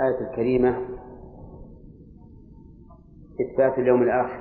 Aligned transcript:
الآية 0.00 0.30
الكريمة 0.30 0.78
إثبات 3.40 3.78
اليوم 3.78 4.02
الآخر 4.02 4.40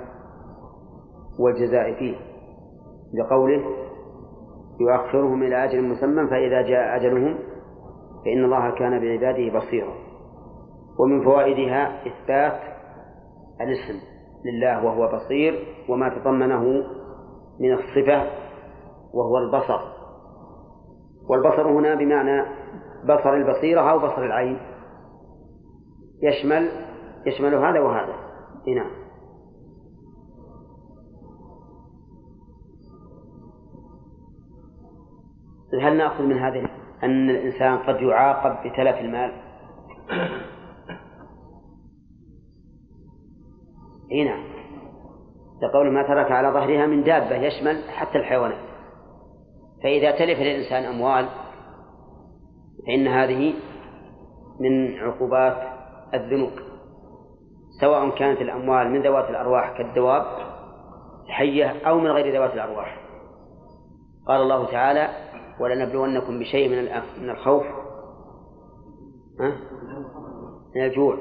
والجزاء 1.39 1.93
فيه 1.99 2.15
لقوله 3.13 3.63
يؤخرهم 4.79 5.43
إلى 5.43 5.63
أجل 5.65 5.83
مسمى 5.83 6.27
فإذا 6.27 6.61
جاء 6.61 6.95
أجلهم 6.95 7.37
فإن 8.25 8.45
الله 8.45 8.71
كان 8.71 8.99
بعباده 8.99 9.59
بصيرا 9.59 9.93
ومن 10.99 11.23
فوائدها 11.23 12.07
إثبات 12.07 12.59
الاسم 13.61 13.99
لله 14.45 14.85
وهو 14.85 15.17
بصير 15.17 15.65
وما 15.89 16.09
تضمنه 16.09 16.63
من 17.59 17.73
الصفة 17.73 18.29
وهو 19.13 19.37
البصر 19.37 19.79
والبصر 21.29 21.67
هنا 21.71 21.95
بمعنى 21.95 22.45
بصر 23.03 23.33
البصيرة 23.33 23.81
أو 23.91 23.99
بصر 23.99 24.23
العين 24.23 24.68
يشمل 26.23 26.69
يشمل 27.25 27.55
هذا 27.55 27.79
وهذا. 27.79 28.15
نعم. 28.75 28.91
هل 35.81 35.97
نأخذ 35.97 36.23
من 36.23 36.37
هذه؟ 36.37 36.69
أن 37.03 37.29
الإنسان 37.29 37.77
قد 37.77 38.01
يعاقب 38.01 38.67
بتلف 38.67 38.97
المال؟ 38.97 39.31
إي 44.11 44.23
نعم. 44.23 44.43
ما 45.93 46.03
ترك 46.03 46.31
على 46.31 46.47
ظهرها 46.47 46.85
من 46.85 47.03
دابة 47.03 47.35
يشمل 47.35 47.83
حتى 47.89 48.17
الحيوانات. 48.17 48.69
فإذا 49.83 50.11
تلف 50.11 50.39
للإنسان 50.39 50.83
أموال 50.83 51.29
فإن 52.87 53.07
هذه 53.07 53.53
من 54.59 54.97
عقوبات 54.99 55.78
الذنوب 56.13 56.51
سواء 57.81 58.09
كانت 58.09 58.41
الأموال 58.41 58.89
من 58.89 59.01
ذوات 59.01 59.29
الأرواح 59.29 59.77
كالدواب 59.77 60.25
الحية 61.25 61.87
أو 61.87 61.99
من 61.99 62.11
غير 62.11 62.35
ذوات 62.35 62.53
الأرواح. 62.53 62.99
قال 64.27 64.41
الله 64.41 64.71
تعالى 64.71 65.09
ولنبلونكم 65.59 66.39
بشيء 66.39 66.69
من 66.69 67.01
من 67.21 67.29
الخوف. 67.29 67.63
من 70.75 70.83
الجوع 70.83 71.17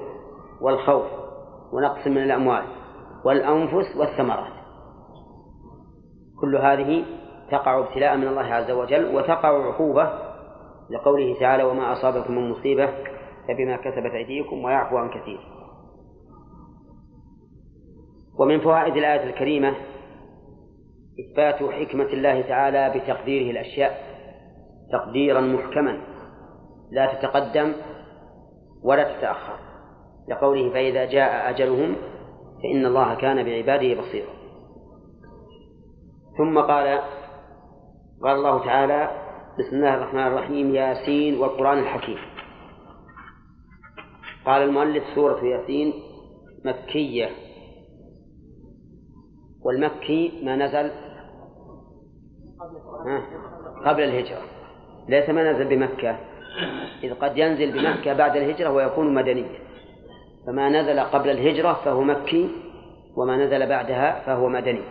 والخوف 0.60 1.06
ونقص 1.72 2.06
من 2.06 2.22
الأموال 2.22 2.62
والأنفس 3.24 3.96
والثمرات. 3.96 4.52
كل 6.40 6.56
هذه 6.56 7.04
تقع 7.50 7.78
ابتلاء 7.78 8.16
من 8.16 8.28
الله 8.28 8.54
عز 8.54 8.70
وجل 8.70 9.16
وتقع 9.16 9.48
عقوبة 9.48 10.12
لقوله 10.90 11.40
تعالى 11.40 11.62
وما 11.62 11.92
أصابكم 11.92 12.34
من 12.34 12.50
مصيبة 12.50 12.88
فبما 13.48 13.76
كسبت 13.76 14.12
أيديكم 14.12 14.64
ويعفو 14.64 14.96
عن 14.96 15.10
كثير. 15.10 15.40
ومن 18.38 18.60
فوائد 18.60 18.96
الآية 18.96 19.30
الكريمة 19.30 19.74
إثبات 21.20 21.54
حكمة 21.54 22.06
الله 22.06 22.42
تعالى 22.42 22.98
بتقديره 22.98 23.50
الأشياء 23.50 23.98
تقديرا 24.92 25.40
محكما 25.40 25.98
لا 26.90 27.14
تتقدم 27.14 27.72
ولا 28.84 29.18
تتأخر. 29.18 29.58
لقوله 30.28 30.70
فإذا 30.70 31.04
جاء 31.04 31.50
أجلهم 31.50 31.96
فإن 32.62 32.86
الله 32.86 33.14
كان 33.14 33.44
بعباده 33.44 34.00
بصيرا. 34.00 34.32
ثم 36.38 36.58
قال 36.58 37.00
قال 38.22 38.36
الله 38.36 38.64
تعالى 38.64 39.10
بسم 39.58 39.76
الله 39.76 39.94
الرحمن 39.94 40.26
الرحيم 40.26 40.74
ياسين 40.74 41.38
والقرآن 41.40 41.78
الحكيم. 41.78 42.18
قال 44.48 44.62
المؤلف 44.62 45.04
سورة 45.14 45.44
ياسين 45.44 45.92
مكية. 46.64 47.28
والمكي 49.64 50.40
ما 50.44 50.56
نزل؟ 50.56 50.90
قبل 53.86 54.02
الهجرة. 54.02 54.42
ليس 55.08 55.30
ما 55.30 55.52
نزل 55.52 55.68
بمكة. 55.68 56.16
إذ 57.02 57.14
قد 57.14 57.38
ينزل 57.38 57.72
بمكة 57.72 58.12
بعد 58.12 58.36
الهجرة 58.36 58.70
ويكون 58.70 59.14
مدنيا. 59.14 59.58
فما 60.46 60.68
نزل 60.68 61.00
قبل 61.00 61.30
الهجرة 61.30 61.72
فهو 61.84 62.02
مكي 62.02 62.50
وما 63.16 63.36
نزل 63.36 63.68
بعدها 63.68 64.20
فهو 64.26 64.48
مدني. 64.48 64.82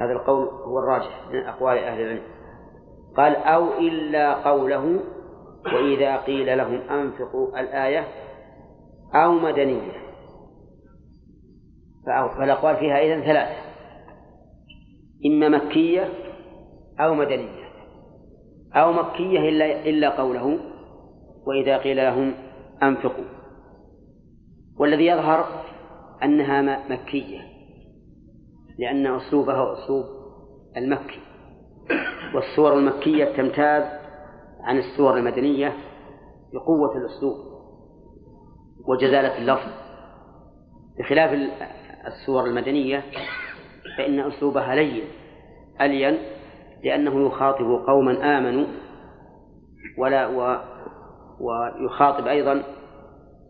هذا 0.00 0.12
القول 0.12 0.46
هو 0.46 0.78
الراجح 0.78 1.20
من 1.32 1.38
أقوال 1.38 1.78
أهل 1.78 2.00
العلم. 2.00 2.22
قال 3.16 3.36
أو 3.36 3.78
إلا 3.78 4.34
قوله 4.34 5.00
وإذا 5.74 6.16
قيل 6.16 6.58
لهم 6.58 6.80
أنفقوا 6.80 7.60
الآية 7.60 8.25
أو 9.14 9.32
مدنية. 9.32 9.92
فالأقوال 12.06 12.76
فيها 12.76 12.98
إذن 12.98 13.22
ثلاثة. 13.22 13.66
إما 15.26 15.48
مكية 15.48 16.08
أو 17.00 17.14
مدنية. 17.14 17.66
أو 18.74 18.92
مكية 18.92 19.48
إلا 19.48 19.88
إلا 19.88 20.08
قوله 20.08 20.58
وإذا 21.46 21.78
قيل 21.78 21.96
لهم 21.96 22.34
أنفقوا. 22.82 23.24
والذي 24.78 25.06
يظهر 25.06 25.44
أنها 26.22 26.88
مكية 26.88 27.40
لأن 28.78 29.06
أسلوبها 29.06 29.72
أسلوب 29.72 30.04
المكي. 30.76 31.20
والسور 32.34 32.78
المكية 32.78 33.24
تمتاز 33.24 33.84
عن 34.60 34.78
السور 34.78 35.16
المدنية 35.16 35.72
بقوة 36.52 36.96
الأسلوب. 36.96 37.55
وجزالة 38.88 39.38
اللفظ. 39.38 39.68
بخلاف 40.98 41.30
السور 42.06 42.44
المدنية 42.44 43.02
فإن 43.98 44.20
أسلوبها 44.20 44.74
لين 44.74 45.04
ألين 45.80 46.18
لأنه 46.84 47.26
يخاطب 47.26 47.84
قوما 47.86 48.38
آمنوا 48.38 48.66
ولا 49.98 50.26
و 50.26 50.58
ويخاطب 51.40 52.26
أيضا 52.26 52.62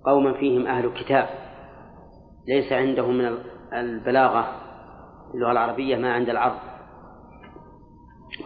قوما 0.07 0.33
فيهم 0.33 0.67
أهل 0.67 0.85
الكتاب. 0.85 1.29
ليس 2.49 2.73
عندهم 2.73 3.19
من 3.19 3.39
البلاغة 3.73 4.49
اللغة 5.35 5.53
العربية 5.53 5.97
ما 5.97 6.13
عند 6.13 6.31
العرب. 6.31 6.59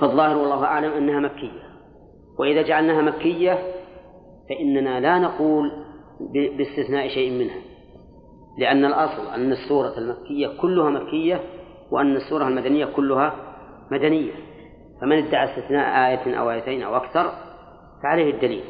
فالظاهر 0.00 0.36
والله 0.36 0.64
أعلم 0.64 0.92
أنها 0.92 1.20
مكية. 1.20 1.70
وإذا 2.38 2.62
جعلناها 2.62 3.02
مكية 3.02 3.58
فإننا 4.48 5.00
لا 5.00 5.18
نقول 5.18 5.89
باستثناء 6.32 7.08
شيء 7.08 7.38
منها. 7.38 7.60
لأن 8.58 8.84
الأصل 8.84 9.26
أن 9.34 9.53
السورة 9.53 9.98
المكية 9.98 10.48
كلها 10.60 10.91
مكية 10.91 11.41
وأن 11.91 12.16
السورة 12.16 12.48
المدنية 12.48 12.84
كلها 12.84 13.34
مدنية. 13.91 14.32
فمن 15.00 15.26
ادعى 15.26 15.44
استثناء 15.44 16.10
آية 16.10 16.38
أو 16.38 16.50
آيتين 16.50 16.82
أو 16.82 16.97
أكثر 16.97 17.32
فعليه 18.03 18.34
الدليل. 18.34 18.64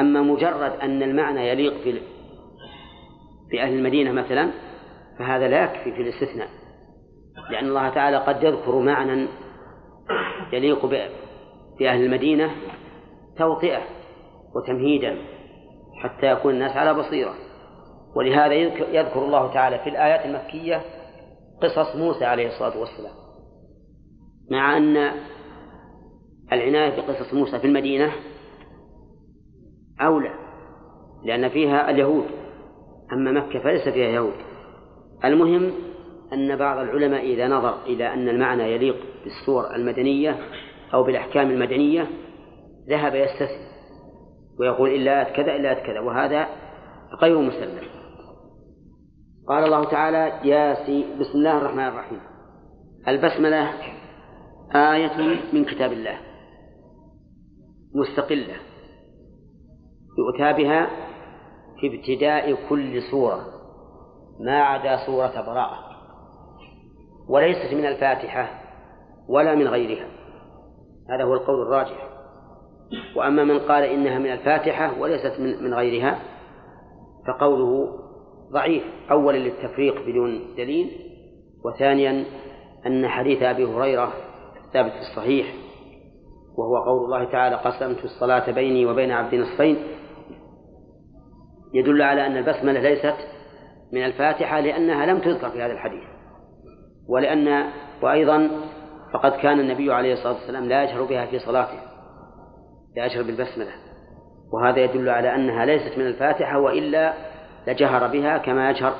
أما 0.00 0.22
مجرد 0.22 0.72
أن 0.82 1.02
المعنى 1.02 1.48
يليق 1.48 1.74
في 3.50 3.62
أهل 3.62 3.72
المدينة 3.72 4.12
مثلا 4.12 4.50
فهذا 5.18 5.48
لا 5.48 5.64
يكفي 5.64 5.92
في 5.92 6.02
الاستثناء. 6.02 6.48
لأن 7.50 7.68
الله 7.68 7.88
تعالى 7.88 8.16
قد 8.16 8.42
يذكر 8.42 8.78
معنى 8.78 9.28
يليق 10.52 10.86
بأهل 11.78 12.04
المدينة 12.04 12.50
توطئة 13.38 13.82
وتمهيدا. 14.54 15.16
حتى 16.02 16.26
يكون 16.26 16.54
الناس 16.54 16.76
على 16.76 16.94
بصيرة. 16.94 17.34
ولهذا 18.16 18.54
يذكر 18.94 19.24
الله 19.24 19.52
تعالى 19.54 19.78
في 19.78 19.88
الآيات 19.88 20.26
المكية 20.26 20.82
قصص 21.62 21.96
موسى 21.96 22.24
عليه 22.24 22.46
الصلاة 22.46 22.78
والسلام. 22.80 23.12
مع 24.50 24.76
أن 24.76 25.12
العناية 26.52 26.96
بقصص 26.96 27.34
موسى 27.34 27.58
في 27.58 27.66
المدينة 27.66 28.12
أولى 30.00 30.34
لأن 31.24 31.48
فيها 31.48 31.90
اليهود 31.90 32.26
أما 33.12 33.32
مكة 33.32 33.58
فليس 33.58 33.88
فيها 33.88 34.08
يهود. 34.08 34.34
المهم 35.24 35.72
أن 36.32 36.56
بعض 36.56 36.78
العلماء 36.78 37.24
إذا 37.24 37.48
نظر 37.48 37.82
إلى 37.86 38.14
أن 38.14 38.28
المعنى 38.28 38.62
يليق 38.62 38.96
بالسور 39.24 39.74
المدنية 39.74 40.38
أو 40.94 41.02
بالأحكام 41.02 41.50
المدنية 41.50 42.06
ذهب 42.88 43.14
يستثني 43.14 43.71
ويقول 44.60 44.90
إلا 44.90 45.24
كذا 45.24 45.56
إلا 45.56 45.74
كذا 45.74 46.00
وهذا 46.00 46.46
غير 47.20 47.38
مسلم. 47.38 47.88
قال 49.48 49.64
الله 49.64 49.84
تعالى 49.84 50.48
ياسين 50.48 51.18
بسم 51.20 51.38
الله 51.38 51.58
الرحمن 51.58 51.88
الرحيم. 51.88 52.20
البسملة 53.08 53.72
آية 54.74 55.38
من 55.52 55.64
كتاب 55.64 55.92
الله. 55.92 56.18
مستقلة. 57.94 58.56
يؤتى 60.18 60.62
بها 60.62 60.90
في 61.80 61.96
ابتداء 61.96 62.68
كل 62.68 63.02
سورة 63.10 63.46
ما 64.40 64.62
عدا 64.62 65.06
سورة 65.06 65.40
براءة. 65.46 65.78
وليست 67.28 67.74
من 67.74 67.86
الفاتحة 67.86 68.62
ولا 69.28 69.54
من 69.54 69.68
غيرها. 69.68 70.06
هذا 71.10 71.24
هو 71.24 71.34
القول 71.34 71.62
الراجح. 71.62 72.11
وأما 73.16 73.44
من 73.44 73.58
قال 73.58 73.84
إنها 73.84 74.18
من 74.18 74.32
الفاتحة 74.32 75.00
وليست 75.00 75.40
من, 75.40 75.64
من 75.64 75.74
غيرها 75.74 76.18
فقوله 77.26 77.88
ضعيف. 78.52 78.82
أولا 79.10 79.38
للتفريق 79.38 80.06
بدون 80.06 80.54
دليل 80.56 80.90
وثانيا 81.64 82.24
أن 82.86 83.08
حديث 83.08 83.42
أبي 83.42 83.64
هريرة 83.64 84.12
ثابت 84.72 84.92
في 84.92 85.00
الصحيح 85.00 85.46
وهو 86.58 86.84
قول 86.84 87.04
الله 87.04 87.24
تعالى 87.24 87.56
قسمت 87.56 88.04
الصلاة 88.04 88.50
بيني 88.50 88.86
وبين 88.86 89.10
عبدي 89.10 89.38
نصفين. 89.38 89.76
يدل 91.74 92.02
على 92.02 92.26
أن 92.26 92.36
البسملة 92.36 92.80
ليست 92.80 93.16
من 93.92 94.04
الفاتحة 94.04 94.60
لأنها 94.60 95.06
لم 95.06 95.18
تذكر 95.18 95.50
في 95.50 95.62
هذا 95.62 95.72
الحديث 95.72 96.02
ولأن 97.08 97.70
وأيضا 98.02 98.50
فقد 99.12 99.32
كان 99.32 99.60
النبي 99.60 99.92
عليه 99.92 100.12
الصلاة 100.12 100.32
والسلام 100.32 100.68
لا 100.68 100.84
يجهر 100.84 101.04
بها 101.04 101.26
في 101.26 101.38
صلاته. 101.38 101.91
لا 102.96 103.06
يجهر 103.06 103.22
بالبسملة. 103.22 103.72
وهذا 104.52 104.78
يدل 104.78 105.08
على 105.08 105.34
أنها 105.34 105.64
ليست 105.64 105.98
من 105.98 106.06
الفاتحة 106.06 106.58
وإلا 106.58 107.14
لجهر 107.66 108.06
بها 108.06 108.38
كما 108.38 108.70
يجهر 108.70 108.94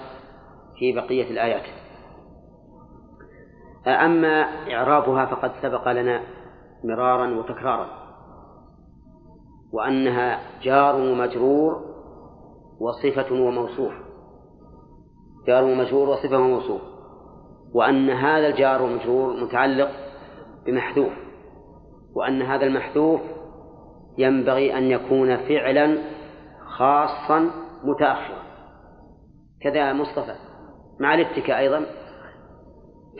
في 0.78 0.92
بقية 0.92 1.30
الآيات. 1.30 1.62
أما 3.86 4.42
إعرابها 4.74 5.26
فقد 5.26 5.52
سبق 5.62 5.88
لنا 5.88 6.20
مرارا 6.84 7.38
وتكرارا 7.38 7.88
وأنها 9.72 10.40
جار 10.62 10.96
ومجرور 10.96 11.82
وصفة 12.80 13.32
وموصوف. 13.32 13.92
جار 15.46 15.64
ومجرور 15.64 16.08
وصفة 16.08 16.38
وموصوف. 16.38 16.80
وأن 17.74 18.10
هذا 18.10 18.46
الجار 18.46 18.82
والمجرور 18.82 19.44
متعلق 19.44 19.90
بمحذوف 20.66 21.12
وأن 22.14 22.42
هذا 22.42 22.66
المحذوف 22.66 23.20
ينبغي 24.18 24.78
أن 24.78 24.82
يكون 24.82 25.36
فعلا 25.36 25.98
خاصا 26.66 27.50
متأخرا. 27.84 28.42
كذا 29.62 29.92
مصطفى. 29.92 30.34
مع 31.00 31.14
الاتكاء 31.14 31.58
أيضا. 31.58 31.86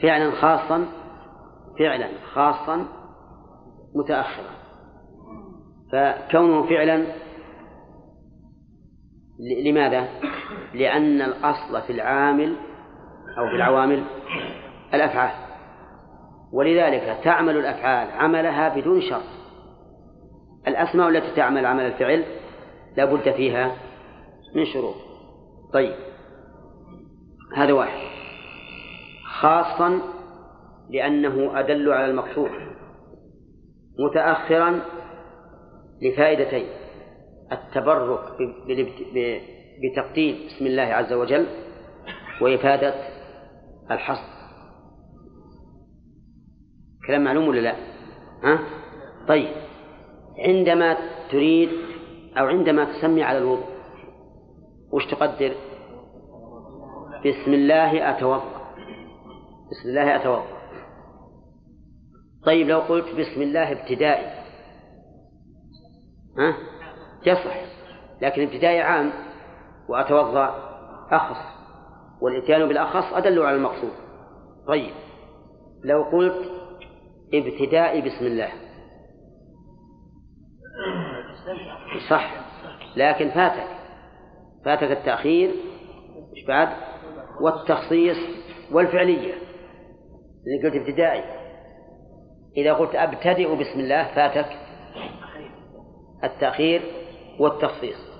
فعلا 0.01 0.31
خاصا 0.31 0.85
فعلا 1.79 2.09
خاصا 2.33 2.85
متأخرا. 3.95 4.53
فكونه 5.91 6.63
فعلا 6.69 7.05
لماذا؟ 9.65 10.07
لأن 10.73 11.21
الأصل 11.21 11.81
في 11.81 11.93
العامل 11.93 12.55
أو 13.37 13.49
في 13.49 13.55
العوامل 13.55 14.03
الأفعال. 14.93 15.31
ولذلك 16.53 17.19
تعمل 17.23 17.57
الأفعال 17.57 18.11
عملها 18.11 18.69
بدون 18.75 19.01
شرط. 19.01 19.42
الأسماء 20.67 21.09
التي 21.09 21.35
تعمل 21.35 21.65
عمل 21.65 21.83
الفعل 21.83 22.23
لا 22.97 23.05
بد 23.05 23.31
فيها 23.31 23.75
من 24.55 24.65
شروط. 24.65 24.95
طيب. 25.73 25.95
هذا 27.55 27.73
واحد. 27.73 28.07
خاصا 29.25 29.99
لأنه 30.89 31.59
أدل 31.59 31.91
على 31.91 32.05
المقصود. 32.05 32.49
متأخرا 33.99 34.81
لفائدتين. 36.01 36.65
التبرك 37.51 38.19
بتقديم 39.83 40.47
بسم 40.47 40.65
الله 40.65 40.83
عز 40.83 41.13
وجل 41.13 41.47
وإفادة 42.41 42.93
الحصر 43.91 44.33
كلام 47.07 47.23
معلوم 47.23 47.47
ولا 47.47 47.59
لا؟ 47.59 47.75
ها؟ 48.43 48.59
طيب. 49.27 49.62
عندما 50.37 50.97
تريد 51.31 51.69
أو 52.37 52.45
عندما 52.45 52.85
تسمي 52.85 53.23
على 53.23 53.37
الوضوء 53.37 53.73
وش 54.91 55.05
تقدر؟ 55.05 55.55
بسم 57.25 57.53
الله 57.53 58.09
أتوضأ 58.09 58.63
بسم 59.71 59.89
الله 59.89 60.15
أتوضأ 60.15 60.47
طيب 62.45 62.67
لو 62.67 62.79
قلت 62.79 63.15
بسم 63.15 63.41
الله 63.41 63.71
ابتدائي 63.71 64.43
ها؟ 66.37 66.57
يصح 67.25 67.61
لكن 68.21 68.41
ابتدائي 68.41 68.81
عام 68.81 69.11
وأتوضأ 69.89 70.73
أخص 71.11 71.53
والإتيان 72.21 72.67
بالأخص 72.67 73.13
أدل 73.13 73.39
على 73.41 73.55
المقصود 73.55 73.91
طيب 74.67 74.93
لو 75.83 76.03
قلت 76.03 76.51
ابتدائي 77.33 78.01
بسم 78.01 78.25
الله 78.25 78.49
صح. 82.09 82.33
لكن 82.95 83.29
فاتك. 83.29 83.67
فاتك 84.65 84.91
التأخير 84.91 85.51
مش 86.31 86.45
بعد؟ 86.47 86.69
والتخصيص 87.41 88.17
والفعلية. 88.71 89.33
اللي 90.45 90.63
قلت 90.63 90.75
ابتدائي. 90.75 91.23
إذا 92.57 92.73
قلت 92.73 92.95
أبتدئ 92.95 93.55
بسم 93.55 93.79
الله 93.79 94.15
فاتك 94.15 94.57
التأخير 96.23 96.81
والتخصيص. 97.39 98.13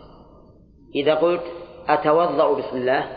إذا 0.96 1.16
قلت 1.16 1.44
أتوضأ 1.88 2.60
بسم 2.60 2.78
الله 2.78 3.08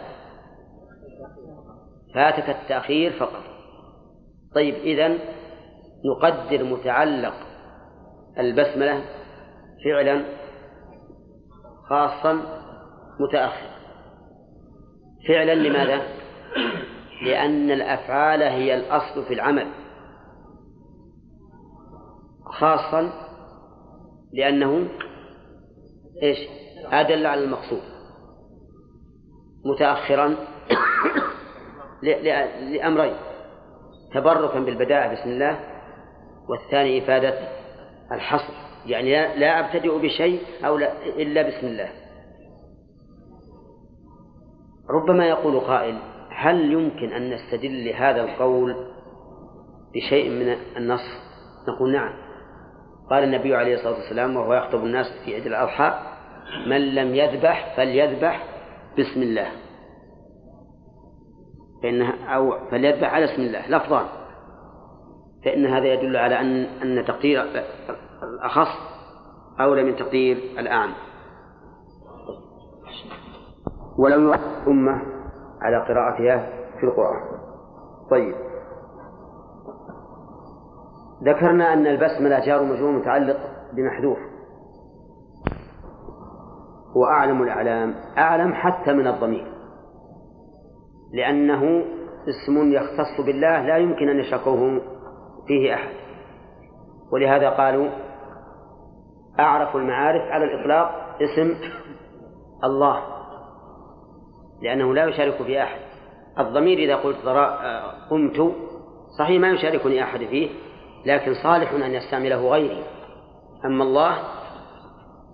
فاتك 2.14 2.50
التأخير 2.50 3.12
فقط. 3.12 3.42
طيب 4.54 4.74
إذن 4.74 5.18
نقدر 6.04 6.64
متعلق 6.64 7.34
البسملة 8.38 9.02
فعلا 9.84 10.24
خاصا 11.88 12.40
متأخر 13.20 13.76
فعلا 15.28 15.54
لماذا؟ 15.54 16.02
لأن 17.22 17.70
الأفعال 17.70 18.42
هي 18.42 18.74
الأصل 18.74 19.24
في 19.24 19.34
العمل 19.34 19.66
خاصا 22.44 23.12
لأنه 24.32 24.88
إيش؟ 26.22 26.38
أدل 26.92 27.26
على 27.26 27.44
المقصود 27.44 27.82
متأخرا 29.64 30.36
لأمرين 32.60 33.16
تبركا 34.14 34.60
بالبداءة 34.60 35.12
بسم 35.12 35.30
الله 35.30 35.60
والثاني 36.48 37.04
إفادة 37.04 37.48
الحصر 38.12 38.65
يعني 38.86 39.38
لا 39.38 39.60
أبتدئ 39.60 39.98
بشيء 39.98 40.40
أو 40.64 40.78
لا 40.78 41.06
إلا 41.06 41.42
بسم 41.42 41.66
الله. 41.66 41.88
ربما 44.90 45.26
يقول 45.26 45.60
قائل 45.60 45.98
هل 46.30 46.72
يمكن 46.72 47.12
أن 47.12 47.30
نستدل 47.34 47.84
لهذا 47.84 48.20
القول 48.20 48.76
بشيء 49.94 50.30
من 50.30 50.56
النص؟ 50.76 51.00
نقول 51.68 51.92
نعم. 51.92 52.12
قال 53.10 53.24
النبي 53.24 53.56
عليه 53.56 53.74
الصلاة 53.74 53.94
والسلام 53.94 54.36
وهو 54.36 54.54
يخطب 54.54 54.84
الناس 54.84 55.06
في 55.24 55.34
عيد 55.34 55.46
الأضحى 55.46 56.00
من 56.66 56.94
لم 56.94 57.14
يذبح 57.14 57.76
فليذبح 57.76 58.44
بسم 58.98 59.22
الله. 59.22 59.48
فإنها 61.82 62.34
أو 62.34 62.68
فليذبح 62.70 63.14
على 63.14 63.24
اسم 63.24 63.42
الله 63.42 63.68
لفظان. 63.68 64.06
فإن 65.44 65.66
هذا 65.66 65.86
يدل 65.86 66.16
على 66.16 66.40
أن 66.40 66.64
أن 66.64 67.04
تقدير 67.04 67.46
الأخص 68.22 68.96
أولى 69.60 69.84
من 69.84 69.96
تقدير 69.96 70.36
الأعم 70.36 70.90
ولو 73.98 74.20
يؤثر 74.20 74.62
الأمة 74.62 75.02
على 75.62 75.76
قراءتها 75.76 76.50
في 76.80 76.86
القرآن. 76.86 77.20
طيب. 78.10 78.34
ذكرنا 81.24 81.72
أن 81.72 81.86
البسملة 81.86 82.46
جار 82.46 82.62
مجرور 82.62 82.90
متعلق 82.90 83.36
بمحذوف. 83.72 84.18
هو 86.96 87.04
أعلم 87.04 87.42
الأعلام 87.42 87.94
أعلم 88.18 88.54
حتى 88.54 88.92
من 88.92 89.06
الضمير. 89.06 89.52
لأنه 91.12 91.84
اسم 92.28 92.72
يختص 92.72 93.26
بالله 93.26 93.66
لا 93.66 93.76
يمكن 93.76 94.08
أن 94.08 94.18
يشركه 94.18 94.80
فيه 95.46 95.74
أحد. 95.74 95.94
ولهذا 97.12 97.50
قالوا 97.50 98.05
أعرف 99.40 99.76
المعارف 99.76 100.22
على 100.22 100.44
الإطلاق 100.44 101.16
اسم 101.20 101.54
الله 102.64 103.02
لأنه 104.62 104.94
لا 104.94 105.04
يشارك 105.04 105.42
فيه 105.42 105.62
أحد. 105.62 105.80
الضمير 106.38 106.78
إذا 106.78 106.96
قلت 106.96 107.16
قمت 108.10 108.52
صحيح 109.18 109.40
ما 109.40 109.48
يشاركني 109.50 110.02
أحد 110.02 110.24
فيه 110.24 110.50
لكن 111.06 111.34
صالح 111.42 111.72
أن 111.72 111.94
يستعمله 111.94 112.48
غيري. 112.48 112.84
أما 113.64 113.84
الله 113.84 114.18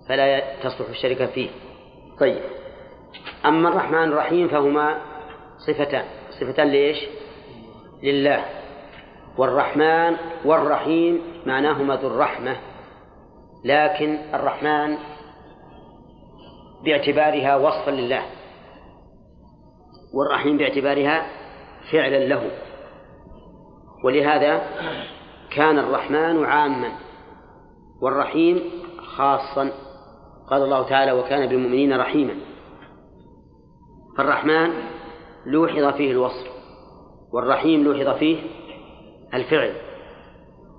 فلا 0.09 0.55
تصلح 0.63 0.89
الشركة 0.89 1.25
فيه. 1.25 1.49
طيب. 2.19 2.41
أما 3.45 3.69
الرحمن 3.69 4.03
الرحيم 4.03 4.47
فهما 4.47 4.97
صفتان. 5.67 6.05
صفتان 6.39 6.67
ليش 6.67 6.97
لله. 8.03 8.45
والرحمن 9.37 10.15
والرحيم 10.45 11.21
معناهما 11.45 11.95
ذو 11.95 12.07
الرحمة. 12.07 12.55
لكن 13.63 14.17
الرحمن 14.33 14.97
باعتبارها 16.85 17.55
وصفا 17.55 17.91
لله 17.91 18.25
والرحيم 20.13 20.57
باعتبارها 20.57 21.25
فعلا 21.91 22.17
له. 22.25 22.51
ولهذا 24.03 24.61
كان 25.55 25.79
الرحمن 25.79 26.45
عاما 26.45 26.91
والرحيم 28.01 28.63
خاصا. 29.15 29.71
قال 30.49 30.63
الله 30.63 30.89
تعالى 30.89 31.11
وكان 31.11 31.49
بالمؤمنين 31.49 31.99
رحيما. 31.99 32.35
فالرحمن 34.17 34.73
لوحظ 35.45 35.93
فيه 35.93 36.11
الوصف 36.11 36.47
والرحيم 37.33 37.83
لوحظ 37.83 38.17
فيه 38.17 38.37
الفعل. 39.33 39.73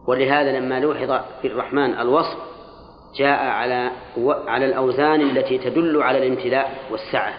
ولهذا 0.08 0.60
لما 0.60 0.80
لوحظ 0.80 1.24
في 1.42 1.48
الرحمن 1.48 1.94
الوصف 1.94 2.53
جاء 3.18 3.46
على 3.46 3.90
على 4.46 4.66
الأوزان 4.66 5.20
التي 5.20 5.58
تدل 5.58 6.02
على 6.02 6.18
الامتلاء 6.18 6.78
والسعة. 6.90 7.34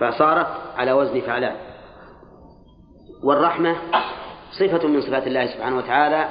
فصارت 0.00 0.46
على 0.76 0.92
وزن 0.92 1.20
فعلان. 1.20 1.56
والرحمة 3.24 3.76
صفة 4.58 4.88
من 4.88 5.00
صفات 5.00 5.26
الله 5.26 5.46
سبحانه 5.46 5.76
وتعالى 5.76 6.28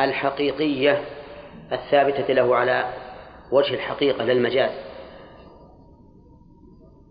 الحقيقية 0.00 1.04
الثابتة 1.72 2.34
له 2.34 2.56
على 2.56 2.84
وجه 3.52 3.74
الحقيقة 3.74 4.24
للمجاز 4.24 4.70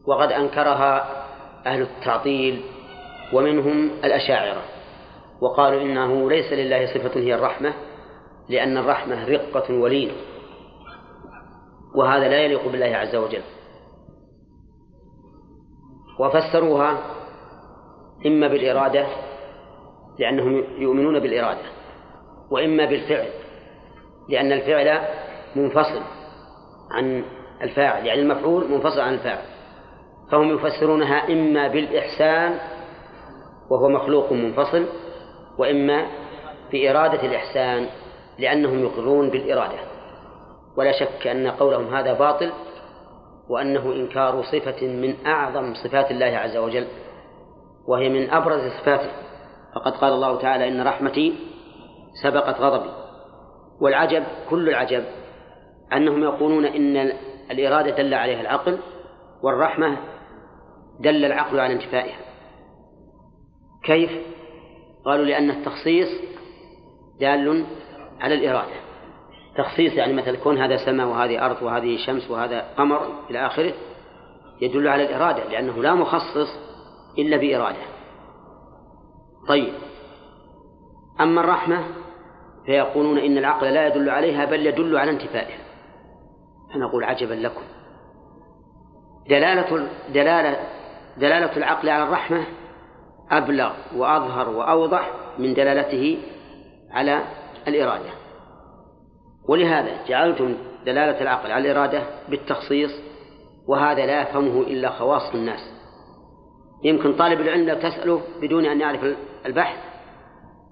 وقد 0.07 0.31
أنكرها 0.31 1.23
أهل 1.65 1.81
التعطيل 1.81 2.61
ومنهم 3.33 3.91
الأشاعرة. 4.03 4.61
وقالوا 5.41 5.81
إنه 5.81 6.29
ليس 6.29 6.53
لله 6.53 6.85
صفة 6.85 7.19
هي 7.19 7.35
الرحمة 7.35 7.73
لأن 8.49 8.77
الرحمة 8.77 9.29
رقة 9.29 9.73
ولين. 9.73 10.11
وهذا 11.95 12.27
لا 12.29 12.41
يليق 12.41 12.67
بالله 12.67 12.95
عز 12.95 13.15
وجل. 13.15 13.43
وفسروها 16.19 16.97
إما 18.25 18.47
بالإرادة 18.47 19.07
لأنهم 20.19 20.63
يؤمنون 20.77 21.19
بالإرادة 21.19 21.65
وإما 22.51 22.85
بالفعل 22.85 23.27
لأن 24.29 24.51
الفعل 24.51 25.07
منفصل 25.55 26.01
عن 26.91 27.23
الفاعل 27.61 28.05
يعني 28.05 28.21
المفعول 28.21 28.71
منفصل 28.71 28.99
عن 28.99 29.13
الفاعل. 29.13 29.45
فهم 30.31 30.49
يفسرونها 30.55 31.31
إما 31.31 31.67
بالإحسان 31.67 32.59
وهو 33.69 33.89
مخلوق 33.89 34.31
منفصل 34.31 34.85
وإما 35.57 36.07
بإرادة 36.71 37.25
الإحسان. 37.27 37.87
لأنهم 38.39 38.79
يقرون 38.79 39.29
بالإرادة. 39.29 39.79
ولا 40.77 40.91
شك 40.91 41.27
أن 41.27 41.47
قولهم 41.47 41.95
هذا 41.95 42.13
باطل 42.13 42.51
وأنه 43.49 43.93
إنكار 43.93 44.43
صفة 44.43 44.87
من 44.87 45.25
أعظم 45.25 45.73
صفات 45.73 46.11
الله 46.11 46.25
عز 46.25 46.57
وجل 46.57 46.87
وهي 47.87 48.09
من 48.09 48.29
أبرز 48.29 48.71
صفاته. 48.81 49.11
فقد 49.75 49.91
قال 49.91 50.13
الله 50.13 50.41
تعالى 50.41 50.67
إن 50.67 50.87
رحمتي 50.87 51.35
سبقت 52.23 52.61
غضبي. 52.61 52.89
والعجب 53.81 54.23
كل 54.49 54.69
العجب 54.69 55.03
أنهم 55.93 56.23
يقولون 56.23 56.65
إن 56.65 57.13
الإرادة 57.51 57.97
دل 57.97 58.13
عليها 58.13 58.41
العقل 58.41 58.79
والرحمة 59.43 59.97
دل 60.99 61.25
العقل 61.25 61.59
على 61.59 61.73
انتفائها. 61.73 62.17
كيف؟ 63.83 64.11
قالوا 65.05 65.25
لأن 65.25 65.49
التخصيص 65.49 66.09
دال 67.19 67.65
على 68.23 68.35
الإرادة. 68.35 68.75
تخصيص 69.57 69.93
يعني 69.93 70.13
مثل 70.13 70.35
كون 70.35 70.57
هذا 70.57 70.77
سماء 70.77 71.07
وهذه 71.07 71.45
أرض 71.45 71.61
وهذه 71.61 71.97
شمس 72.05 72.31
وهذا 72.31 72.65
قمر 72.77 73.07
إلى 73.29 73.45
آخره 73.45 73.73
يدل 74.61 74.87
على 74.87 75.03
الإرادة 75.03 75.49
لأنه 75.49 75.83
لا 75.83 75.93
مخصص 75.93 76.59
إلا 77.17 77.37
بإرادة. 77.37 77.83
طيب. 79.47 79.73
أما 81.21 81.41
الرحمة 81.41 81.83
فيقولون 82.65 83.17
إن 83.17 83.37
العقل 83.37 83.73
لا 83.73 83.87
يدل 83.87 84.09
عليها 84.09 84.45
بل 84.45 84.67
يدل 84.67 84.97
على 84.97 85.11
انتفائها. 85.11 85.63
فنقول 86.73 87.03
عجبا 87.03 87.33
لكم. 87.33 87.63
دلالة 89.29 89.87
دلالة 90.13 90.59
دلالة 91.17 91.57
العقل 91.57 91.89
على 91.89 92.03
الرحمة 92.03 92.45
أبلغ 93.31 93.73
وأظهر 93.95 94.49
وأوضح 94.49 95.11
من 95.39 95.53
دلالته 95.53 96.17
على 96.91 97.23
الإرادة. 97.67 98.09
ولهذا 99.49 100.05
جعلتم 100.07 100.57
دلالة 100.85 101.21
العقل 101.21 101.51
على 101.51 101.71
الإرادة 101.71 102.03
بالتخصيص 102.29 102.91
وهذا 103.67 104.05
لا 104.05 104.21
يفهمه 104.21 104.61
إلا 104.61 104.89
خواص 104.89 105.33
الناس. 105.33 105.59
يمكن 106.83 107.13
طالب 107.13 107.41
العلم 107.41 107.69
لو 107.69 107.75
تسأله 107.75 108.21
بدون 108.41 108.65
أن 108.65 108.81
يعرف 108.81 109.15
البحث 109.45 109.77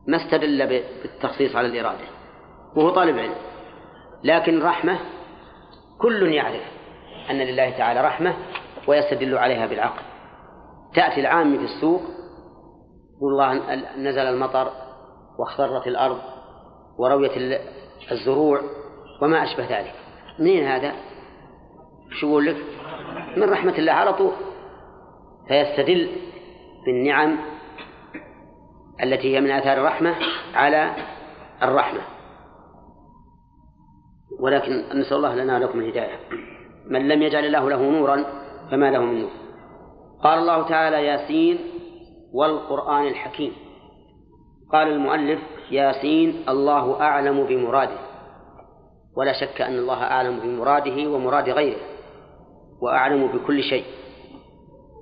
ما 0.07 0.17
استدل 0.17 0.67
بالتخصيص 0.67 1.55
على 1.55 1.67
الإرادة 1.67 2.05
وهو 2.75 2.89
طالب 2.89 3.17
علم. 3.17 3.35
لكن 4.23 4.57
الرحمة 4.57 4.99
كل 6.01 6.33
يعرف 6.33 6.63
أن 7.29 7.37
لله 7.37 7.69
تعالى 7.69 8.01
رحمة 8.01 8.35
ويستدل 8.87 9.37
عليها 9.37 9.65
بالعقل. 9.65 10.01
تأتي 10.95 11.21
العامة 11.21 11.57
في 11.57 11.63
السوق 11.63 12.01
يقول 13.17 13.33
الله 13.33 13.53
نزل 13.97 14.21
المطر 14.21 14.71
واخضرت 15.39 15.87
الأرض 15.87 16.19
ورويت 17.01 17.31
الزروع 18.11 18.61
وما 19.21 19.43
أشبه 19.43 19.79
ذلك. 19.79 19.93
منين 20.39 20.63
هذا؟ 20.63 20.93
شو 22.19 22.27
يقول 22.27 22.45
لك؟ 22.45 22.57
من 23.37 23.49
رحمة 23.49 23.77
الله 23.77 23.91
على 23.91 24.13
طول. 24.13 24.31
فيستدل 25.47 26.09
بالنعم 26.85 27.37
التي 29.03 29.35
هي 29.35 29.41
من 29.41 29.51
آثار 29.51 29.77
الرحمة 29.77 30.15
على 30.53 30.95
الرحمة. 31.63 32.01
ولكن 34.39 34.99
نسأل 34.99 35.17
الله 35.17 35.35
لنا 35.35 35.57
ولكم 35.57 35.79
الهداية. 35.79 36.19
من 36.87 37.07
لم 37.07 37.21
يجعل 37.21 37.45
الله 37.45 37.69
له 37.69 37.91
نورا 37.91 38.25
فما 38.71 38.91
له 38.91 38.99
من 38.99 39.21
نور. 39.21 39.31
قال 40.23 40.39
الله 40.39 40.69
تعالى 40.69 41.05
ياسين 41.05 41.59
والقرآن 42.33 43.07
الحكيم. 43.07 43.53
قال 44.71 44.87
المؤلف 44.87 45.39
ياسين 45.71 46.43
الله 46.49 47.01
أعلم 47.01 47.43
بمراده. 47.43 47.97
ولا 49.17 49.33
شك 49.33 49.61
أن 49.61 49.77
الله 49.77 50.03
أعلم 50.03 50.39
بمراده 50.39 51.09
ومراد 51.09 51.49
غيره 51.49 51.81
وأعلم 52.81 53.27
بكل 53.27 53.63
شيء. 53.63 53.85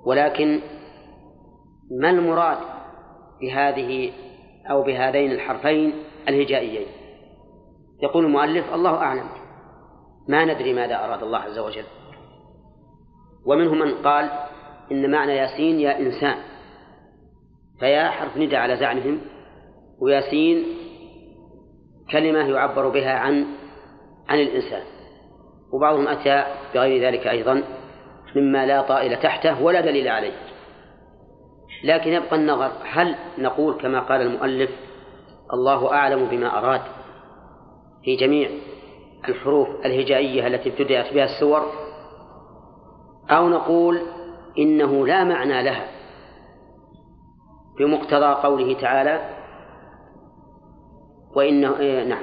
ولكن 0.06 0.60
ما 2.00 2.10
المراد 2.10 2.58
بهذه 3.40 4.12
أو 4.70 4.82
بهذين 4.82 5.32
الحرفين 5.32 5.94
الهجائيين؟ 6.28 6.86
يقول 8.02 8.24
المؤلف 8.24 8.74
الله 8.74 8.94
أعلم. 8.94 9.28
ما 10.28 10.44
ندري 10.44 10.72
ماذا 10.72 11.04
أراد 11.04 11.22
الله 11.22 11.38
عز 11.38 11.58
وجل. 11.58 11.84
ومنهم 13.46 13.78
من 13.78 13.94
قال 13.94 14.30
إن 14.92 15.10
معنى 15.10 15.32
ياسين 15.32 15.80
يا 15.80 15.98
إنسان 15.98 16.36
فيا 17.80 18.10
حرف 18.10 18.36
ندى 18.36 18.56
على 18.56 18.76
زعمهم. 18.76 19.20
وياسين 20.00 20.66
كلمة 22.12 22.48
يعبر 22.48 22.88
بها 22.88 23.12
عن 23.12 23.46
عن 24.28 24.38
الإنسان 24.38 24.82
وبعضهم 25.72 26.08
أتى 26.08 26.44
بغير 26.74 27.06
ذلك 27.06 27.26
أيضا 27.26 27.62
مما 28.36 28.66
لا 28.66 28.82
طائل 28.82 29.16
تحته 29.16 29.62
ولا 29.62 29.80
دليل 29.80 30.08
عليه. 30.08 30.32
لكن 31.84 32.12
يبقى 32.12 32.36
النظر 32.36 32.70
هل 32.84 33.14
نقول 33.38 33.74
كما 33.80 34.00
قال 34.00 34.20
المؤلف 34.20 34.70
الله 35.52 35.92
أعلم 35.92 36.24
بما 36.24 36.58
أراد 36.58 36.80
في 38.04 38.16
جميع 38.16 38.50
الحروف 39.28 39.68
الهجائية 39.84 40.46
التي 40.46 40.68
ابتدأت 40.68 41.14
بها 41.14 41.24
السور 41.24 41.66
أو 43.30 43.48
نقول 43.48 44.00
إنه 44.58 45.06
لا 45.06 45.24
معنى 45.24 45.62
لها 45.62 45.86
بمقتضى 47.78 48.34
قوله 48.42 48.80
تعالى 48.80 49.39
وإنه 51.36 51.80
إيه 51.80 52.04
نعم. 52.04 52.22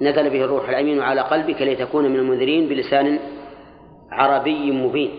نزل 0.00 0.30
به 0.30 0.44
الروح 0.44 0.68
الأمين 0.68 1.00
على 1.00 1.20
قلبك 1.20 1.62
لتكون 1.62 2.04
من 2.04 2.16
المنذرين 2.16 2.68
بلسان 2.68 3.18
عربي 4.10 4.70
مبين. 4.70 5.10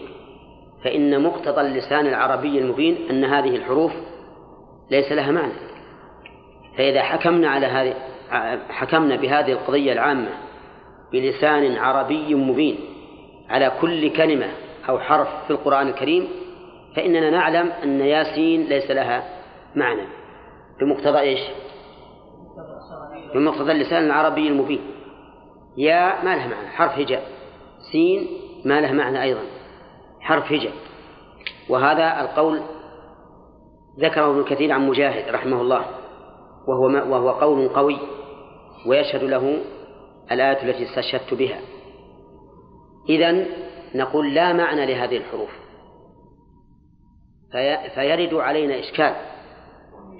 فإن 0.84 1.24
مقتضى 1.24 1.62
اللسان 1.62 2.08
العربي 2.08 2.60
المبين 2.60 2.98
أن 3.10 3.24
هذه 3.24 3.56
الحروف 3.56 3.91
ليس 4.91 5.12
لها 5.12 5.32
معنى. 5.32 5.53
فإذا 6.77 7.01
حكمنا 7.01 7.50
على 7.50 7.65
هذه 7.65 7.94
حكمنا 8.70 9.15
بهذه 9.15 9.51
القضية 9.51 9.94
العامة 9.94 10.29
بلسان 11.12 11.75
عربي 11.77 12.36
مبين 12.36 12.77
على 13.50 13.72
كل 13.82 14.10
كلمة 14.10 14.48
أو 14.89 15.00
حرف 15.00 15.27
في 15.46 15.51
القرآن 15.51 15.88
الكريم 15.88 16.27
فإننا 16.96 17.29
نعلم 17.29 17.72
أن 17.84 18.00
ياسين 18.00 18.63
ليس 18.63 18.91
لها 18.91 19.24
معنى. 19.75 20.01
بمقتضى 20.82 21.20
إيش؟ 21.20 21.39
بمقتضى 23.34 23.72
اللسان 23.72 24.06
العربي 24.06 24.48
المبين 24.48 24.82
يا 25.78 26.24
ما 26.24 26.36
لها 26.36 26.48
معنى؟ 26.48 26.68
حرف 26.68 27.00
هجاء 27.00 27.24
سين 27.92 28.28
ما 28.66 28.82
له 28.82 28.92
معنى 28.92 29.22
أيضا. 29.22 29.42
حرف 30.20 30.51
هجاء 30.51 30.74
وهذا 31.70 32.22
القول 32.22 32.62
ذكره 34.00 34.32
ابن 34.32 34.44
كثير 34.44 34.72
عن 34.72 34.88
مجاهد 34.88 35.30
رحمه 35.30 35.62
الله. 35.62 35.86
وهو 36.68 36.86
وهو 36.86 37.30
قول 37.30 37.70
قوي. 37.70 37.98
ويشهد 38.88 39.24
له 39.24 39.58
الآية 40.32 40.63
التي 40.63 40.84
استشهدت 40.84 41.34
بها. 41.34 41.60
إذن 43.10 43.46
نقول 43.96 44.34
لا 44.34 44.54
معنى 44.54 44.86
لهذه 44.86 45.18
الحروف. 45.18 45.50
في 47.51 47.89
فيرد 47.96 48.34
علينا 48.34 48.80
إشكال 48.80 49.16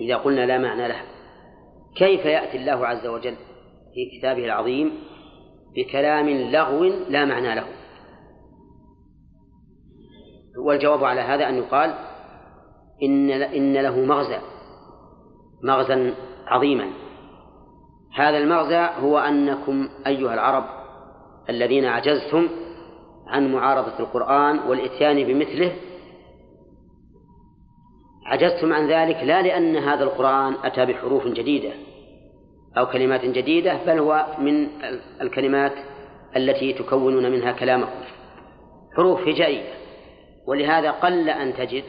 إذا 0.02 0.16
قلنا 0.16 0.46
لا 0.46 0.58
معنى 0.58 0.88
لها. 0.88 1.19
كيف 1.96 2.26
يأتي 2.26 2.58
الله 2.58 2.88
عز 2.88 3.08
وجل 3.08 3.36
في 3.94 4.18
كتابه 4.18 4.46
العظيم 4.46 4.92
بكلام 5.76 6.30
لغو 6.30 6.84
لا 7.10 7.26
معنى 7.26 7.56
له؟ 7.56 7.66
والجواب 10.58 11.04
على 11.04 11.22
هذا 11.22 11.50
أن 11.50 11.58
يقال 11.58 11.96
إن 13.04 13.32
إن 13.32 13.74
له 13.74 14.00
مغزى 14.00 14.40
مغزى 15.64 16.14
عظيما. 16.48 16.90
هذا 18.16 18.38
المغزى 18.38 18.90
هو 19.02 19.18
أنكم 19.18 19.90
أيها 20.08 20.34
العرب 20.34 20.64
الذين 21.50 21.86
عجزتم 21.86 22.48
عن 23.28 23.54
معارضة 23.54 24.00
القرآن 24.00 24.60
والإتيان 24.60 25.24
بمثله 25.24 25.76
عجزتم 28.30 28.74
عن 28.74 28.88
ذلك 28.88 29.24
لا 29.24 29.42
لأن 29.42 29.76
هذا 29.78 30.04
القرآن 30.04 30.54
أتى 30.64 30.86
بحروف 30.86 31.28
جديدة 31.28 31.72
أو 32.78 32.86
كلمات 32.86 33.26
جديدة 33.26 33.80
بل 33.88 34.00
هو 34.00 34.26
من 34.40 34.68
الكلمات 35.22 35.72
التي 36.36 36.74
تكونون 36.74 37.32
منها 37.32 37.52
كلامكم. 37.52 38.00
حروف 38.98 39.28
هجائية. 39.28 39.74
ولهذا 40.48 40.92
قل 40.92 41.30
أن 41.30 41.54
تجد 41.54 41.84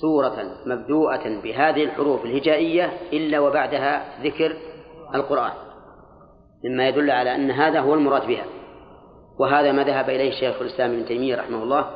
سورة 0.00 0.36
مبدوءة 0.66 1.40
بهذه 1.42 1.84
الحروف 1.84 2.24
الهجائية 2.24 2.92
إلا 3.12 3.40
وبعدها 3.40 4.22
ذكر 4.22 4.56
القرآن. 5.14 5.52
مما 6.64 6.88
يدل 6.88 7.10
على 7.10 7.34
أن 7.34 7.50
هذا 7.50 7.80
هو 7.80 7.94
المراد 7.94 8.26
بها. 8.26 8.44
وهذا 9.40 9.72
ما 9.72 9.84
ذهب 9.84 10.10
إليه 10.10 10.30
شيخ 10.30 10.60
الإسلام 10.60 10.90
ابن 10.92 11.06
تيمية 11.06 11.36
رحمه 11.36 11.62
الله 11.62 11.90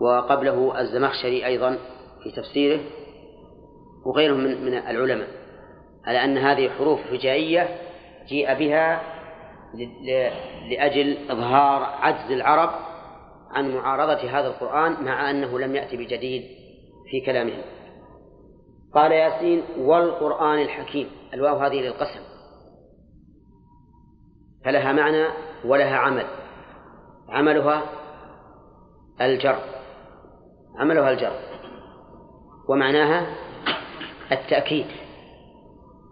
وقبله 0.00 0.80
الزمخشري 0.80 1.46
أيضا. 1.46 1.78
في 2.24 2.30
تفسيره 2.30 2.80
وغيرهم 4.06 4.40
من 4.40 4.64
من 4.64 4.74
العلماء 4.74 5.28
على 6.04 6.24
أن 6.24 6.38
هذه 6.38 6.68
حروف 6.68 7.00
هجائية 7.12 7.68
جيء 8.28 8.54
بها 8.54 9.02
لأجل 10.70 11.30
إظهار 11.30 11.82
عجز 11.82 12.30
العرب 12.30 12.70
عن 13.50 13.74
معارضة 13.74 14.30
هذا 14.30 14.46
القرآن 14.46 15.04
مع 15.04 15.30
أنه 15.30 15.58
لم 15.58 15.76
يأتي 15.76 15.96
بجديد 15.96 16.42
في 17.10 17.20
كلامهم. 17.20 17.62
قال 18.94 19.12
ياسين 19.12 19.62
والقرآن 19.78 20.62
الحكيم. 20.62 21.10
الواو 21.34 21.56
هذه 21.56 21.80
للقسم. 21.80 22.20
فلها 24.64 24.92
معنى 24.92 25.26
ولها 25.64 25.96
عمل. 25.96 26.26
عملها 27.28 27.82
الجر. 29.20 29.58
عملها 30.78 31.10
الجر. 31.10 31.53
ومعناها 32.68 33.26
التأكيد. 34.32 34.86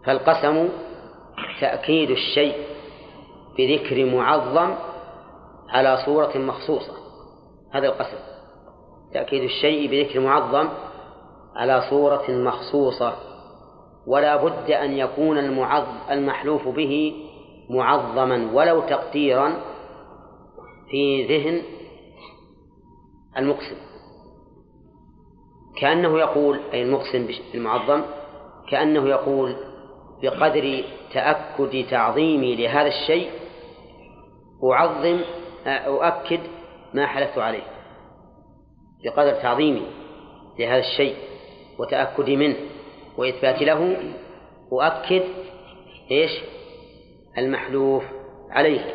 فالقسم 0.05 0.69
تأكيد 1.61 2.11
الشيء 2.11 2.57
بذكر 3.59 4.05
معظم 4.05 4.75
على 5.69 5.97
صورة 6.07 6.39
مخصوصة. 6.39 6.93
هذا 7.73 7.87
القسم. 7.87 8.19
تأكيد 9.15 9.43
الشيء 9.43 9.91
بذكر 9.91 10.21
معظم 10.21 10.69
على 11.57 11.83
صورة 11.91 12.31
مخصوصة. 12.31 13.17
ولا 14.07 14.37
بد 14.37 14.71
أن 14.71 14.93
يكون 14.93 15.39
المحلوف 16.11 16.69
به 16.69 17.15
معظما 17.71 18.51
ولو 18.53 18.81
تقديرا 18.81 19.57
في 20.91 21.27
ذهن 21.27 21.63
المقسم. 23.39 23.92
كأنه 25.81 26.19
يقول 26.19 26.61
أي 26.73 26.83
المقسم 26.83 27.29
بالمعظم 27.53 28.03
كأنه 28.71 29.09
يقول 29.09 29.57
بقدر 30.23 30.85
تأكد 31.13 31.87
تعظيمي 31.91 32.57
لهذا 32.57 32.89
الشيء 32.89 33.31
أعظم 34.73 35.21
أؤكد 35.67 36.41
ما 36.95 37.07
حلفت 37.07 37.39
عليه. 37.39 37.63
بقدر 39.05 39.33
تعظيمي 39.33 39.83
لهذا 40.59 40.79
الشيء 40.79 41.17
وتأكدي 41.79 42.37
منه 42.37 42.57
وإثبات 43.19 43.63
له 43.63 43.97
أؤكد 44.73 45.23
إيش؟ 46.11 46.31
المحلوف 47.39 48.05
عليه. 48.51 48.95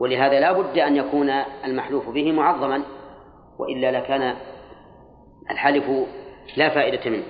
ولهذا 0.00 0.40
لا 0.40 0.52
بد 0.52 0.78
أن 0.78 0.96
يكون 0.96 1.30
المحلوف 1.64 2.08
به 2.08 2.32
معظما 2.32 2.82
وإلا 3.58 3.90
لكان 3.92 4.34
الحلف 5.50 5.84
لا 6.56 6.68
فائدة 6.68 7.10
منه. 7.10 7.24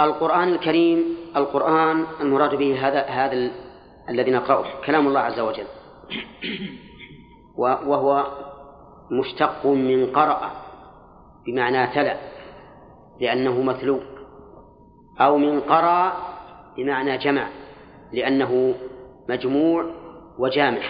القرآن 0.00 0.48
الكريم 0.48 1.16
القرآن 1.36 2.04
المراد 2.20 2.54
به 2.54 2.88
هذا 2.88 3.00
هذا 3.00 3.50
الذي 4.08 4.30
نقرأه 4.30 4.64
كلام 4.86 5.06
الله 5.06 5.20
عز 5.20 5.40
وجل. 5.40 5.66
وهو 7.58 8.26
مشتق 9.10 9.66
من 9.66 10.06
قرأ 10.06 10.50
بمعنى 11.46 11.86
تلا 11.86 12.16
لأنه 13.20 13.62
مثلو 13.62 14.00
أو 15.20 15.38
من 15.38 15.60
قرأ 15.60 16.12
بمعنى 16.76 17.18
جمع 17.18 17.48
لأنه 18.12 18.74
مجموع 19.28 19.90
وجامع. 20.38 20.82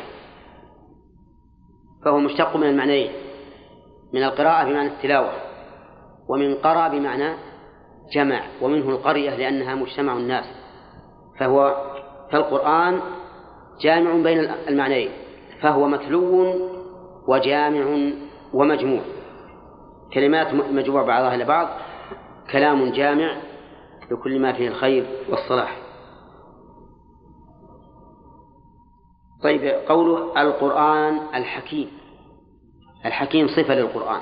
فهو 2.04 2.18
مشتق 2.18 2.57
من 2.57 2.66
المعنيين 2.66 3.12
من 4.12 4.22
القراءة 4.22 4.64
بمعنى 4.64 4.88
التلاوة. 4.88 5.33
ومن 6.28 6.54
قرأ 6.54 6.88
بمعنى 6.88 7.34
جمع 8.12 8.42
ومنه 8.62 8.88
القرية 8.90 9.37
لأنها 9.37 9.74
مجتمع 9.74 10.12
الناس 10.12 10.44
فهو 11.38 11.76
فالقرآن 12.32 13.00
جامع 13.80 14.22
بين 14.22 14.38
المعنيين 14.68 15.10
فهو 15.60 15.88
متلو 15.88 16.54
وجامع 17.28 18.12
ومجموع. 18.52 19.00
كلمات 20.14 20.54
مجموع 20.54 21.02
بعضها 21.02 21.34
إلى 21.34 21.44
بعض 21.44 21.68
كلام 22.52 22.92
جامع 22.92 23.37
لكل 24.10 24.40
ما 24.40 24.52
فيه 24.52 24.68
الخير 24.68 25.06
والصلاح. 25.28 25.78
طيب 29.42 29.64
قوله 29.88 30.42
القرآن 30.42 31.20
الحكيم 31.34 31.90
الحكيم 33.06 33.48
صفة 33.48 33.74
للقرآن. 33.74 34.20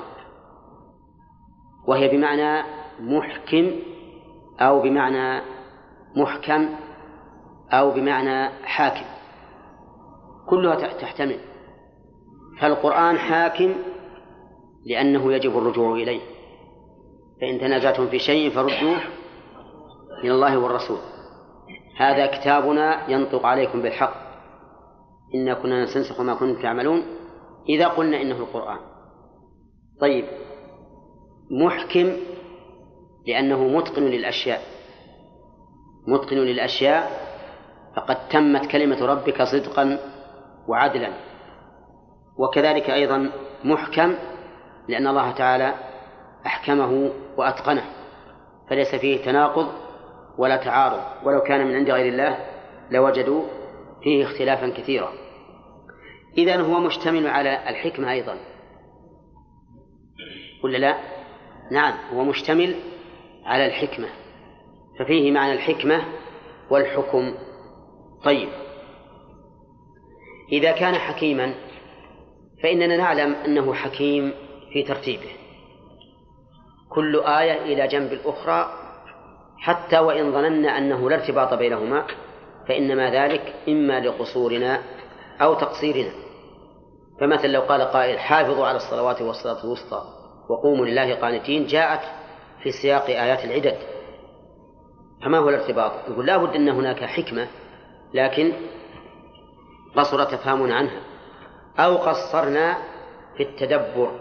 وهي 1.87 2.07
بمعنى 2.07 2.63
محكم 2.99 3.71
أو 4.59 4.81
بمعنى 4.81 5.41
محكم 6.15 6.69
أو 7.71 7.91
بمعنى 7.91 8.49
حاكم. 8.63 9.05
كلها 10.49 10.75
تحتمل. 10.75 11.39
فالقرآن 12.59 13.17
حاكم 13.17 13.75
لأنه 14.85 15.33
يجب 15.33 15.57
الرجوع 15.57 15.95
إليه. 15.95 16.21
فإن 17.41 17.59
تنازعتم 17.59 18.07
في 18.07 18.19
شيء 18.19 18.49
فردوه 18.49 18.97
إلى 20.23 20.31
الله 20.31 20.57
والرسول. 20.57 20.97
هذا 21.97 22.25
كتابنا 22.25 23.09
ينطق 23.09 23.45
عليكم 23.45 23.81
بالحق. 23.81 24.13
إنا 25.35 25.53
كنا 25.53 25.83
نستنسخ 25.83 26.21
ما 26.21 26.33
كنتم 26.33 26.61
تعملون 26.61 27.03
إذا 27.69 27.87
قلنا 27.87 28.21
إنه 28.21 28.37
القرآن. 28.37 28.79
طيب. 30.01 30.25
محكم 31.61 32.17
لأنه 33.27 33.67
متقن 33.67 34.03
للأشياء. 34.03 34.61
متقن 36.07 36.37
للأشياء 36.37 37.11
فقد 37.95 38.27
تمت 38.27 38.65
كلمة 38.65 39.05
ربك 39.05 39.43
صدقا 39.43 39.99
وعدلا. 40.67 41.13
وكذلك 42.37 42.89
أيضا 42.89 43.31
محكم 43.63 44.15
لأن 44.87 45.07
الله 45.07 45.31
تعالى 45.31 45.73
أحكمه 46.45 47.11
وأتقنه. 47.37 47.85
فليس 48.69 48.95
فيه 48.95 49.25
تناقض 49.25 49.67
ولا 50.37 50.57
تعارض. 50.57 51.27
ولو 51.27 51.41
كان 51.41 51.67
من 51.67 51.75
عند 51.75 51.89
غير 51.89 52.13
الله 52.13 52.37
لوجدوا 52.91 53.43
فيه 54.03 54.23
اختلافا 54.23 54.69
كثيرا. 54.69 55.13
إذن 56.37 56.61
هو 56.61 56.79
مشتمل 56.79 57.27
على 57.27 57.69
الحكمة 57.69 58.11
أيضا. 58.11 58.37
ولا 60.63 60.77
لا؟ 60.77 61.12
نعم 61.73 61.93
هو 62.13 62.23
مشتمل 62.23 62.75
على 63.45 63.65
الحكمة. 63.65 64.07
ففيه 64.99 65.31
معنى 65.31 65.53
الحكمة 65.53 66.03
والحكم. 66.69 67.33
طيب. 68.23 68.49
إذا 70.51 70.71
كان 70.71 70.95
حكيما 70.95 71.53
فإننا 72.63 72.97
نعلم 72.97 73.33
أنه 73.33 73.73
حكيم 73.73 74.33
في 74.73 74.83
ترتيبه. 74.83 75.29
كل 76.89 77.19
آية 77.19 77.73
إلى 77.73 77.87
جنب 77.87 78.13
الأخرى 78.13 78.73
حتى 79.57 79.99
وإن 79.99 80.31
ظننا 80.31 80.77
أنه 80.77 81.09
لا 81.09 81.15
ارتباط 81.15 81.53
بينهما 81.53 82.05
فإنما 82.67 83.11
ذلك 83.11 83.55
إما 83.67 83.99
لقصورنا 83.99 84.81
أو 85.41 85.53
تقصيرنا. 85.53 86.11
فمثلا 87.19 87.47
لو 87.47 87.61
قال 87.61 87.81
قائل 87.81 88.19
حافظوا 88.19 88.67
على 88.67 88.77
الصلوات 88.77 89.21
والصلاة 89.21 89.63
الوسطى. 89.63 90.22
وقوموا 90.49 90.85
لله 90.85 91.15
قانتين 91.15 91.65
جاءت 91.65 92.01
في 92.63 92.71
سياق 92.71 93.05
آيات 93.05 93.45
العدد. 93.45 93.77
فما 95.25 95.37
هو 95.37 95.49
الارتباط؟ 95.49 95.91
يقول 96.09 96.25
لا 96.25 96.37
بد 96.37 96.55
أن 96.55 96.69
هناك 96.69 97.03
حكمة 97.03 97.47
لكن 98.13 98.53
قصر 99.95 100.23
تفهمنا 100.23 100.75
عنها. 100.75 101.01
أو 101.79 101.97
قصرنا 101.97 102.77
في 103.37 103.43
التدبر 103.43 104.11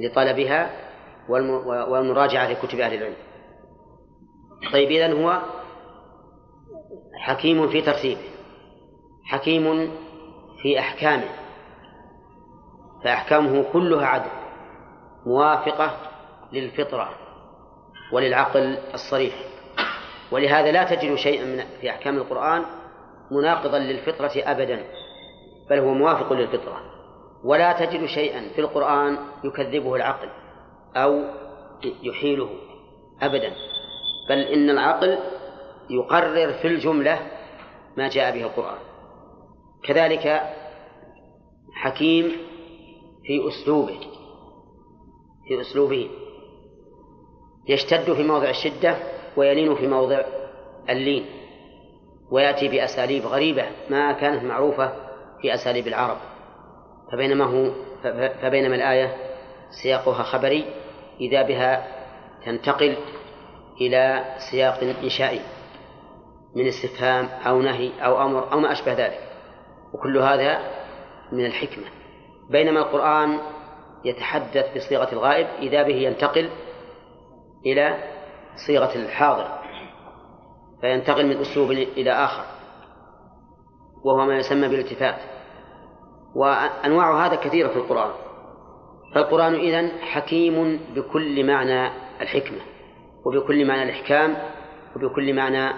لطلبها 0.00 0.70
والمراجعة 1.88 2.50
لكتب 2.50 2.80
أهل 2.80 2.94
العلم. 2.94 3.16
طيب 4.72 4.90
إذن 4.90 5.22
هو 5.22 5.42
حكيم 7.18 7.68
في 7.68 7.82
ترتيبه 7.82 8.20
حكيم 9.24 9.90
في 10.62 10.78
أحكامه 10.78 11.28
فأحكامه 13.04 13.64
كلها 13.72 14.06
عدل. 14.06 14.43
موافقة 15.26 15.96
للفطرة 16.52 17.10
وللعقل 18.12 18.78
الصريح. 18.94 19.34
ولهذا 20.32 20.72
لا 20.72 20.84
تجد 20.84 21.14
شيئا 21.14 21.44
من 21.44 21.64
في 21.80 21.90
أحكام 21.90 22.16
القرآن 22.16 22.64
مناقضا 23.30 23.78
للفطرة 23.78 24.32
أبدا 24.36 24.84
بل 25.70 25.78
هو 25.78 25.94
موافق 25.94 26.32
للفطرة. 26.32 26.80
ولا 27.44 27.72
تجد 27.72 28.06
شيئا 28.06 28.48
في 28.54 28.60
القرآن 28.60 29.18
يكذبه 29.44 29.94
العقل 29.94 30.28
أو 30.96 31.24
يحيله 32.02 32.50
أبدا 33.22 33.52
بل 34.28 34.38
إن 34.38 34.70
العقل 34.70 35.18
يقرر 35.90 36.52
في 36.52 36.68
الجملة 36.68 37.18
ما 37.96 38.08
جاء 38.08 38.34
به 38.34 38.44
القرآن. 38.44 38.78
كذلك 39.84 40.42
حكيم 41.74 42.32
في 43.26 43.48
أسلوبه. 43.48 44.13
في 45.48 45.60
أسلوبه. 45.60 46.10
يشتد 47.68 48.12
في 48.12 48.22
موضع 48.22 48.50
الشدة 48.50 48.96
ويلين 49.36 49.74
في 49.74 49.86
موضع 49.86 50.20
اللين 50.90 51.26
ويأتي 52.30 52.68
بأساليب 52.68 53.26
غريبة 53.26 53.64
ما 53.90 54.12
كانت 54.12 54.44
معروفة 54.44 54.92
في 55.40 55.54
أساليب 55.54 55.86
العرب. 55.86 56.16
فبينما 57.12 57.44
هو 57.44 57.70
فبينما 58.42 58.74
الآية 58.74 59.16
سياقها 59.82 60.22
خبري 60.22 60.64
إذا 61.20 61.42
بها 61.42 61.86
تنتقل 62.44 62.96
إلى 63.80 64.24
سياق 64.50 64.80
إنشائي 65.02 65.40
من 66.56 66.66
استفهام 66.66 67.28
أو 67.46 67.62
نهي 67.62 67.90
أو 68.00 68.22
أمر 68.22 68.52
أو 68.52 68.60
ما 68.60 68.72
أشبه 68.72 68.92
ذلك. 68.92 69.20
وكل 69.94 70.18
هذا 70.18 70.60
من 71.32 71.46
الحكمة. 71.46 71.84
بينما 72.50 72.80
القرآن 72.80 73.38
يتحدث 74.04 74.76
بصيغة 74.76 75.12
الغائب 75.12 75.46
إذا 75.58 75.82
به 75.82 75.94
ينتقل 75.94 76.50
إلى 77.66 77.98
صيغة 78.66 78.94
الحاضر 78.94 79.48
فينتقل 80.80 81.26
من 81.26 81.36
أسلوب 81.36 81.70
إلى 81.70 82.10
آخر 82.10 82.44
وهو 84.04 84.26
ما 84.26 84.36
يسمى 84.36 84.68
بالالتفات 84.68 85.16
وأنواع 86.34 87.26
هذا 87.26 87.34
كثيرة 87.34 87.68
في 87.68 87.76
القرآن 87.76 88.10
فالقرآن 89.14 89.54
إذن 89.54 89.90
حكيم 90.00 90.80
بكل 90.94 91.46
معنى 91.46 91.90
الحكمة 92.20 92.58
وبكل 93.26 93.66
معنى 93.66 93.82
الإحكام 93.82 94.36
وبكل 94.96 95.34
معنى 95.34 95.70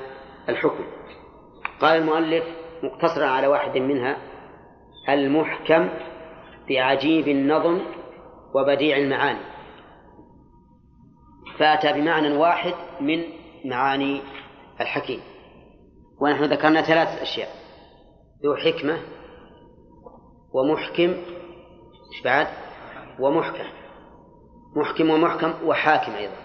الحكم. 0.48 0.84
قال 1.80 1.98
المؤلف 1.98 2.44
مقتصرا 2.82 3.26
على 3.26 3.46
واحد 3.46 3.78
منها 3.78 4.16
المحكم 5.08 5.88
بعجيب 6.68 7.28
النظم 7.28 7.80
وبديع 8.54 8.96
المعاني. 8.96 9.40
فأتى 11.58 11.92
بمعنى 11.92 12.36
واحد 12.36 12.74
من 13.00 13.24
معاني 13.64 14.22
الحكيم. 14.80 15.20
ونحن 16.20 16.44
ذكرنا 16.44 16.82
ثلاث 16.82 17.22
أشياء. 17.22 17.48
ذو 18.44 18.56
حكمة 18.56 18.98
ومحكم 20.52 21.10
إيش 22.12 22.22
بعد؟ 22.24 22.46
ومحكم. 23.20 23.68
محكم 24.76 25.10
ومحكم 25.10 25.54
وحاكم 25.64 26.12
أيضا. 26.12 26.36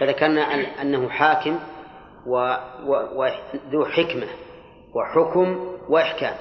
فذكرنا 0.00 0.42
أنه 0.82 1.08
حاكم 1.08 1.58
وذو 2.26 3.84
حكمة 3.84 4.26
وحكم 4.94 5.76
وإحكام. 5.88 6.36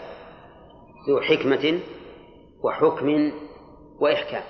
ذو 1.10 1.22
حكمة 1.22 1.80
وحكم 2.64 3.32
وإحكام. 4.00 4.44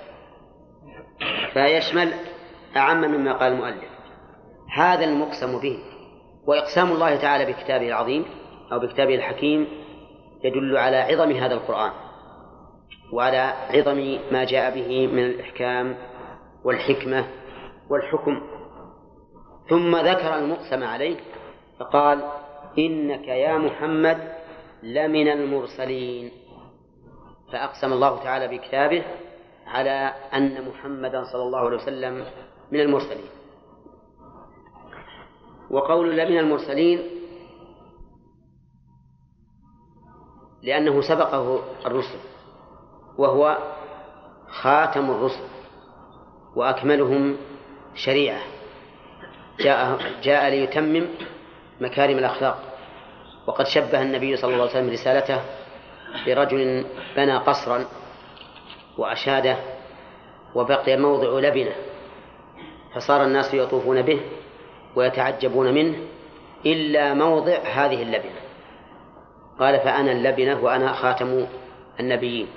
فيشمل 1.52 2.12
أعم 2.76 3.00
مما 3.00 3.32
قال 3.32 3.52
المؤلف. 3.52 3.90
هذا 4.76 5.04
المقسم 5.04 5.58
به 5.58 5.78
وإقسام 6.46 6.92
الله 6.92 7.16
تعالى 7.16 7.52
بكتابه 7.52 7.88
العظيم 7.88 8.24
أو 8.72 8.78
بكتابه 8.78 9.14
الحكيم 9.14 9.68
يدل 10.44 10.76
على 10.76 10.96
عظم 10.96 11.32
هذا 11.32 11.54
القرآن 11.54 11.90
وعلى 13.12 13.54
عظم 13.70 14.18
ما 14.32 14.44
جاء 14.44 14.74
به 14.74 15.06
من 15.06 15.26
الإحكام 15.26 15.96
والحكمة 16.64 17.24
والحكم. 17.90 18.42
ثم 19.68 19.96
ذكر 19.96 20.36
المقسم 20.36 20.84
عليه 20.84 21.16
فقال 21.80 22.22
إنك 22.78 23.28
يا 23.28 23.58
محمد 23.58 24.32
لمن 24.82 25.28
المرسلين. 25.28 26.30
فأقسم 27.52 27.92
الله 27.92 28.22
تعالى 28.24 28.58
بكتابه 28.58 29.04
على 29.70 30.14
أن 30.34 30.68
محمدا 30.68 31.24
صلى 31.24 31.42
الله 31.42 31.58
عليه 31.58 31.76
وسلم 31.76 32.24
من 32.72 32.80
المرسلين. 32.80 33.30
وقول 35.70 36.16
لمن 36.16 36.38
المرسلين 36.38 37.00
لأنه 40.62 41.00
سبقه 41.00 41.60
الرسل 41.86 42.18
وهو 43.18 43.58
خاتم 44.48 45.10
الرسل 45.10 45.44
وأكملهم 46.56 47.36
شريعة. 47.94 48.40
جاء 49.58 49.98
جاء 50.22 50.50
ليتمم 50.50 51.06
مكارم 51.80 52.18
الأخلاق. 52.18 52.58
وقد 53.46 53.66
شبه 53.66 54.02
النبي 54.02 54.36
صلى 54.36 54.52
الله 54.52 54.62
عليه 54.62 54.72
وسلم 54.72 54.90
رسالته 54.90 55.40
برجل 56.26 56.84
بنى 57.16 57.36
قصرا 57.36 57.84
وأشاده 58.98 59.56
وبقي 60.54 60.96
موضع 60.96 61.48
لبنة 61.48 61.74
فصار 62.94 63.24
الناس 63.24 63.54
يطوفون 63.54 64.02
به 64.02 64.20
ويتعجبون 64.96 65.74
منه 65.74 65.98
إلا 66.66 67.14
موضع 67.14 67.58
هذه 67.58 68.02
اللبنة. 68.02 68.40
قال 69.58 69.80
فأنا 69.80 70.12
اللبنة 70.12 70.64
وأنا 70.64 70.92
خاتم 70.92 71.46
النبيين. 72.00 72.48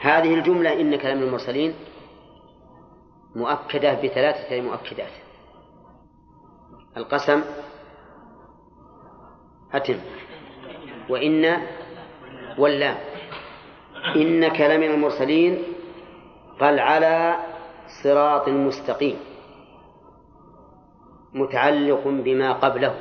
هذه 0.00 0.34
الجملة 0.34 0.80
إنك 0.80 1.04
لمن 1.04 1.22
المرسلين 1.22 1.74
مؤكدة 3.36 3.94
بثلاثة 3.94 4.60
مؤكدات. 4.60 5.12
القسم 6.96 7.42
أتم 9.72 9.98
وإن 11.08 11.56
واللام. 12.58 13.09
إنك 14.16 14.60
لمن 14.60 14.90
المرسلين 14.90 15.62
قال 16.60 16.80
على 16.80 17.36
صراط 18.02 18.48
مستقيم 18.48 19.16
متعلق 21.34 22.02
بما 22.06 22.52
قبله 22.52 22.94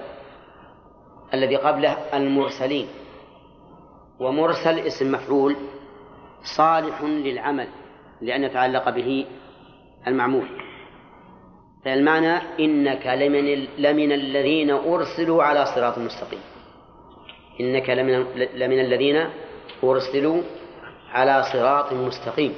الذي 1.33 1.55
قبله 1.55 1.97
المرسلين 2.13 2.87
ومرسل 4.19 4.79
اسم 4.79 5.11
مفعول 5.11 5.55
صالح 6.57 7.01
للعمل 7.03 7.67
لأن 8.21 8.43
يتعلق 8.43 8.89
به 8.89 9.25
المعمول. 10.07 10.47
فالمعنى 11.85 12.37
إنك 12.59 13.07
لمن, 13.07 13.67
لمن 13.77 14.11
الذين 14.11 14.71
أرسلوا 14.71 15.43
على 15.43 15.65
صراط 15.65 15.97
مستقيم. 15.97 16.39
إنك 17.59 17.89
لمن, 17.89 18.25
لمن 18.55 18.79
الذين 18.79 19.29
أرسلوا 19.83 20.41
على 21.11 21.43
صراط 21.53 21.93
مستقيم 21.93 22.55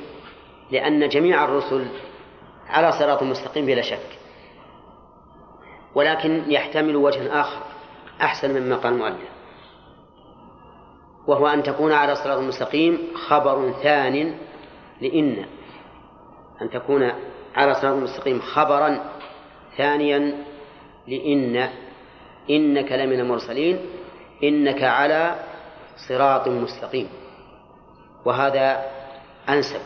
لأن 0.71 1.09
جميع 1.09 1.45
الرسل 1.45 1.87
على 2.67 2.91
صراط 2.91 3.23
مستقيم 3.23 3.65
بلا 3.65 3.81
شك 3.81 4.19
ولكن 5.95 6.43
يحتمل 6.47 6.95
وجها 6.95 7.41
آخر 7.41 7.61
أحسن 8.21 8.61
مما 8.61 8.75
قال 8.75 8.93
المؤلف 8.93 9.29
وهو 11.27 11.47
أن 11.47 11.63
تكون 11.63 11.91
على 11.91 12.15
صراط 12.15 12.37
المستقيم 12.37 12.97
خبر 13.27 13.71
ثان 13.71 14.35
لإن 15.01 15.45
أن 16.61 16.69
تكون 16.69 17.11
على 17.55 17.73
صراط 17.73 17.95
المستقيم 17.95 18.39
خبرا 18.39 18.99
ثانيا 19.77 20.35
لإن 21.07 21.69
إنك 22.49 22.91
لمن 22.91 23.19
المرسلين 23.19 23.79
إنك 24.43 24.83
على 24.83 25.35
صراط 26.07 26.47
مستقيم. 26.47 27.07
وهذا 28.25 28.85
أنسب. 29.49 29.81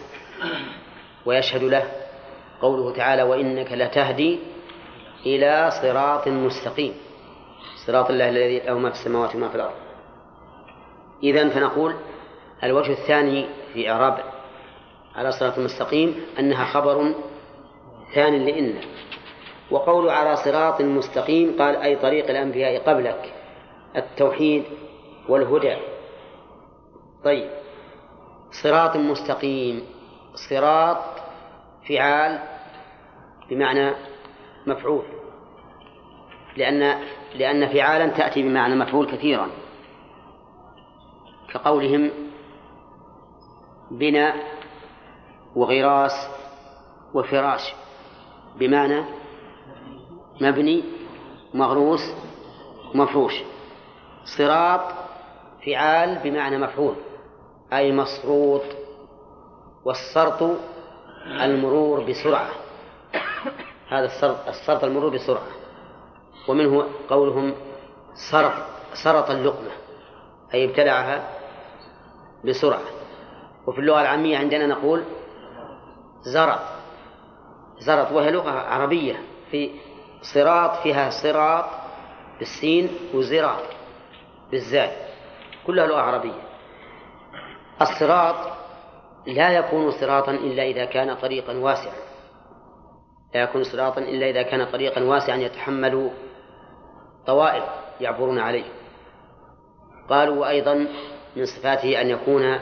ويشهد 1.26 1.64
له 1.64 1.92
قوله 2.62 2.94
تعالى 2.94 3.24
وإنك 3.24 3.72
لتهدي 3.72 4.40
إلى 5.26 5.72
صراط 5.82 6.28
مستقيم. 6.28 6.94
صراط 7.88 8.10
الله 8.10 8.30
الذي 8.30 8.60
له 8.60 8.78
ما 8.78 8.90
في 8.90 8.96
السماوات 8.96 9.36
وما 9.36 9.50
في 9.50 9.56
الأرض. 9.56 9.76
إذا 11.24 11.50
فنقول 11.50 11.96
الوجه 12.64 12.92
الثاني 12.92 13.46
في 13.74 13.92
إعراب 13.92 14.18
على 15.16 15.32
صراط 15.32 15.58
المستقيم 15.58 16.26
أنها 16.40 16.66
خبر 16.66 17.14
ثان 18.16 18.46
لإن 18.46 18.82
وقول 19.72 20.10
على 20.10 20.36
صراط 20.36 20.82
مستقيم 20.82 21.56
قال 21.60 21.76
أي 21.76 21.96
طريق 21.96 22.30
الأنبياء 22.30 22.90
قبلك 22.90 23.34
التوحيد 23.96 24.64
والهدى. 25.30 25.78
طيب. 27.24 27.65
صراط 28.64 28.96
مستقيم. 28.98 29.84
صراط 30.50 31.04
فعال 31.90 32.40
بمعنى 33.50 33.94
مفعول. 34.68 35.04
لأن 36.58 37.04
لأن 37.36 37.68
فعالا 37.74 38.08
تأتي 38.08 38.42
بمعنى 38.44 38.76
مفعول 38.76 39.12
كثيرا. 39.12 39.50
كقولهم 41.54 42.12
بناء 43.92 44.36
وغراس 45.56 46.30
وفراش. 47.14 47.74
بمعنى 48.56 49.04
مبني 50.42 50.84
مغروس 51.54 52.02
مفروش. 52.94 53.34
صراط 54.38 54.82
فعال 55.66 56.20
بمعنى 56.24 56.58
مفعول. 56.58 56.96
أي 57.74 57.92
مسروط 57.92 58.62
والسرط 59.86 60.44
المرور 61.26 62.00
بسرعة. 62.04 62.50
هذا 63.90 64.06
السرط 64.06 64.48
السرط 64.48 64.84
المرور 64.84 65.10
بسرعة. 65.10 65.48
ومنه 66.48 66.86
قولهم 67.10 67.54
سرط 68.32 68.54
سرط 69.04 69.30
اللقمة 69.30 69.72
أي 70.54 70.66
ابتلعها 70.66 71.30
بسرعة. 72.46 72.82
وفي 73.68 73.80
اللغة 73.80 74.02
العامية 74.02 74.38
عندنا 74.38 74.68
نقول 74.68 75.04
زرط 76.22 76.60
زرط 77.80 78.12
وهي 78.12 78.32
لغة 78.32 78.52
عربية. 78.52 79.22
في 79.52 79.72
صراط 80.22 80.76
فيها 80.84 81.10
صراط 81.10 81.66
بالسين 82.40 82.90
وزراط 83.14 83.64
بالزاي. 84.52 84.92
كلها 85.68 85.88
لغة 85.88 86.02
عربية. 86.02 86.45
الصراط 87.82 88.36
لا 89.28 89.52
يكون 89.52 89.92
صراطا 89.92 90.32
إلا 90.32 90.64
إذا 90.64 90.86
كان 90.86 91.16
طريقا 91.16 91.58
واسعا. 91.58 91.96
لا 93.36 93.42
يكون 93.42 93.64
صراطا 93.64 94.02
إلا 94.02 94.30
إذا 94.30 94.42
كان 94.42 94.66
طريقا 94.66 95.04
واسعا 95.04 95.36
يتحمل 95.36 96.12
طوائف 97.28 97.64
يعبرون 98.02 98.40
عليه. 98.40 98.66
قالوا 100.10 100.36
وأيضا 100.36 100.88
من 101.36 101.46
صفاته 101.46 102.02
أن 102.02 102.10
يكون 102.10 102.60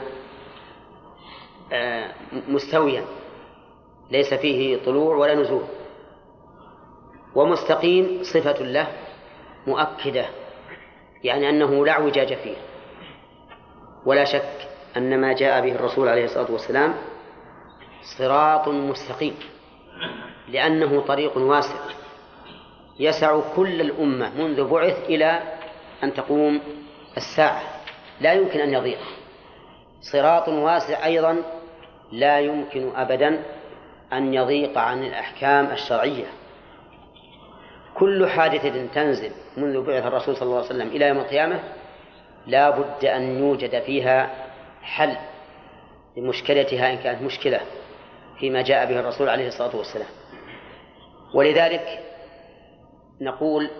آه، 1.72 2.12
مستويا 2.48 3.04
ليس 4.10 4.34
فيه 4.34 4.84
طلوع 4.84 5.16
ولا 5.16 5.34
نزول. 5.34 5.64
ومستقيم 7.34 8.22
صفة 8.22 8.62
له 8.62 8.88
مؤكدة 9.66 10.26
يعني 11.24 11.48
أنه 11.48 11.86
لا 11.86 11.92
اعوجاج 11.92 12.34
فيه 12.34 12.56
ولا 14.06 14.24
شك 14.24 14.73
أن 14.96 15.20
ما 15.20 15.32
جاء 15.32 15.60
به 15.60 15.72
الرسول 15.74 16.08
عليه 16.08 16.24
الصلاة 16.24 16.50
والسلام 16.52 16.94
صراط 18.18 18.68
مستقيم 18.68 19.34
لأنه 20.48 21.00
طريق 21.00 21.38
واسع 21.38 21.78
يسع 23.00 23.40
كل 23.56 23.80
الأمة 23.80 24.30
منذ 24.38 24.64
بعث 24.64 25.04
إلى 25.04 25.40
أن 26.04 26.14
تقوم 26.14 26.60
الساعة 27.16 27.62
لا 28.20 28.32
يمكن 28.32 28.60
أن 28.60 28.72
يضيق 28.74 28.98
صراط 30.00 30.48
واسع 30.48 31.04
أيضا 31.04 31.42
لا 32.12 32.40
يمكن 32.40 32.90
أبدا 32.96 33.42
أن 34.12 34.34
يضيق 34.34 34.78
عن 34.78 35.04
الأحكام 35.04 35.66
الشرعية. 35.66 36.26
كل 37.94 38.28
حادثة 38.28 38.86
تنزل 38.94 39.30
منذ 39.56 39.86
بعث 39.86 40.06
الرسول 40.06 40.36
صلى 40.36 40.46
الله 40.46 40.56
عليه 40.56 40.66
وسلم 40.66 40.88
إلى 40.88 41.08
يوم 41.08 41.18
القيامة 41.18 41.60
لا 42.46 42.70
بد 42.70 43.04
أن 43.04 43.38
يوجد 43.38 43.82
فيها 43.82 44.43
حل 44.84 45.16
لمشكلتها 46.16 46.92
إن 46.92 46.98
كانت 46.98 47.22
مشكلة 47.22 47.60
فيما 48.38 48.62
جاء 48.62 48.86
به 48.86 49.00
الرسول 49.00 49.28
عليه 49.28 49.48
الصلاة 49.48 49.76
والسلام. 49.76 50.08
ولذلك 51.34 52.00
نقول 53.20 53.70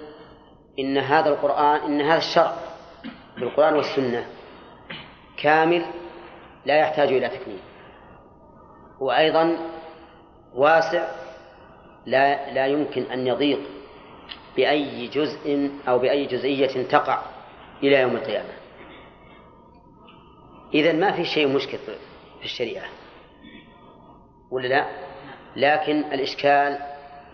إن 0.78 0.98
هذا 0.98 1.28
القرآن 1.28 1.80
إن 1.80 2.00
هذا 2.00 2.18
الشرع 2.18 2.52
بالقرآن 3.36 3.74
والسنة 3.74 4.26
كامل 5.36 5.86
لا 6.66 6.78
يحتاج 6.78 7.08
إلى 7.08 7.28
تكميل. 7.28 7.60
وأيضا 9.00 9.56
واسع 10.54 11.08
لا 12.06 12.50
لا 12.50 12.66
يمكن 12.66 13.02
أن 13.02 13.26
يضيق 13.26 13.60
بأي 14.56 15.06
جزء 15.06 15.70
أو 15.88 15.98
بأي 15.98 16.26
جزئية 16.26 16.82
تقع 16.82 17.22
إلى 17.82 18.00
يوم 18.00 18.16
القيامة. 18.16 18.63
إذا 20.74 20.92
ما 20.92 21.12
في 21.12 21.24
شيء 21.24 21.48
مشكل 21.48 21.78
في 22.38 22.44
الشريعة. 22.44 22.84
ولا 24.50 24.68
لا؟ 24.68 24.86
لكن 25.56 25.98
الإشكال 26.12 26.78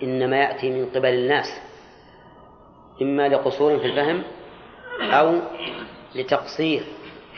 إنما 0.03 0.37
يأتي 0.37 0.70
من 0.70 0.90
قبل 0.90 1.09
الناس 1.09 1.61
إما 3.03 3.29
لقصور 3.29 3.79
في 3.79 3.87
الفهم 3.87 4.22
أو 5.00 5.40
لتقصير 6.14 6.83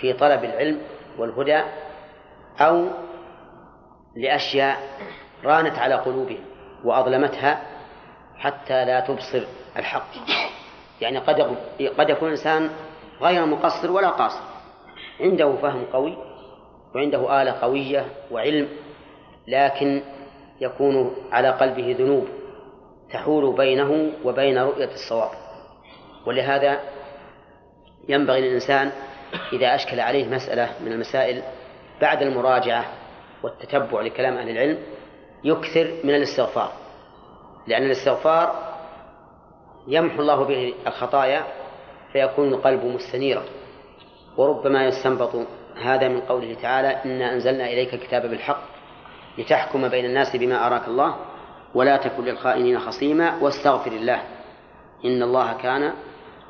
في 0.00 0.12
طلب 0.12 0.44
العلم 0.44 0.80
والهدى 1.18 1.62
أو 2.60 2.88
لأشياء 4.16 4.98
رانت 5.44 5.78
على 5.78 5.94
قلوبهم 5.94 6.44
وأظلمتها 6.84 7.62
حتى 8.38 8.84
لا 8.84 9.00
تبصر 9.00 9.44
الحق. 9.76 10.08
يعني 11.00 11.18
قد 11.18 11.40
قد 11.98 12.10
يكون 12.10 12.28
الإنسان 12.28 12.70
غير 13.20 13.46
مقصر 13.46 13.90
ولا 13.90 14.08
قاصر. 14.08 14.51
عنده 15.20 15.56
فهم 15.56 15.84
قوي 15.92 16.16
وعنده 16.94 17.42
آلة 17.42 17.52
قوية 17.52 18.06
وعلم 18.30 18.68
لكن 19.48 20.02
يكون 20.60 21.16
على 21.32 21.48
قلبه 21.48 21.96
ذنوب 21.98 22.28
تحول 23.12 23.56
بينه 23.56 24.12
وبين 24.24 24.58
رؤية 24.58 24.90
الصواب. 24.94 25.30
ولهذا 26.26 26.80
ينبغي 28.08 28.40
للإنسان 28.40 28.92
إذا 29.52 29.74
أشكل 29.74 30.00
عليه 30.00 30.28
مسألة 30.28 30.70
من 30.84 30.92
المسائل 30.92 31.42
بعد 32.00 32.22
المراجعة 32.22 32.84
والتتبع 33.42 34.00
لكلام 34.00 34.36
أهل 34.36 34.48
العلم 34.48 34.78
يكثر 35.44 35.90
من 36.04 36.14
الاستغفار. 36.14 36.72
لأن 37.66 37.82
الاستغفار 37.82 38.72
يمحو 39.88 40.20
الله 40.22 40.44
به 40.44 40.74
الخطايا 40.86 41.44
فيكون 42.12 42.48
القلب 42.48 42.84
مستنيرا. 42.84 43.42
وربما 44.36 44.86
يستنبط 44.86 45.46
هذا 45.82 46.08
من 46.08 46.20
قوله 46.20 46.56
تعالى 46.62 46.88
إنا 46.88 47.32
أنزلنا 47.32 47.64
إليك 47.64 47.94
الكتاب 47.94 48.26
بالحق 48.30 48.62
لتحكم 49.38 49.88
بين 49.88 50.04
الناس 50.04 50.36
بما 50.36 50.66
أراك 50.66 50.88
الله 50.88 51.16
ولا 51.74 51.96
تكن 51.96 52.24
للخائنين 52.24 52.78
خصيما 52.78 53.36
واستغفر 53.40 53.92
الله 53.92 54.22
إن 55.04 55.22
الله 55.22 55.52
كان 55.52 55.92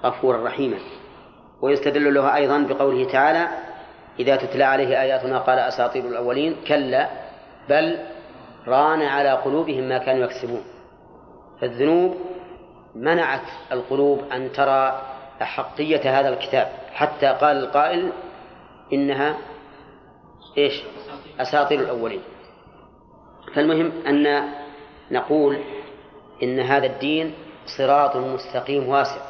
غفورا 0.05 0.45
رحيما. 0.45 0.79
ويستدل 1.63 2.15
له 2.15 2.37
أيضا 2.37 2.59
بقوله 2.59 3.13
تعالى 3.13 3.49
إذا 4.19 4.37
تتلى 4.37 4.65
عليه 4.65 5.01
آياتنا 5.01 5.39
قال 5.39 5.59
أساطير 5.59 6.05
الأولين. 6.05 6.57
كلا 6.69 7.09
بل 7.69 7.99
ران 8.69 9.03
على 9.03 9.31
قلوبهم 9.31 9.89
ما 9.89 9.99
كانوا 9.99 10.25
يكسبون. 10.25 10.63
فالذنوب 11.61 12.17
منعت 12.95 13.47
القلوب 13.73 14.21
أن 14.33 14.53
ترى 14.53 15.03
أحقية 15.43 16.21
هذا 16.21 16.29
الكتاب 16.29 16.73
حتى 16.93 17.27
قال 17.27 17.57
القائل 17.57 18.13
إنها 18.93 19.37
إيش؟ 20.59 20.83
أساطير 21.41 21.81
الأولين. 21.81 22.21
فالمهم 23.55 23.93
أن 24.07 24.49
نقول 25.11 25.59
إن 26.43 26.61
هذا 26.61 26.87
الدين 26.87 27.35
صراط 27.79 28.17
مستقيم 28.17 28.89
واسع. 28.89 29.21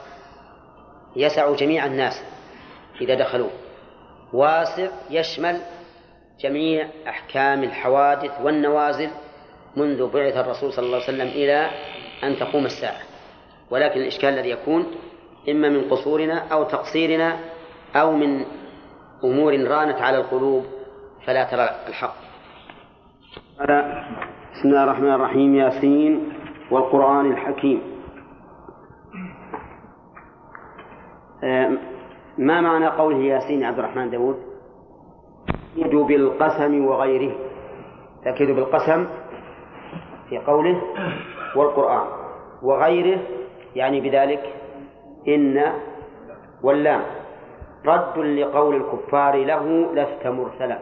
يسع 1.17 1.55
جميع 1.55 1.87
الناس 1.87 2.23
إذا 3.01 3.15
دخلوه. 3.15 3.51
واسع 4.33 4.89
يشمل 5.11 5.61
جميع 6.41 6.89
أحكام 7.09 7.65
الحوادث 7.65 8.31
والنوازل 8.43 9.11
منذ 9.77 10.07
بعث 10.07 10.37
الرسول 10.37 10.73
صلى 10.73 10.87
الله 10.87 10.97
عليه 10.97 11.07
وسلم 11.07 11.29
إلى 11.29 11.71
أن 12.23 12.39
تقوم 12.39 12.67
الساعة. 12.67 13.01
ولكن 13.71 14.01
الإشكال 14.01 14.29
الذي 14.29 14.51
يكون 14.51 14.87
إما 15.49 15.69
من 15.69 15.91
قصورنا 15.91 16.53
أو 16.53 16.65
تقصيرنا 16.65 17.37
أو 17.97 18.13
من 18.13 18.45
أمور 19.25 19.53
رانت 19.53 20.03
على 20.03 20.17
القلوب 20.19 20.65
فلا 21.27 21.51
ترى 21.51 21.69
الحق. 21.89 22.15
بسم 24.53 24.69
الله 24.69 24.85
الرحمن 24.85 25.13
الرحيم 25.13 25.55
ياسين 25.55 26.33
والقرآن 26.71 27.33
الحكيم. 27.33 27.83
ما 32.39 32.61
معنى 32.61 32.87
قوله 32.87 33.19
ياسين 33.19 33.65
عبد 33.65 33.79
الرحمن 33.79 34.11
داود؟ 34.11 34.37
تأكيد 35.77 35.95
بالقسم 35.95 36.85
وغيره. 36.85 37.35
تأكيد 38.25 38.51
بالقسم 38.51 39.07
في 40.29 40.39
قوله 40.39 40.83
والقرآن 41.57 42.07
وغيره 42.63 43.21
يعني 43.77 44.01
بذلك 44.01 44.55
إن 45.29 45.73
واللام 46.63 47.03
رد 47.87 48.19
لقول 48.19 48.77
الكفار 48.77 49.45
له 49.45 49.93
لست 49.93 50.27
مرسلا 50.27 50.79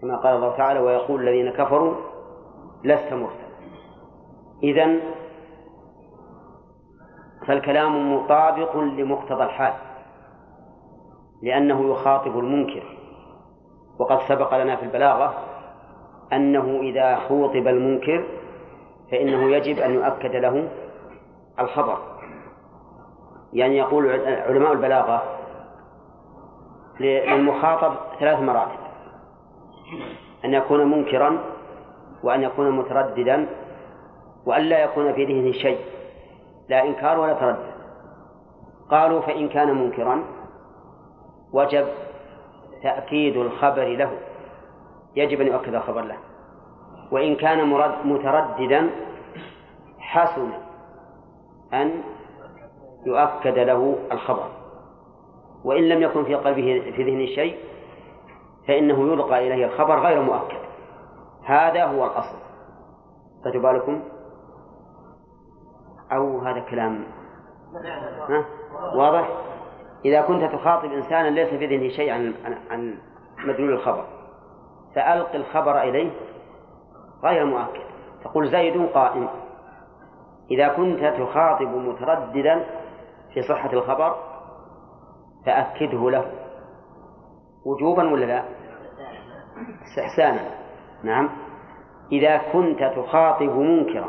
كما 0.00 0.16
قال 0.16 0.36
الله 0.36 0.56
تعالى 0.56 0.80
ويقول 0.80 1.28
الذين 1.28 1.50
كفروا 1.50 1.94
لست 2.84 3.12
مرسلا. 3.12 3.52
إذن 4.62 5.00
فالكلام 7.46 8.14
مطابق 8.14 8.76
لمقتضى 8.76 9.44
الحال 9.44 9.72
لأنه 11.42 11.92
يخاطب 11.92 12.38
المنكر. 12.38 12.82
وقد 13.98 14.18
سبق 14.28 14.62
لنا 14.62 14.76
في 14.76 14.82
البلاغة 14.82 15.34
أنه 16.32 16.80
إذا 16.80 17.16
خوطب 17.16 17.68
المنكر 17.68 18.24
فإنه 19.10 19.50
يجب 19.50 19.78
أن 19.78 19.94
يؤكد 19.94 20.36
له 20.36 20.68
الخبر. 21.58 22.11
يعني 23.52 23.78
يقول 23.78 24.10
علماء 24.26 24.72
البلاغة 24.72 25.22
للمخاطب 27.00 27.94
ثلاث 28.20 28.40
مراتب. 28.40 28.82
أن 30.44 30.54
يكون 30.54 30.90
منكرا 30.90 31.38
وأن 32.22 32.42
يكون 32.42 32.70
مترددا 32.70 33.46
وأن 34.46 34.62
لا 34.62 34.82
يكون 34.84 35.12
في 35.12 35.24
ذهنه 35.24 35.52
شيء 35.52 35.78
لا 36.68 36.84
إنكار 36.84 37.18
ولا 37.18 37.32
تردد. 37.32 37.72
قالوا 38.90 39.20
فإن 39.20 39.48
كان 39.48 39.74
منكرا 39.74 40.22
وجب 41.52 41.86
تأكيد 42.82 43.36
الخبر 43.36 43.84
له 43.84 44.10
يجب 45.16 45.40
أن 45.40 45.46
يؤكد 45.46 45.74
الخبر 45.74 46.00
له. 46.00 46.16
وإن 47.10 47.36
كان 47.36 47.66
مترددا 48.04 48.90
حسن 49.98 50.48
أن 51.72 52.02
يؤكد 53.06 53.58
له 53.58 53.98
الخبر. 54.12 54.48
وإن 55.64 55.88
لم 55.88 56.02
يكن 56.02 56.24
في 56.24 56.34
قلبه 56.34 56.92
في 56.96 57.02
ذهنه 57.02 57.26
شيء 57.26 57.56
فإنه 58.68 59.12
يلقى 59.12 59.46
إليه 59.46 59.66
الخبر 59.66 60.00
غير 60.00 60.22
مؤكد. 60.22 60.62
هذا 61.44 61.84
هو 61.84 62.06
الأصل. 62.06 62.36
فتبالكم 63.44 64.02
أو 66.12 66.38
هذا 66.38 66.60
كلام؟ 66.60 67.04
ها؟ 68.28 68.44
واضح؟ 68.94 69.28
إذا 70.04 70.20
كنت 70.20 70.44
تخاطب 70.44 70.92
إنسانا 70.92 71.28
ليس 71.28 71.48
في 71.48 71.66
ذهنه 71.66 71.88
شيء 71.88 72.12
عن 72.12 72.34
عن 72.70 72.98
مدلول 73.44 73.72
الخبر 73.72 74.04
فألق 74.94 75.34
الخبر 75.34 75.82
إليه 75.82 76.10
غير 77.24 77.44
مؤكد. 77.44 77.82
تقول 78.24 78.50
زيد 78.50 78.88
قائم. 78.94 79.28
إذا 80.50 80.68
كنت 80.68 81.04
تخاطب 81.04 81.68
مترددا 81.68 82.64
في 83.34 83.42
صحة 83.42 83.72
الخبر 83.72 84.16
فأكده 85.46 86.10
له. 86.10 86.32
وجوبا 87.64 88.12
ولا 88.12 88.24
لا؟ 88.24 88.44
استحسانا 89.82 90.50
نعم. 91.04 91.30
إذا 92.12 92.36
كنت 92.52 92.84
تخاطب 92.96 93.50
منكرا 93.50 94.08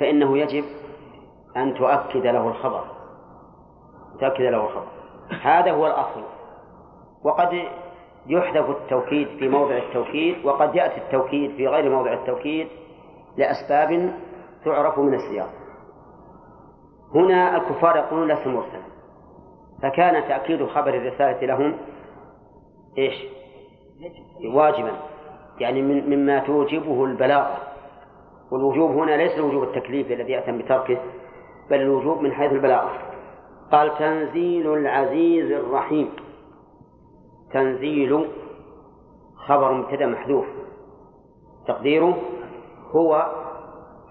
فإنه 0.00 0.38
يجب 0.38 0.64
أن 1.56 1.74
تؤكد 1.74 2.26
له 2.26 2.48
الخبر. 2.48 2.84
تؤكد 4.20 4.40
له 4.40 4.64
الخبر. 4.64 4.86
هذا 5.42 5.72
هو 5.72 5.86
الأصل. 5.86 6.22
وقد 7.24 7.62
يحذف 8.26 8.70
التوكيد 8.70 9.28
في 9.28 9.48
موضع 9.48 9.76
التوكيد 9.76 10.44
وقد 10.44 10.74
يأتي 10.74 10.96
التوكيد 10.96 11.56
في 11.56 11.68
غير 11.68 11.90
موضع 11.90 12.12
التوكيد 12.12 12.68
لأسباب 13.36 14.12
تعرف 14.64 14.98
من 14.98 15.14
السياق. 15.14 15.65
هنا 17.14 17.56
الكفار 17.56 17.96
يقولون 17.96 18.32
لست 18.32 18.46
مرسلا. 18.46 18.82
فكان 19.82 20.28
تأكيد 20.28 20.66
خبر 20.66 20.94
الرسالة 20.94 21.46
لهم 21.46 21.76
إيش؟ 22.98 23.14
واجبا. 24.54 24.92
يعني 25.60 25.82
من 25.82 26.10
مما 26.10 26.38
توجبه 26.38 27.04
البلاغة 27.04 27.58
والوجوب 28.52 28.90
هنا 28.90 29.16
ليس 29.16 29.32
الوجوب 29.38 29.62
التكليفي 29.62 30.14
الذي 30.14 30.32
يأتم 30.32 30.58
بتركه 30.58 30.98
بل 31.70 31.80
الوجوب 31.80 32.20
من 32.20 32.32
حيث 32.32 32.52
البلاغة 32.52 32.90
قال 33.72 33.98
تنزيل 33.98 34.72
العزيز 34.72 35.50
الرحيم. 35.50 36.10
تنزيل 37.52 38.28
خبر 39.36 39.72
مبتدأ 39.72 40.06
محذوف. 40.06 40.46
تقديره 41.66 42.16
هو 42.96 43.32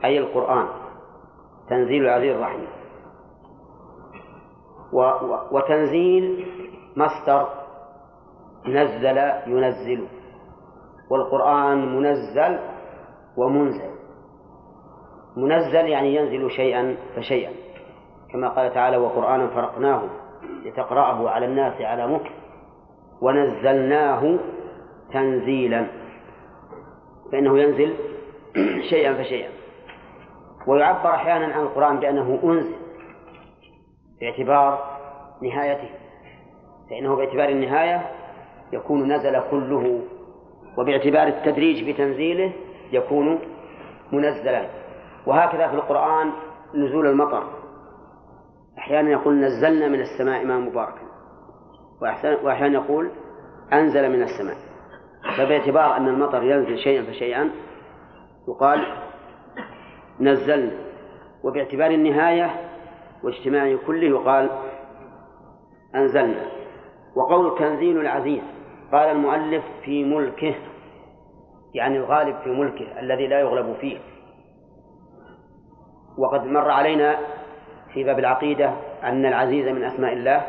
أي 0.03 0.17
القرآن. 0.17 0.67
تنزيل 1.69 2.03
العزيز 2.03 2.35
الرحيم. 2.35 2.67
و 4.93 5.01
وتنزيل 5.51 6.47
مصدر 6.97 7.47
نزل 8.67 9.17
ينزل 9.47 10.07
والقرآن 11.09 11.95
منزل 11.95 12.59
ومنزل. 13.37 13.89
منزل 15.37 15.87
يعني 15.87 16.15
ينزل 16.15 16.51
شيئا 16.51 16.97
فشيئا 17.15 17.51
كما 18.33 18.49
قال 18.49 18.73
تعالى 18.73 18.97
وقرآنا 18.97 19.47
فرقناه 19.47 20.03
لتقرأه 20.65 21.29
على 21.29 21.45
الناس 21.45 21.81
على 21.81 22.07
مكر 22.07 22.31
ونزلناه 23.21 24.39
تنزيلا. 25.13 25.87
فإنه 27.31 27.59
ينزل 27.59 27.95
شيئا 28.89 29.13
فشيئا. 29.13 29.49
ويعبر 30.67 31.09
أحيانا 31.09 31.45
عن 31.45 31.61
القرآن 31.61 31.99
بأنه 31.99 32.39
أنزل. 32.43 32.84
باعتبار 34.21 34.97
نهايته. 35.41 35.89
فإنه 36.89 37.15
باعتبار 37.15 37.49
النهاية 37.49 38.11
يكون 38.73 39.13
نزل 39.13 39.41
كله 39.51 40.01
وباعتبار 40.77 41.27
التدريج 41.27 41.85
في 41.85 41.93
تنزيله 41.93 42.53
يكون 42.91 43.39
منزلا. 44.11 44.65
وهكذا 45.27 45.67
في 45.67 45.73
القرآن 45.73 46.31
نزول 46.75 47.07
المطر. 47.07 47.43
أحيانا 48.77 49.09
يقول 49.09 49.39
نزلنا 49.39 49.87
من 49.87 50.01
السماء 50.01 50.45
ماء 50.45 50.59
مباركا. 50.59 51.05
وأحيانا 52.43 52.73
يقول 52.73 53.11
أنزل 53.73 54.09
من 54.09 54.23
السماء. 54.23 54.55
فباعتبار 55.37 55.97
أن 55.97 56.07
المطر 56.07 56.43
ينزل 56.43 56.77
شيئا 56.77 57.03
فشيئا 57.03 57.51
يقال 58.47 58.85
نزلنا. 60.19 60.71
وباعتبار 61.43 61.91
النهاية 61.91 62.74
واجتماع 63.25 63.77
كله 63.87 64.07
يقال 64.07 64.49
أنزلنا. 65.95 66.45
وقول 67.15 67.59
تنزيل 67.59 67.99
العزيز 67.99 68.41
قال 68.91 69.09
المؤلف 69.09 69.63
في 69.83 70.03
ملكه 70.03 70.55
يعني 71.73 71.97
الغالب 71.97 72.35
في 72.43 72.49
ملكه 72.49 72.99
الذي 72.99 73.27
لا 73.27 73.39
يغلب 73.39 73.75
فيه. 73.81 73.97
وقد 76.17 76.45
مر 76.45 76.71
علينا 76.71 77.17
في 77.93 78.03
باب 78.03 78.19
العقيدة 78.19 78.73
أن 79.03 79.25
العزيز 79.25 79.67
من 79.67 79.83
أسماء 79.83 80.13
الله 80.13 80.45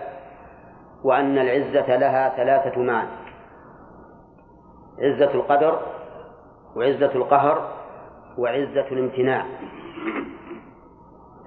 وأن 1.05 1.38
العزة 1.38 1.96
لها 1.96 2.36
ثلاثة 2.36 2.80
معاني 2.80 3.11
عزة 4.98 5.34
القدر 5.34 5.80
وعزة 6.76 7.14
القهر 7.14 7.72
وعزة 8.38 8.86
الامتناع. 8.92 9.46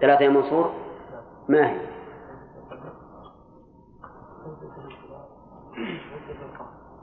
ثلاثة 0.01 0.26
يا 0.26 0.30
منصور؟ 0.30 0.72
ما 1.50 1.70
هي؟ 1.70 1.78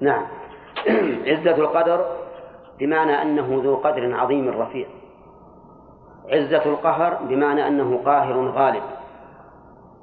نعم. 0.01 0.26
عزة 1.30 1.57
القدر 1.57 2.07
بمعنى 2.78 3.22
أنه 3.22 3.61
ذو 3.64 3.76
قدر 3.76 4.14
عظيم 4.14 4.49
رفيع. 4.49 4.86
عزة 6.28 6.64
القهر 6.64 7.14
بمعنى 7.14 7.68
أنه 7.68 8.03
قاهر 8.05 8.49
غالب. 8.49 8.82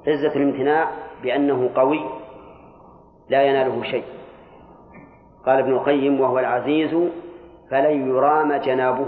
عزة 0.08 0.36
الامتناع 0.36 0.90
بأنه 1.22 1.70
قوي 1.74 2.00
لا 3.28 3.42
يناله 3.42 3.82
شيء. 3.82 4.04
قال 5.46 5.58
ابن 5.58 5.72
القيم 5.72 6.20
وهو 6.20 6.38
العزيز 6.38 7.10
فلن 7.70 8.08
يرام 8.08 8.52
جنابه. 8.52 9.06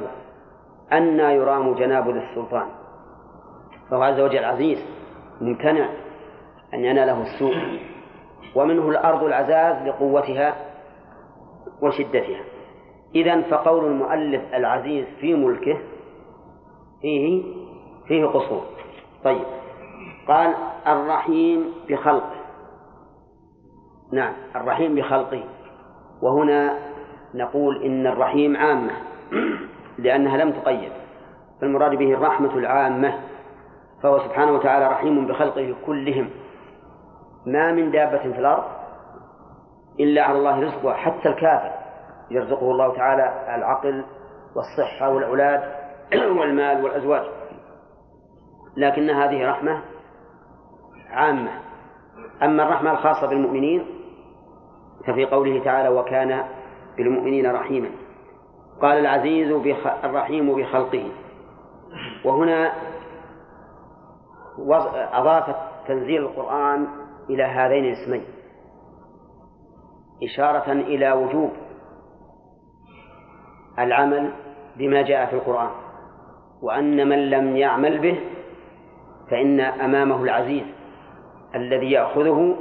أنى 0.93 1.23
يرام 1.23 1.75
جناب 1.75 2.09
ذي 2.09 2.19
السلطان 2.19 2.67
فهو 3.91 4.03
عز 4.03 4.21
وجل 4.21 4.45
عزيز. 4.45 4.96
ممتنع 5.41 5.89
أن 6.75 6.85
يناله 6.85 7.23
السوء 7.23 7.55
ومنه 8.55 8.89
الأرض 8.89 9.25
العزاز 9.25 9.89
لقوتها 9.89 10.57
وشدتها. 11.83 12.41
إذا 13.15 13.41
فقول 13.41 13.85
المؤلف 13.85 14.55
العزيز 14.55 15.07
في 15.21 15.35
ملكه 15.35 15.79
فيه 17.03 17.43
فيه 18.09 18.27
قصور. 18.27 18.65
طيب. 19.25 19.45
قال 20.29 20.55
الرحيم 20.87 21.65
بخلقه. 21.89 22.37
نعم 24.13 24.33
الرحيم 24.57 24.95
بخلقه. 24.95 25.45
وهنا 26.23 26.79
نقول 27.35 27.83
إن 27.83 28.07
الرحيم 28.07 28.57
عامة 28.57 28.93
لأنها 29.99 30.37
لم 30.45 30.53
تقيد. 30.53 30.93
فالمراد 31.61 31.95
به 31.95 32.15
الرحمة 32.15 32.55
العامة. 32.55 33.21
فهو 34.03 34.19
سبحانه 34.19 34.53
وتعالى 34.53 34.87
رحيم 34.87 35.27
بخلقه 35.27 35.75
كلهم. 35.87 36.31
ما 37.47 37.73
من 37.73 37.91
دابة 37.91 38.19
في 38.19 38.39
الأرض 38.39 38.65
إلا 40.01 40.23
على 40.23 40.39
الله 40.39 40.61
رزقها 40.61 40.95
حتى 40.95 41.29
الكافر 41.29 41.73
يرزقه 42.31 42.71
الله 42.71 42.97
تعالى 42.97 43.55
العقل 43.57 44.05
والصحة 44.57 45.11
والأولاد 45.11 45.63
والمال 46.39 46.85
والأزواج. 46.85 47.23
لكن 48.77 49.11
هذه 49.11 49.49
رحمة 49.51 49.81
عامة. 51.11 51.51
أما 52.43 52.63
الرحمة 52.63 52.91
الخاصة 52.91 53.27
بالمؤمنين 53.27 53.87
ففي 55.07 55.25
قوله 55.25 55.65
تعالى 55.65 55.89
وكان 55.89 56.45
بالمؤمنين 56.97 57.51
رحيما 57.51 57.89
قال 58.83 58.99
العزيز 58.99 59.53
بخ... 59.53 59.87
الرحيم 60.05 60.57
بخلقه. 60.57 61.09
وهنا 62.25 62.73
أضافت 65.13 65.57
تنزيل 65.89 66.23
القرآن 66.23 66.87
إلى 67.31 67.43
هذين 67.43 67.85
الاسمين. 67.85 68.25
إشارة 70.23 70.73
إلى 70.73 71.13
وجوب 71.13 71.51
العمل 73.79 74.33
بما 74.77 75.03
جاء 75.03 75.27
في 75.27 75.37
القرآن 75.37 75.71
وأن 76.63 77.09
من 77.09 77.31
لم 77.31 77.57
يعمل 77.57 77.99
به 77.99 78.21
فإن 79.31 79.61
أمامه 79.61 80.23
العزيز 80.23 80.65
الذي 81.55 81.91
يأخذه 81.91 82.57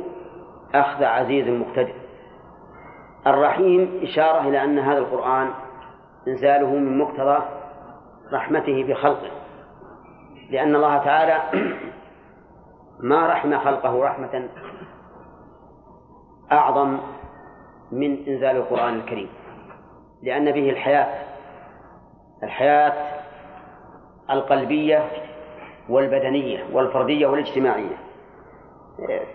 أخذ 0.73 1.03
عزيز 1.03 1.47
مقتدر. 1.47 1.93
الرحيم 3.27 3.99
إشارة 4.03 4.41
إلى 4.49 4.63
أن 4.63 4.79
هذا 4.79 4.97
القرآن 4.97 5.49
إنزاله 6.27 6.75
من 6.75 6.97
مقتضى 6.97 7.45
رحمته 8.33 8.83
بخلقه. 8.83 9.31
لأن 10.49 10.75
الله 10.75 10.97
تعالى 10.97 11.41
ما 12.99 13.27
رحم 13.27 13.59
خلقه 13.59 14.03
رحمة 14.03 14.49
أعظم 16.51 16.97
من 17.91 18.27
إنزال 18.27 18.55
القرآن 18.55 18.93
الكريم. 18.93 19.29
لأن 20.23 20.51
به 20.51 20.69
الحياة 20.69 21.07
الحياة 22.43 22.93
القلبية 24.29 25.03
والبدنية 25.89 26.65
والفردية 26.73 27.27
والاجتماعية. 27.27 27.97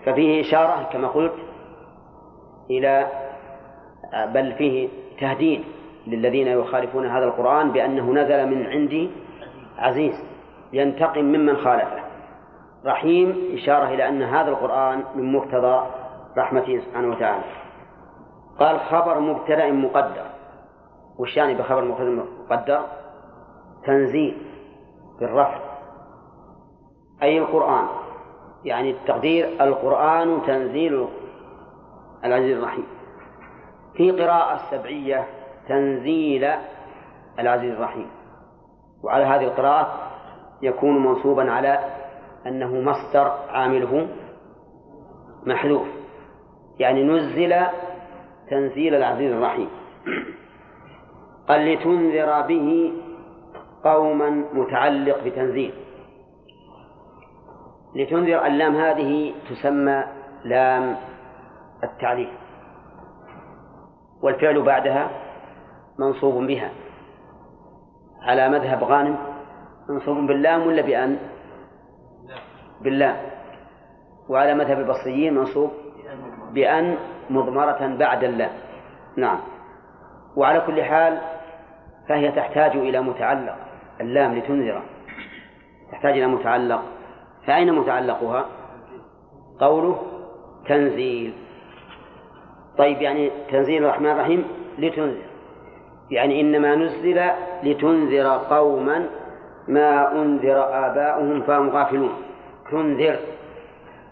ففيه 0.05 0.41
إشارة 0.41 0.89
كما 0.93 1.07
قلت 1.07 1.33
إلى 2.69 3.07
بل 4.13 4.53
فيه 4.53 4.89
تهديد 5.19 5.63
للذين 6.07 6.47
يخالفون 6.47 7.07
هذا 7.07 7.25
القرآن 7.25 7.71
بأنه 7.71 8.13
نزل 8.13 8.45
من 8.47 8.67
عندي 8.67 9.09
عزيز. 9.77 10.30
ينتقم 10.73 11.25
ممن 11.25 11.57
خالفه. 11.57 12.03
رحيم 12.85 13.49
إشارة 13.53 13.87
إلى 13.87 14.09
أن 14.09 14.23
هذا 14.23 14.49
القرآن 14.49 15.03
من 15.15 15.33
مقتضى 15.33 15.85
رحمته 16.37 16.79
سبحانه 16.79 17.07
وتعالى. 17.07 17.43
قال 18.59 18.79
خبر 18.79 19.19
مبتدأ 19.19 19.71
مقدر. 19.71 20.25
وش 21.17 21.37
يعني 21.37 21.53
بخبر 21.53 21.85
مبتدأ 21.85 22.25
مقدر؟ 22.49 22.81
تنزيل 23.85 24.37
بالرفع. 25.19 25.59
أي 27.23 27.37
القرآن؟ 27.37 27.85
يعني 28.65 28.91
التقدير 28.91 29.47
القرآن 29.61 30.41
تنزيل 30.47 31.07
العزيز 32.25 32.57
الرحيم. 32.57 32.87
في 33.93 34.11
قراءة 34.11 34.59
سبعية 34.71 35.27
تنزيل 35.67 36.49
العزيز 37.39 37.75
الرحيم. 37.75 38.07
وعلى 39.03 39.23
هذه 39.23 39.43
القراءة 39.43 40.10
يكون 40.61 41.05
منصوبا 41.05 41.51
على 41.51 41.79
أنه 42.47 42.81
مصدر 42.81 43.31
عامله 43.49 44.07
محذوف. 45.45 45.87
يعني 46.79 47.03
نزل 47.03 47.55
تنزيل 48.49 48.95
العزيز 48.95 49.31
الرحيم. 49.31 49.69
قال 51.49 51.73
لتنذر 51.73 52.41
به 52.41 52.93
قوما 53.83 54.29
متعلق 54.53 55.23
بتنزيل. 55.25 55.73
لتنذر 57.95 58.45
اللام 58.45 58.75
هذه 58.75 59.33
تسمى 59.49 60.03
لام 60.43 60.97
التعليل 61.83 62.29
والفعل 64.21 64.61
بعدها 64.61 65.09
منصوب 65.99 66.47
بها 66.47 66.71
على 68.21 68.49
مذهب 68.49 68.83
غانم 68.83 69.30
منصوب 69.89 70.17
باللام 70.27 70.67
ولا 70.67 70.81
بأن؟ 70.81 71.17
باللام. 72.81 73.17
وعلى 74.29 74.53
مذهب 74.53 74.79
البصريين 74.79 75.33
منصوب 75.33 75.71
بأن 76.53 76.97
مضمرة 77.29 77.95
بعد 77.99 78.23
اللام. 78.23 78.51
نعم. 79.17 79.39
وعلى 80.35 80.61
كل 80.61 80.83
حال 80.83 81.21
فهي 82.09 82.31
تحتاج 82.31 82.77
إلى 82.77 83.01
متعلق. 83.01 83.55
اللام 84.01 84.35
لتنذر. 84.35 84.81
تحتاج 85.91 86.11
إلى 86.17 86.27
متعلق. 86.27 86.81
فأين 87.47 87.73
متعلقها؟ 87.73 88.45
قوله 89.59 90.01
تنزيل. 90.67 91.33
طيب 92.77 93.01
يعني 93.01 93.31
تنزيل 93.51 93.83
الرحمن 93.83 94.11
الرحيم 94.11 94.45
لتنذر. 94.77 95.31
يعني 96.11 96.41
إنما 96.41 96.75
نزل 96.75 97.21
لتنذر 97.63 98.37
قوما 98.37 99.09
ما 99.67 100.11
أنذر 100.11 100.87
آباؤهم 100.87 101.41
فهم 101.41 101.69
غافلون. 101.69 102.11
تنذر. 102.71 103.19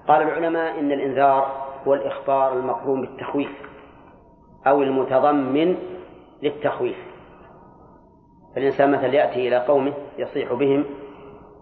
قال 0.08 0.22
العلماء 0.22 0.80
إن 0.80 0.92
الإنذار 0.92 1.70
هو 1.88 1.94
الإخبار 1.94 2.54
المقرون 2.54 3.02
بالتخويف 3.02 3.52
أو 4.68 4.84
المتضمن 4.84 5.78
للتخويف. 6.44 6.98
فالإنسان 8.56 8.92
مثلا 8.92 9.14
يأتي 9.14 9.48
إلى 9.48 9.58
قومه 9.58 9.94
يصيح 10.18 10.54
بهم 10.54 10.86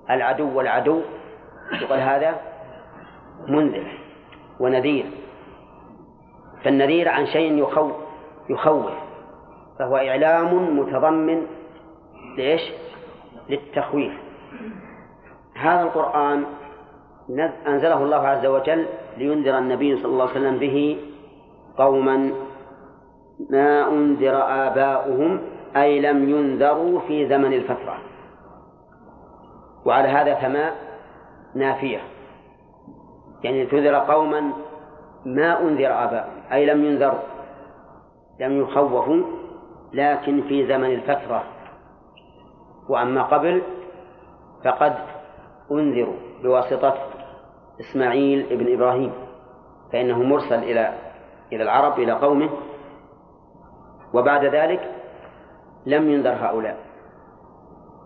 العدو 0.10 0.58
والعدو 0.58 1.02
يقول 1.82 2.00
هذا 2.00 2.36
منذر 3.48 4.00
ونذير. 4.60 5.06
فالنذير 6.64 7.10
عن 7.10 7.26
شيء 7.26 7.58
يخوف 7.58 7.92
يخوف 8.50 8.86
فهو 9.80 9.98
إعلام 9.98 10.80
متضمن 10.80 11.48
لإيش؟ 12.38 12.62
للتخويف. 13.50 14.14
هذا 15.56 15.82
القرآن 15.82 16.46
أنزله 17.68 18.04
الله 18.04 18.28
عز 18.28 18.46
وجل 18.46 18.86
لينذر 19.18 19.58
النبي 19.58 19.98
صلى 19.98 20.06
الله 20.06 20.30
عليه 20.30 20.40
وسلم 20.40 20.58
به 20.58 20.98
قوما 21.78 22.32
ما 23.50 23.90
أنذر 23.90 24.36
آباؤهم 24.68 25.42
أي 25.76 26.00
لم 26.00 26.30
ينذروا 26.30 27.00
في 27.00 27.30
زمن 27.30 27.54
الفترة. 27.54 27.98
وعلى 29.86 30.08
هذا 30.08 30.36
فما 30.36 30.72
نافية. 31.56 32.00
يعني 33.44 33.66
تنذر 33.66 33.96
قوما 33.96 34.52
ما 35.26 35.62
أنذر 35.62 36.04
آباؤهم 36.04 36.42
أي 36.52 36.66
لم 36.66 36.86
ينذروا 36.86 37.20
لم 38.40 38.62
يخوفوا 38.62 39.24
لكن 39.94 40.42
في 40.42 40.68
زمن 40.68 40.92
الفترة. 40.94 41.44
وأما 42.90 43.24
قبل 43.24 43.62
فقد 44.64 44.96
أنذروا 45.72 46.16
بواسطة 46.44 46.96
إسماعيل 47.80 48.52
ابن 48.52 48.74
إبراهيم 48.74 49.12
فإنه 49.94 50.24
مرسل 50.24 50.64
إلى 50.64 50.94
إلى 51.54 51.64
العرب 51.64 52.00
إلى 52.00 52.12
قومه 52.12 52.50
وبعد 54.14 54.46
ذلك 54.46 54.92
لم 55.86 56.12
ينذر 56.12 56.34
هؤلاء. 56.34 56.78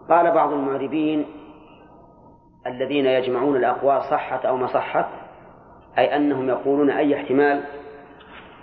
قال 0.09 0.31
بعض 0.31 0.53
المعربين 0.53 1.25
الذين 2.67 3.05
يجمعون 3.05 3.55
الأقوال 3.55 4.03
صحت 4.03 4.45
أو 4.45 4.57
ما 4.57 4.67
صحت 4.67 5.05
أي 5.97 6.15
أنهم 6.15 6.49
يقولون 6.49 6.89
أي 6.89 7.15
احتمال 7.15 7.63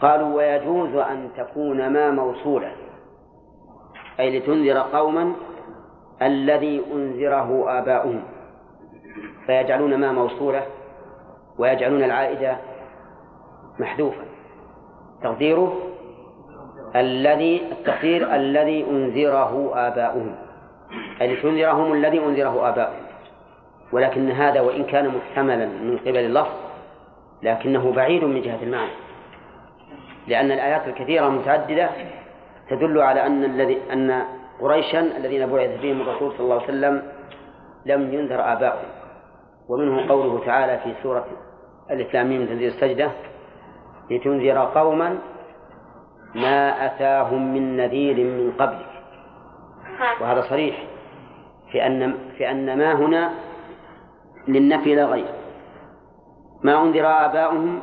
قالوا 0.01 0.37
ويجوز 0.37 0.95
أن 0.95 1.31
تكون 1.37 1.89
ما 1.93 2.11
موصولة 2.11 2.73
أي 4.21 4.39
لتنذر 4.39 4.79
قوما 4.79 5.33
الذي 6.23 6.83
أنذره 6.95 7.79
آباؤهم. 7.79 8.23
فيجعلون 9.47 9.95
ما 9.95 10.13
موصولة 10.13 10.63
ويجعلون 11.59 12.05
العائدة 12.05 12.57
محذوفا. 13.79 14.25
تقديره 15.23 15.77
الذي 16.97 17.63
التقدير 17.73 18.35
الذي 18.35 18.85
أنذره 18.91 19.73
آباؤهم. 19.75 20.35
أي 21.21 21.35
لتنذرهم 21.35 21.93
الذي 21.93 22.19
أنذره 22.19 22.69
آباؤهم. 22.69 23.03
ولكن 23.93 24.31
هذا 24.31 24.61
وإن 24.61 24.85
كان 24.85 25.09
محتملا 25.09 25.67
من 25.67 25.99
قبل 25.99 26.17
اللفظ 26.17 26.57
لكنه 27.43 27.93
بعيد 27.93 28.25
من 28.25 28.43
جهة 28.43 28.63
المعنى. 28.63 28.91
لأن 30.27 30.53
الآيات 30.53 30.89
الكثيرة 30.89 31.27
المتعددة 31.27 31.91
تدل 32.71 33.01
على 33.01 33.27
أن 33.27 33.45
الذي 33.45 33.79
أن 33.93 34.23
قريشا 34.61 35.01
الذين 35.01 35.47
بعث 35.47 35.81
فيهم 35.81 36.01
الرسول 36.01 36.33
صلى 36.33 36.41
الله 36.41 36.55
عليه 36.55 36.65
وسلم 36.65 37.03
لم 37.87 38.15
ينذر 38.15 38.53
آباؤهم. 38.53 38.89
ومنه 39.69 40.09
قوله 40.09 40.45
تعالى 40.47 40.79
في 40.85 40.95
سورة 41.03 41.27
الإسلامية 41.91 42.39
من 42.39 42.49
تنزيل 42.49 42.69
السجدة 42.69 43.11
لتنذر 44.11 44.59
قوما 44.59 45.19
ما 46.35 46.87
أتاهم 46.87 47.55
من 47.55 47.77
نذير 47.77 48.17
من 48.17 48.53
قبلك. 48.59 48.91
وهذا 50.21 50.43
صريح 50.43 50.85
في 51.73 51.87
أن 51.87 52.15
في 52.39 52.51
أن 52.51 52.79
ما 52.79 52.93
هنا 52.93 53.31
للنفي 54.49 54.95
لا 54.95 55.05
غير. 55.05 55.29
ما 56.63 56.83
أنذر 56.83 57.07
آباؤهم 57.07 57.81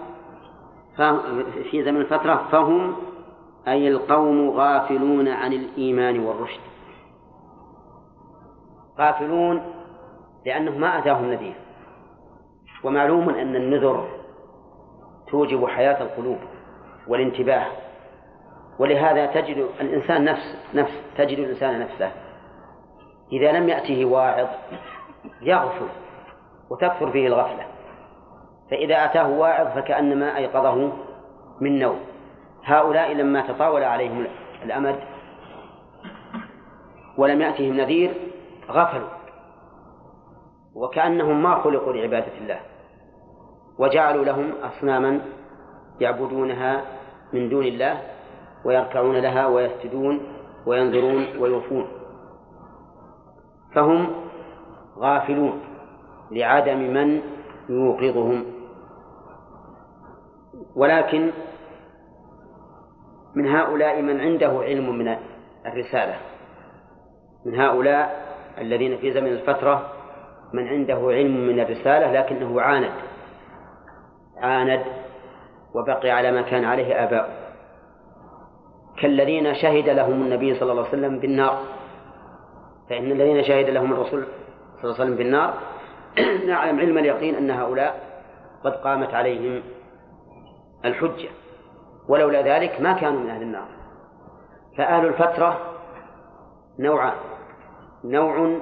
في 1.71 1.83
زمن 1.83 2.01
الفترة 2.01 2.47
فهم 2.51 2.95
أي 3.67 3.87
القوم 3.87 4.49
غافلون 4.49 5.27
عن 5.27 5.53
الإيمان 5.53 6.19
والرشد. 6.19 6.61
غافلون 8.99 9.61
لأنه 10.45 10.77
ما 10.77 10.99
أتاهم 10.99 11.31
نذير. 11.31 11.55
ومعلوم 12.83 13.29
أن 13.29 13.55
النذر 13.55 14.07
توجب 15.27 15.65
حياة 15.65 16.03
القلوب 16.03 16.37
والانتباه. 17.07 17.65
ولهذا 18.79 19.25
تجد 19.25 19.67
الإنسان 19.81 20.23
نفس 20.23 20.57
نفس 20.73 20.93
تجد 21.17 21.39
الإنسان 21.39 21.79
نفسه. 21.79 22.11
إذا 23.31 23.51
لم 23.51 23.69
يأته 23.69 24.05
واعظ 24.05 24.47
يغفل 25.41 25.87
وتكثر 26.69 27.11
فيه 27.11 27.27
الغفلة. 27.27 27.65
فإذا 28.71 29.05
أتاه 29.05 29.29
واعظ 29.29 29.67
فكأنما 29.67 30.37
أيقظه 30.37 30.91
من 31.61 31.79
نوم. 31.79 31.99
هؤلاء 32.65 33.13
لما 33.13 33.41
تطاول 33.41 33.83
عليهم 33.83 34.27
الأمد 34.63 34.99
ولم 37.17 37.41
يأتهم 37.41 37.73
نذير 37.73 38.13
غفلوا 38.69 39.07
وكأنهم 40.75 41.43
ما 41.43 41.55
خلقوا 41.55 41.93
لعبادة 41.93 42.37
الله 42.41 42.59
وجعلوا 43.79 44.25
لهم 44.25 44.51
أصناما 44.63 45.21
يعبدونها 45.99 46.81
من 47.33 47.49
دون 47.49 47.65
الله 47.65 48.01
ويركعون 48.65 49.15
لها 49.15 49.47
ويسجدون 49.47 50.21
وينذرون 50.65 51.25
ويوفون 51.39 51.87
فهم 53.75 54.07
غافلون 54.97 55.59
لعدم 56.31 56.77
من 56.77 57.21
يوقظهم 57.69 58.45
ولكن 60.75 61.31
من 63.35 63.47
هؤلاء 63.47 64.01
من 64.01 64.19
عنده 64.19 64.59
علم 64.61 64.97
من 64.97 65.15
الرسالة. 65.65 66.15
من 67.45 67.59
هؤلاء 67.59 68.25
الذين 68.57 68.97
في 68.97 69.13
زمن 69.13 69.27
الفترة 69.27 69.89
من 70.53 70.67
عنده 70.67 71.01
علم 71.07 71.47
من 71.47 71.59
الرسالة 71.59 72.11
لكنه 72.11 72.61
عاند. 72.61 72.91
عاند 74.37 74.81
وبقي 75.75 76.09
على 76.09 76.31
ما 76.31 76.41
كان 76.41 76.65
عليه 76.65 77.03
آباؤه. 77.03 77.29
كالذين 78.97 79.53
شهد 79.55 79.89
لهم 79.89 80.21
النبي 80.21 80.55
صلى 80.55 80.71
الله 80.71 80.85
عليه 80.85 80.97
وسلم 80.97 81.19
بالنار. 81.19 81.59
فإن 82.89 83.11
الذين 83.11 83.43
شهد 83.43 83.69
لهم 83.69 83.93
الرسول 83.93 84.25
صلى 84.81 84.83
الله 84.83 84.95
عليه 84.95 85.03
وسلم 85.03 85.15
بالنار 85.15 85.53
نعلم 86.47 86.79
علم 86.79 86.97
اليقين 86.97 87.35
أن 87.35 87.51
هؤلاء 87.51 87.99
قد 88.63 88.71
قامت 88.71 89.13
عليهم 89.13 89.63
الحجة. 90.85 91.29
ولولا 92.09 92.41
ذلك 92.41 92.81
ما 92.81 92.93
كانوا 92.93 93.19
من 93.19 93.29
أهل 93.29 93.41
النار. 93.41 93.67
فأهل 94.77 95.05
الفترة 95.05 95.59
نوعان. 96.79 97.17
نوع 98.03 98.59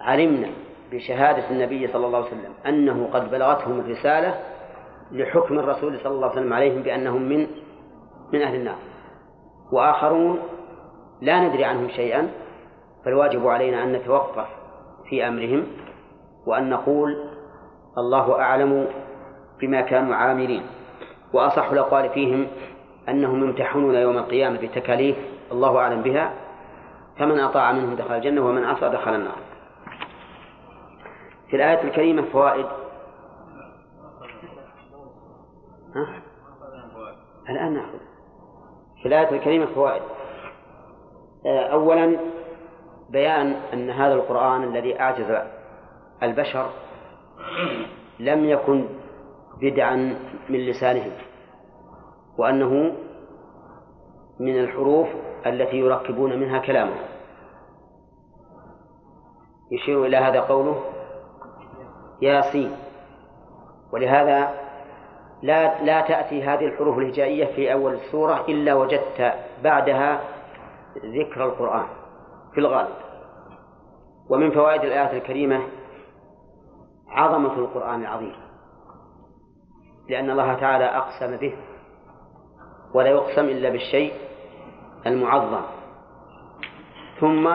علمنا 0.00 0.48
بشهادة 0.92 1.50
النبي 1.50 1.88
صلى 1.88 2.06
الله 2.06 2.18
عليه 2.18 2.28
وسلم 2.28 2.52
أنه 2.66 3.08
قد 3.12 3.30
بلغتهم 3.30 3.80
الرسالة 3.80 4.40
لحكم 5.12 5.58
الرسول 5.58 5.98
صلى 5.98 6.12
الله 6.12 6.28
عليه 6.28 6.40
وسلم 6.40 6.52
عليهم 6.52 6.82
بأنهم 6.82 7.22
من 7.22 7.46
من 8.32 8.42
أهل 8.42 8.54
النار. 8.54 8.78
وآخرون 9.72 10.38
لا 11.20 11.40
ندري 11.48 11.64
عنهم 11.64 11.88
شيئا 11.88 12.30
فالواجب 13.04 13.48
علينا 13.48 13.82
أن 13.82 13.92
نتوقف 13.92 14.46
في 15.08 15.28
أمرهم 15.28 15.66
وأن 16.46 16.70
نقول 16.70 17.16
الله 17.98 18.40
أعلم 18.40 18.86
بما 19.60 19.80
كانوا 19.80 20.14
عاملين. 20.14 20.62
وأصح 21.32 21.70
الأقوال 21.70 22.10
فيهم 22.10 22.46
أنهم 23.08 23.44
يمتحنون 23.44 23.94
يوم 23.94 24.18
القيامة 24.18 24.58
بتكاليف 24.60 25.16
الله 25.52 25.78
أعلم 25.78 26.02
بها 26.02 26.32
فمن 27.18 27.40
أطاع 27.40 27.72
منهم 27.72 27.96
دخل 27.96 28.14
الجنة 28.14 28.46
ومن 28.46 28.64
عصى 28.64 28.88
دخل 28.88 29.14
النار. 29.14 29.36
في 31.50 31.56
الآية 31.56 31.82
الكريمة 31.84 32.22
فوائد. 32.22 32.66
ها؟ 35.94 36.22
الآن 37.50 37.74
نأخذ. 37.74 37.98
في 39.02 39.08
الآية 39.08 39.30
الكريمة 39.30 39.66
فوائد. 39.66 40.02
آه، 41.46 41.66
أولا 41.66 42.16
بيان 43.10 43.56
أن 43.72 43.90
هذا 43.90 44.14
القرآن 44.14 44.62
الذي 44.64 45.00
أعجز 45.00 45.38
البشر 46.22 46.70
لم 48.18 48.44
يكن 48.44 48.84
بدعا 49.60 49.96
من 50.48 50.58
لسانهم 50.58 51.12
وأنه 52.38 52.92
من 54.40 54.60
الحروف 54.60 55.08
التي 55.46 55.76
يركبون 55.76 56.38
منها 56.40 56.58
كلامه. 56.58 56.96
يشير 59.70 60.06
إلى 60.06 60.16
هذا 60.16 60.40
قوله 60.40 60.84
ياسين. 62.22 62.76
ولهذا 63.92 64.54
لا 65.42 65.84
لا 65.84 66.00
تأتي 66.00 66.42
هذه 66.42 66.66
الحروف 66.66 66.98
الهجائية 66.98 67.54
في 67.56 67.72
أول 67.72 67.94
السورة 67.94 68.44
إلا 68.48 68.74
وجدت 68.74 69.34
بعدها 69.64 70.20
ذكر 71.04 71.44
القرآن 71.44 71.86
في 72.52 72.58
الغالب. 72.60 72.94
ومن 74.30 74.50
فوائد 74.50 74.84
الآية 74.84 75.18
الكريمة 75.18 75.60
عظمة 77.08 77.54
القرآن 77.54 78.00
العظيم. 78.00 78.49
لأن 80.10 80.30
الله 80.30 80.54
تعالى 80.54 80.84
أقسم 80.84 81.36
به 81.36 81.54
ولا 82.94 83.10
يقسم 83.10 83.44
إلا 83.44 83.68
بالشيء 83.70 84.12
المعظم. 85.06 85.62
ثم 87.20 87.48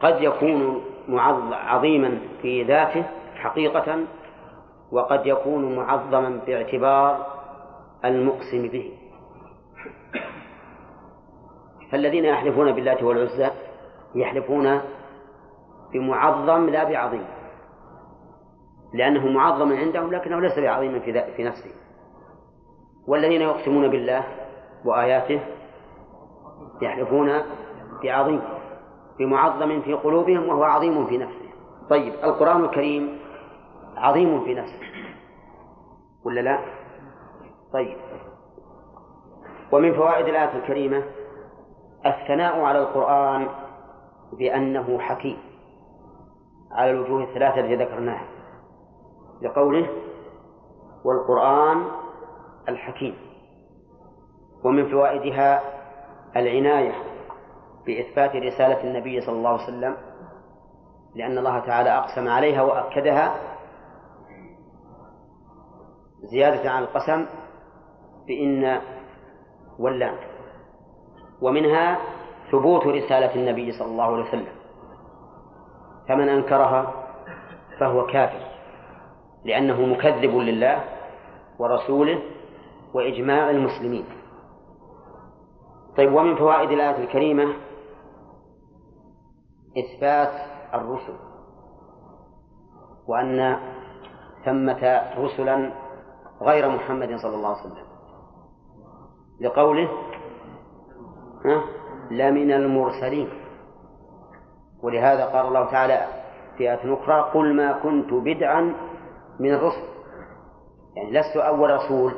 قد 0.00 0.22
يكون 0.22 0.82
عظيما 1.52 2.18
في 2.42 2.62
ذاته 2.62 3.04
حقيقة 3.34 3.98
وقد 4.92 5.26
يكون 5.26 5.76
معظما 5.76 6.40
باعتبار 6.46 7.26
المقسم 8.04 8.68
به. 8.68 8.92
فالذين 11.92 12.24
يحلفون 12.24 12.72
بالله 12.72 13.04
والعزى 13.04 13.50
يحلفون 14.14 14.80
بمعظم 15.92 16.68
لا 16.68 16.84
بعظيم. 16.84 17.26
لأنه 18.92 19.28
معظم 19.28 19.72
عندهم 19.72 20.14
لكنه 20.14 20.40
ليس 20.40 20.58
بعظيم 20.58 21.00
في, 21.00 21.32
في 21.36 21.44
نفسه. 21.44 21.70
والذين 23.06 23.42
يقسمون 23.42 23.88
بالله 23.88 24.24
وآياته 24.84 25.40
يحلفون 26.82 27.42
بعظيم 28.02 28.42
بمعظم 29.18 29.80
في 29.80 29.94
قلوبهم 29.94 30.48
وهو 30.48 30.64
عظيم 30.64 31.06
في 31.06 31.18
نفسه. 31.18 31.46
طيب 31.90 32.12
القرآن 32.24 32.64
الكريم 32.64 33.18
عظيم 33.96 34.44
في 34.44 34.54
نفسه. 34.54 34.80
ولا 36.24 36.40
لا؟ 36.40 36.58
طيب. 37.72 37.96
ومن 39.72 39.94
فوائد 39.94 40.26
الآية 40.26 40.56
الكريمة 40.58 41.02
الثناء 42.06 42.60
على 42.60 42.78
القرآن 42.78 43.48
بأنه 44.32 44.98
حكيم 44.98 45.38
على 46.72 46.90
الوجوه 46.90 47.22
الثلاثة 47.22 47.60
التي 47.60 47.74
ذكرناها. 47.74 48.35
لقوله 49.42 49.88
والقرآن 51.04 51.84
الحكيم 52.68 53.16
ومن 54.64 54.90
فوائدها 54.90 55.62
العناية 56.36 56.92
بإثبات 57.86 58.36
رسالة 58.36 58.84
النبي 58.84 59.20
صلى 59.20 59.36
الله 59.36 59.50
عليه 59.50 59.62
وسلم 59.62 59.96
لأن 61.14 61.38
الله 61.38 61.58
تعالى 61.58 61.90
أقسم 61.90 62.28
عليها 62.28 62.62
وأكدها 62.62 63.36
زيادة 66.22 66.70
عن 66.70 66.82
القسم 66.82 67.26
بإن 68.26 68.80
واللام 69.78 70.16
ومنها 71.42 71.98
ثبوت 72.52 72.86
رسالة 72.86 73.34
النبي 73.34 73.72
صلى 73.72 73.88
الله 73.88 74.04
عليه 74.04 74.28
وسلم 74.28 74.56
فمن 76.08 76.28
أنكرها 76.28 76.92
فهو 77.78 78.06
كافر. 78.06 78.55
لأنه 79.46 79.86
مكذب 79.86 80.36
لله 80.36 80.84
ورسوله 81.58 82.22
وإجماع 82.94 83.50
المسلمين. 83.50 84.04
طيب 85.96 86.14
ومن 86.14 86.36
فوائد 86.36 86.70
الآية 86.70 87.04
الكريمة؟ 87.04 87.54
إثبات 89.78 90.32
الرسل. 90.74 91.14
وأن 93.08 93.56
ثمة 94.44 95.02
رسلا 95.18 95.72
غير 96.42 96.68
محمد 96.68 97.16
صلى 97.16 97.34
الله 97.34 97.48
عليه 97.48 97.60
وسلم. 97.60 97.86
لقوله 99.40 99.88
لمن 102.10 102.52
المرسلين. 102.52 103.28
ولهذا 104.82 105.24
قال 105.24 105.46
الله 105.46 105.70
تعالى 105.70 106.06
في 106.56 106.70
آية 106.70 106.94
أخرى 106.94 107.30
قل 107.34 107.56
ما 107.56 107.72
كنت 107.72 108.12
بدعا 108.12 108.74
من 109.40 109.54
الرسل. 109.54 109.82
يعني 110.96 111.10
لست 111.10 111.36
أول 111.36 111.70
رسول 111.70 112.14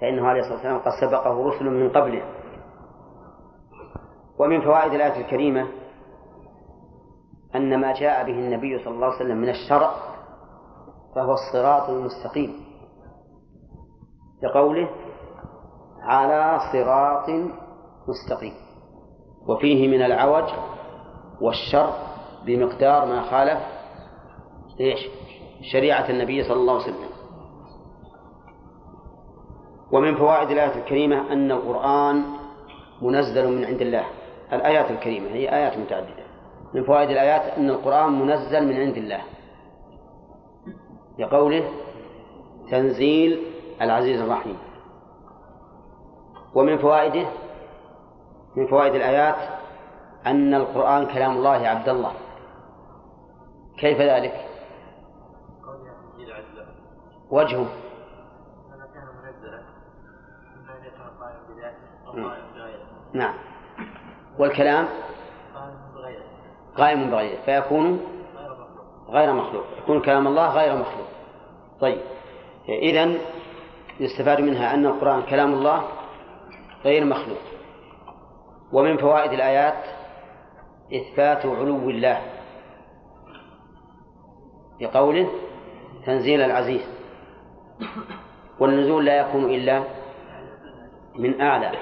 فإنه 0.00 0.26
عليه 0.26 0.40
الصلاة 0.40 0.54
والسلام 0.54 0.78
قد 0.78 0.92
سبقه 1.00 1.48
رسل 1.48 1.64
من 1.64 1.90
قبله. 1.90 2.22
ومن 4.38 4.60
فوائد 4.60 4.92
الآية 4.92 5.20
الكريمة 5.20 5.68
أن 7.54 7.80
ما 7.80 7.92
جاء 8.00 8.24
به 8.24 8.38
النبي 8.38 8.78
صلى 8.78 8.94
الله 8.94 9.06
عليه 9.06 9.16
وسلم 9.16 9.36
من 9.36 9.48
الشرع 9.48 9.90
فهو 11.14 11.32
الصراط 11.32 11.90
المستقيم. 11.90 12.64
لقوله 14.42 14.88
على 16.02 16.58
صراط 16.72 17.30
مستقيم 18.08 18.54
وفيه 19.48 19.88
من 19.88 20.02
العوج 20.02 20.50
والشر 21.40 21.90
بمقدار 22.46 23.06
ما 23.06 23.22
خالف 23.30 23.58
إيش؟ 24.80 25.08
شريعة 25.62 26.10
النبي 26.10 26.42
صلى 26.42 26.56
الله 26.56 26.72
عليه 26.72 26.82
وسلم. 26.82 27.08
ومن 29.92 30.16
فوائد 30.16 30.50
الآية 30.50 30.78
الكريمة 30.78 31.32
أن 31.32 31.52
القرآن 31.52 32.24
منزل 33.02 33.56
من 33.56 33.64
عند 33.64 33.80
الله. 33.80 34.04
الآيات 34.52 34.90
الكريمة 34.90 35.28
هي 35.28 35.54
آيات 35.54 35.78
متعددة. 35.78 36.24
من 36.74 36.84
فوائد 36.84 37.10
الآيات 37.10 37.58
أن 37.58 37.70
القرآن 37.70 38.12
منزل 38.12 38.66
من 38.66 38.76
عند 38.76 38.96
الله. 38.96 39.20
لقوله 41.18 41.68
تنزيل 42.70 43.42
العزيز 43.82 44.20
الرحيم. 44.20 44.58
ومن 46.54 46.78
فوائده 46.78 47.26
من 48.56 48.66
فوائد 48.66 48.94
الآيات 48.94 49.36
أن 50.26 50.54
القرآن 50.54 51.06
كلام 51.06 51.36
الله 51.36 51.68
عبد 51.68 51.88
الله. 51.88 52.12
كيف 53.78 54.00
ذلك؟ 54.00 54.53
وجهه. 57.34 57.66
نعم. 63.14 63.34
والكلام؟ 64.38 64.88
قائم 66.76 67.10
بغيره. 67.10 67.40
فيكون 67.44 68.00
غير 69.08 69.32
مخلوق. 69.32 69.64
يكون 69.78 70.02
كلام 70.02 70.26
الله 70.26 70.54
غير 70.54 70.76
مخلوق. 70.76 71.06
طيب. 71.80 72.00
إذن 72.68 73.18
يستفاد 74.00 74.40
منها 74.40 74.74
أن 74.74 74.86
القرآن 74.86 75.22
كلام 75.22 75.52
الله 75.52 75.88
غير 76.84 77.04
مخلوق. 77.04 77.38
ومن 78.72 78.96
فوائد 78.96 79.32
الآيات 79.32 79.84
إثبات 80.94 81.46
علو 81.46 81.90
الله. 81.90 82.22
بقوله 84.80 85.30
تنزيل 86.06 86.40
العزيز. 86.40 86.93
والنزول 88.60 89.04
لا 89.04 89.20
يكون 89.20 89.44
إلا 89.44 89.84
من 91.18 91.40
أعلى. 91.40 91.72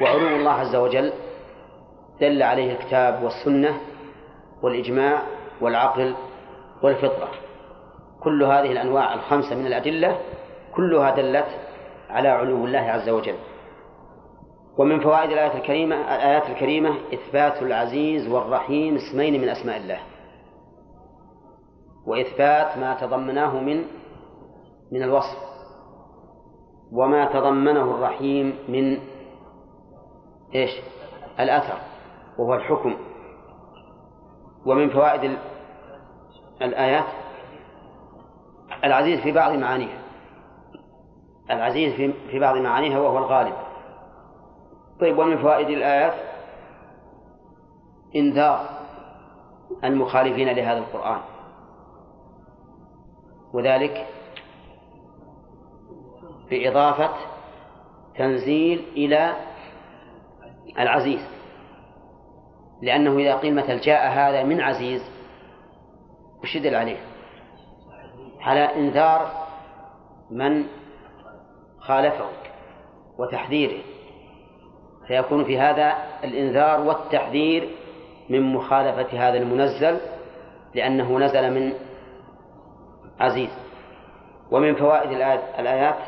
وعلو 0.00 0.36
الله 0.36 0.50
عز 0.50 0.76
وجل 0.76 1.12
دل 2.20 2.42
عليه 2.42 2.72
الكتاب 2.72 3.22
والسنة 3.22 3.80
والإجماع 4.62 5.22
والعقل 5.60 6.14
والفطرة. 6.82 7.28
كل 8.22 8.42
هذه 8.42 8.72
الأنواع 8.72 9.14
الخمسة 9.14 9.56
من 9.56 9.66
الأدلة 9.66 10.18
كلها 10.74 11.10
دلت 11.10 11.48
على 12.10 12.28
علو 12.28 12.64
الله 12.64 12.78
عز 12.78 13.08
وجل. 13.08 13.36
ومن 14.78 15.00
فوائد 15.00 15.30
الآية 15.30 15.58
الكريمة 15.58 15.96
الآيات 15.96 16.50
الكريمة 16.50 16.94
إثبات 17.14 17.62
العزيز 17.62 18.28
والرحيم 18.28 18.96
اسمين 18.96 19.40
من 19.40 19.48
أسماء 19.48 19.76
الله. 19.76 19.98
وإثبات 22.06 22.78
ما 22.78 22.94
تضمناه 23.00 23.60
من 23.60 23.84
من 24.92 25.02
الوصف. 25.02 25.38
وما 26.92 27.32
تضمنه 27.32 27.94
الرحيم 27.94 28.58
من 28.68 28.98
إيش؟ 30.54 30.70
الأثر 31.40 31.78
وهو 32.38 32.54
الحكم. 32.54 32.96
ومن 34.66 34.90
فوائد 34.90 35.38
الآيات 36.62 37.04
العزيز 38.84 39.20
في 39.20 39.32
بعض 39.32 39.52
معانيها. 39.52 39.98
العزيز 41.50 42.12
في 42.30 42.38
بعض 42.38 42.56
معانيها 42.56 42.98
وهو 42.98 43.18
الغالب. 43.18 43.54
طيب 45.00 45.18
ومن 45.18 45.42
فوائد 45.42 45.68
الآيات 45.68 46.14
إنذار 48.16 48.68
المخالفين 49.84 50.48
لهذا 50.48 50.78
القرآن. 50.78 51.20
وذلك 53.54 54.06
بإضافة 56.50 57.10
تنزيل 58.16 58.84
إلى 58.96 59.36
العزيز. 60.78 61.20
لأنه 62.82 63.18
إذا 63.18 63.36
قيل 63.36 63.54
مثل 63.54 63.80
جاء 63.80 64.10
هذا 64.10 64.42
من 64.42 64.60
عزيز 64.60 65.02
وش 66.42 66.56
عليه؟ 66.56 66.96
على 68.40 68.60
إنذار 68.60 69.46
من 70.30 70.64
خالفه 71.80 72.28
وتحذيره. 73.18 73.82
فيكون 75.06 75.44
في 75.44 75.58
هذا 75.58 75.94
الإنذار 76.24 76.80
والتحذير 76.80 77.68
من 78.28 78.42
مخالفة 78.52 79.28
هذا 79.28 79.38
المنزل 79.38 79.98
لأنه 80.74 81.18
نزل 81.18 81.54
من 81.54 81.72
عزيز. 83.20 83.50
ومن 84.50 84.74
فوائد 84.74 85.10
الآيات 85.58 85.98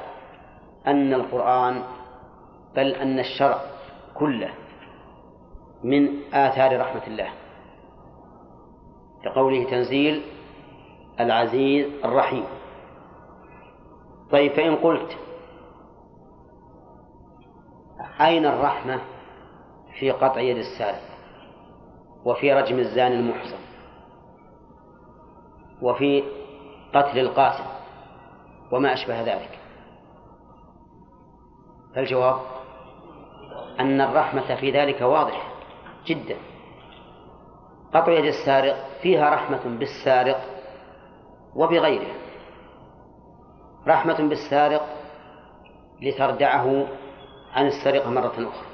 أن 0.91 1.15
القرآن 1.15 1.83
بل 2.77 2.87
أن 2.95 3.19
الشرع 3.19 3.61
كله 4.15 4.51
من 5.85 6.09
آثار 6.35 6.81
رحمة 6.81 7.07
الله. 7.07 7.29
كقوله 9.25 9.71
تنزيل 9.71 10.23
العزيز 11.21 12.05
الرحيم. 12.05 12.45
طيب 14.31 14.53
فإن 14.53 14.77
قلت 14.77 15.19
أين 18.21 18.47
الرحمة 18.47 19.01
في 19.99 20.11
قطع 20.11 20.41
يد 20.41 20.57
السارق 20.57 21.03
وفي 22.25 22.53
رجم 22.53 22.79
الزاني 22.79 23.15
المحصن 23.15 23.59
وفي 25.83 26.23
قتل 26.95 27.19
القاسم 27.19 27.65
وما 28.73 28.93
أشبه 28.93 29.21
ذلك؟ 29.21 29.59
فالجواب 31.95 32.41
أن 33.81 34.01
الرحمة 34.01 34.55
في 34.55 34.71
ذلك 34.71 35.01
واضحة 35.01 35.43
جدا. 36.07 36.37
قطع 37.95 38.13
يد 38.13 38.25
السارق 38.25 38.77
فيها 39.03 39.35
رحمة 39.35 39.79
بالسارق 39.79 40.41
وبغيره. 41.55 42.15
رحمة 43.87 44.29
بالسارق 44.29 44.87
لتردعه 46.03 46.87
عن 47.53 47.67
السرقة 47.67 48.11
مرة 48.11 48.33
أخرى 48.39 48.67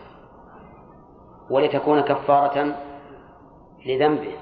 ولتكون 1.50 2.00
كفارة 2.00 2.76
لذنبه 3.86 4.32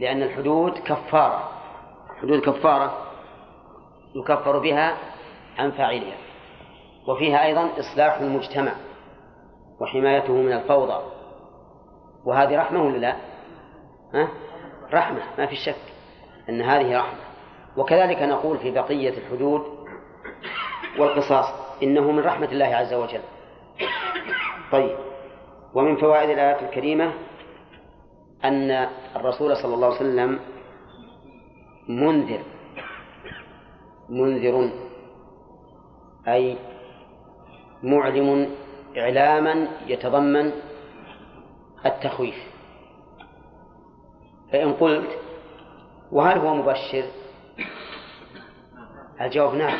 لأن 0.00 0.22
الحدود 0.22 0.78
كفارة. 0.78 1.48
حدود 2.22 2.40
كفارة 2.40 2.92
يكفر 4.14 4.58
بها 4.58 4.96
عن 5.58 5.70
فاعلها. 5.70 6.25
وفيها 7.08 7.44
أيضا 7.44 7.70
إصلاح 7.80 8.18
المجتمع 8.18 8.72
وحمايته 9.80 10.32
من 10.32 10.52
الفوضى 10.52 11.02
وهذه 12.24 12.58
رحمة 12.58 12.82
ولا 12.82 12.98
لا؟ 12.98 13.16
ها؟ 14.14 14.28
رحمة 14.92 15.22
ما 15.38 15.46
في 15.46 15.56
شك 15.56 15.92
أن 16.48 16.62
هذه 16.62 16.98
رحمة 16.98 17.18
وكذلك 17.76 18.22
نقول 18.22 18.58
في 18.58 18.70
بقية 18.70 19.18
الحدود 19.18 19.62
والقصاص 20.98 21.46
إنه 21.82 22.10
من 22.10 22.18
رحمة 22.22 22.52
الله 22.52 22.66
عز 22.66 22.94
وجل 22.94 23.20
طيب 24.72 24.96
ومن 25.74 25.96
فوائد 25.96 26.30
الآيات 26.30 26.62
الكريمة 26.62 27.12
أن 28.44 28.88
الرسول 29.16 29.56
صلى 29.56 29.74
الله 29.74 29.86
عليه 29.86 29.96
وسلم 29.96 30.40
منذر 31.88 32.40
منذر 34.08 34.70
أي 36.28 36.58
معلم 37.82 38.50
إعلاما 38.98 39.68
يتضمن 39.86 40.52
التخويف. 41.86 42.36
فإن 44.52 44.72
قلت 44.72 45.10
وهل 46.12 46.38
هو 46.38 46.54
مبشر؟ 46.54 47.04
الجواب 49.20 49.54
نعم 49.54 49.78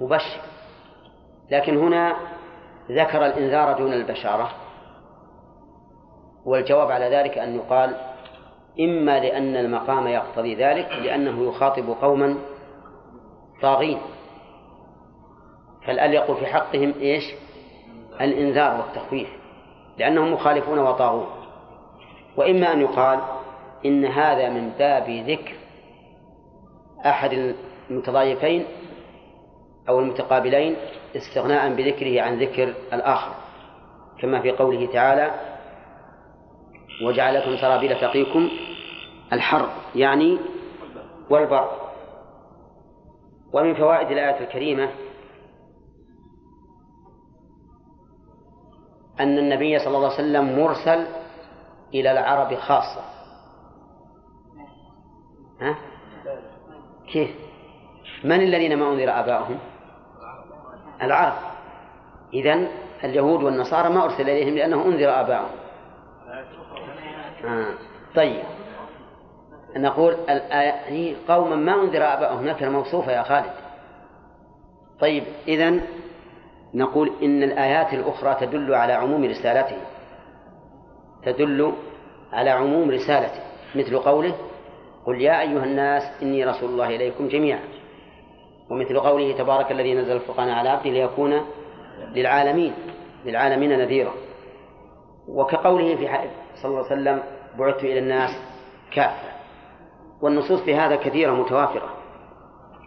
مبشر. 0.00 0.40
لكن 1.50 1.76
هنا 1.76 2.16
ذكر 2.90 3.26
الإنذار 3.26 3.78
دون 3.78 3.92
البشارة 3.92 4.50
والجواب 6.44 6.90
على 6.90 7.16
ذلك 7.16 7.38
أن 7.38 7.56
يقال 7.56 7.96
إما 8.80 9.20
لأن 9.20 9.56
المقام 9.56 10.06
يقتضي 10.06 10.54
ذلك 10.54 10.88
لأنه 10.92 11.48
يخاطب 11.48 11.88
قوما 12.00 12.38
طاغين. 13.62 13.98
فالآن 15.86 16.12
يقول 16.12 16.36
في 16.36 16.46
حقهم 16.46 16.94
إيش؟ 17.00 17.24
الإنذار 18.20 18.80
والتخويف 18.80 19.28
لأنهم 19.98 20.32
مخالفون 20.32 20.78
وطاغون. 20.78 21.26
وإما 22.36 22.72
أن 22.72 22.80
يقال 22.80 23.20
إن 23.86 24.04
هذا 24.04 24.48
من 24.48 24.70
باب 24.78 25.10
ذكر 25.10 25.54
أحد 27.06 27.54
المتضايفين 27.90 28.64
أو 29.88 29.98
المتقابلين 30.00 30.76
استغناء 31.16 31.74
بذكره 31.74 32.22
عن 32.22 32.38
ذكر 32.38 32.74
الآخر 32.92 33.32
كما 34.20 34.40
في 34.40 34.50
قوله 34.50 34.86
تعالى 34.92 35.30
وجعلكم 37.04 37.56
سرابيل 37.56 38.00
تقيكم 38.00 38.48
الحر 39.32 39.68
يعني 39.94 40.38
والبر 41.30 41.70
ومن 43.52 43.74
فوائد 43.74 44.10
الآية 44.10 44.40
الكريمة 44.40 44.88
أن 49.20 49.38
النبي 49.38 49.78
صلى 49.78 49.96
الله 49.96 50.12
عليه 50.12 50.14
وسلم 50.14 50.58
مرسل 50.58 51.06
إلى 51.94 52.12
العرب 52.12 52.54
خاصة 52.54 53.02
ها؟ 55.60 55.76
كيف؟ 57.12 57.30
من 58.24 58.40
الذين 58.40 58.78
ما 58.78 58.92
أنذر 58.92 59.20
آباؤهم؟ 59.20 59.58
العرب 61.02 61.32
إذن 62.34 62.68
اليهود 63.04 63.42
والنصارى 63.42 63.88
ما 63.88 64.04
أرسل 64.04 64.22
إليهم 64.22 64.54
لأنه 64.54 64.84
أنذر 64.84 65.20
آباؤهم 65.20 65.56
آه. 67.44 67.74
طيب 68.14 68.42
نقول 69.76 70.12
الآية 70.14 71.16
قوما 71.28 71.56
ما 71.56 71.74
أنذر 71.74 72.02
آباؤهم 72.02 72.48
نكرة 72.48 72.68
موصوفة 72.68 73.12
يا 73.12 73.22
خالد 73.22 73.52
طيب 75.00 75.24
إذن 75.48 75.82
نقول 76.74 77.12
إن 77.22 77.42
الآيات 77.42 77.94
الأخرى 77.94 78.46
تدل 78.46 78.74
على 78.74 78.92
عموم 78.92 79.24
رسالته. 79.24 79.76
تدل 81.24 81.72
على 82.32 82.50
عموم 82.50 82.90
رسالته. 82.90 83.40
مثل 83.74 83.98
قوله 83.98 84.34
قل 85.06 85.20
يا 85.20 85.40
أيها 85.40 85.64
الناس 85.64 86.22
إني 86.22 86.44
رسول 86.44 86.70
الله 86.70 86.88
إليكم 86.96 87.28
جميعا. 87.28 87.60
ومثل 88.70 89.00
قوله 89.00 89.38
تبارك 89.38 89.72
الذي 89.72 89.94
نزل 89.94 90.12
الفرقان 90.12 90.48
على 90.48 90.68
عبده 90.68 90.90
ليكون 90.90 91.40
للعالمين 92.14 92.74
للعالمين 93.24 93.78
نذيرا. 93.78 94.12
وكقوله 95.28 95.96
في 95.96 96.08
صلى 96.62 96.70
الله 96.70 96.84
عليه 96.90 97.02
وسلم 97.02 97.22
بعثت 97.58 97.84
إلى 97.84 97.98
الناس 97.98 98.30
كافة. 98.92 99.32
والنصوص 100.22 100.60
في 100.60 100.74
هذا 100.74 100.96
كثيرة 100.96 101.32
متوافرة. 101.32 101.88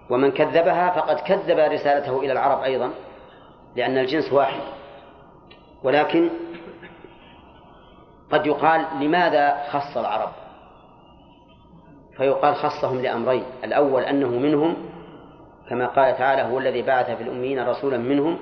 ومن 0.09 0.31
كذبها 0.31 0.89
فقد 0.89 1.19
كذب 1.19 1.59
رسالته 1.59 2.19
إلى 2.19 2.31
العرب 2.31 2.63
أيضا. 2.63 2.91
لأن 3.75 3.97
الجنس 3.97 4.33
واحد. 4.33 4.61
ولكن 5.83 6.29
قد 8.31 8.45
يقال 8.45 8.85
لماذا 8.99 9.63
خص 9.69 9.97
العرب؟ 9.97 10.29
فيقال 12.17 12.55
خصهم 12.55 13.01
لأمرين. 13.01 13.43
الأول 13.63 14.03
أنه 14.03 14.29
منهم 14.29 14.75
كما 15.69 15.87
قال 15.87 16.17
تعالى 16.17 16.41
هو 16.41 16.59
الذي 16.59 16.81
بعث 16.81 17.11
في 17.11 17.23
الأميين 17.23 17.67
رسولا 17.67 17.97
منهم. 17.97 18.39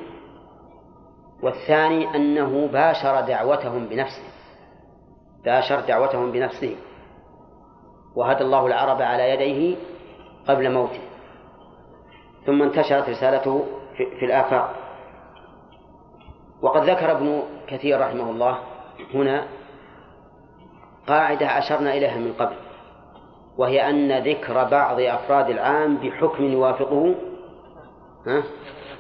والثاني 1.42 2.16
أنه 2.16 2.68
باشر 2.68 3.22
دعوتهم 3.22 3.86
بنفسه. 3.86 4.24
باشر 5.46 5.80
دعوتهم 5.80 6.32
بنفسه. 6.32 6.76
وهدى 8.16 8.44
الله 8.44 8.68
العرب 8.68 9.02
على 9.02 9.30
يديه 9.30 9.76
قبل 10.48 10.72
موته. 10.72 11.02
ثم 12.46 12.62
انتشرت 12.62 13.10
رسالته 13.10 13.66
في 13.96 14.26
الآفاق. 14.26 14.83
وقد 16.64 16.90
ذكر 16.90 17.12
ابن 17.12 17.44
كثير 17.68 18.02
رحمه 18.02 18.30
الله 18.30 18.60
هنا 19.14 19.48
قاعدة 21.08 21.58
أشرنا 21.58 21.94
إليها 21.94 22.18
من 22.18 22.34
قبل 22.40 22.56
وهي 23.58 23.90
أن 23.90 24.12
ذكر 24.12 24.64
بعض 24.64 25.00
أفراد 25.00 25.50
العام 25.50 25.98
بحكم 25.98 26.44
يوافقه 26.44 27.16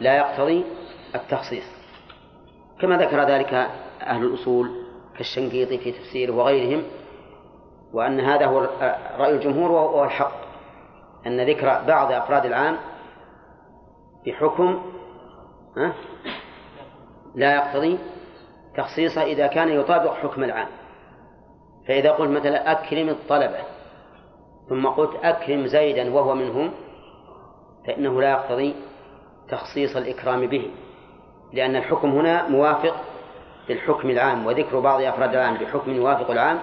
لا 0.01 0.17
يقتضي 0.17 0.63
التخصيص. 1.15 1.63
كما 2.81 2.97
ذكر 2.97 3.23
ذلك 3.23 3.53
أهل 4.01 4.23
الأصول 4.23 4.71
كالشنقيطي 5.17 5.77
في 5.77 5.91
تفسيره 5.91 6.31
وغيرهم 6.31 6.83
وأن 7.93 8.19
هذا 8.19 8.45
هو 8.45 8.59
رأي 9.17 9.35
الجمهور 9.35 9.71
وهو 9.71 10.03
الحق 10.03 10.33
أن 11.27 11.49
ذكر 11.49 11.81
بعض 11.87 12.11
أفراد 12.11 12.45
العام 12.45 12.77
بحكم 14.25 14.81
لا 17.35 17.55
يقتضي 17.55 17.99
تخصيصه 18.77 19.23
إذا 19.23 19.47
كان 19.47 19.69
يطابق 19.69 20.13
حكم 20.13 20.43
العام. 20.43 20.67
فإذا 21.87 22.11
قلت 22.11 22.29
مثلا 22.29 22.71
أكرم 22.71 23.09
الطلبة 23.09 23.59
ثم 24.69 24.87
قلت 24.87 25.11
أكرم 25.23 25.67
زيدا 25.67 26.13
وهو 26.13 26.35
منهم 26.35 26.71
فإنه 27.87 28.21
لا 28.21 28.31
يقتضي 28.31 28.75
تخصيص 29.49 29.95
الإكرام 29.95 30.47
به 30.47 30.71
لأن 31.53 31.75
الحكم 31.75 32.09
هنا 32.09 32.47
موافق 32.47 32.95
للحكم 33.69 34.09
العام 34.09 34.45
وذكر 34.45 34.79
بعض 34.79 35.01
أفراد 35.01 35.35
العام 35.35 35.53
بحكم 35.57 35.91
يوافق 35.91 36.31
العام 36.31 36.59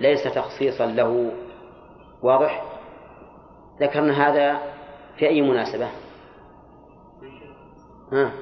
ليس 0.00 0.34
تخصيصا 0.34 0.86
له. 0.86 1.32
واضح؟ 2.22 2.64
ذكرنا 3.80 4.28
هذا 4.28 4.58
في 5.16 5.28
أي 5.28 5.42
مناسبة؟ 5.42 5.88
ها؟ 8.12 8.32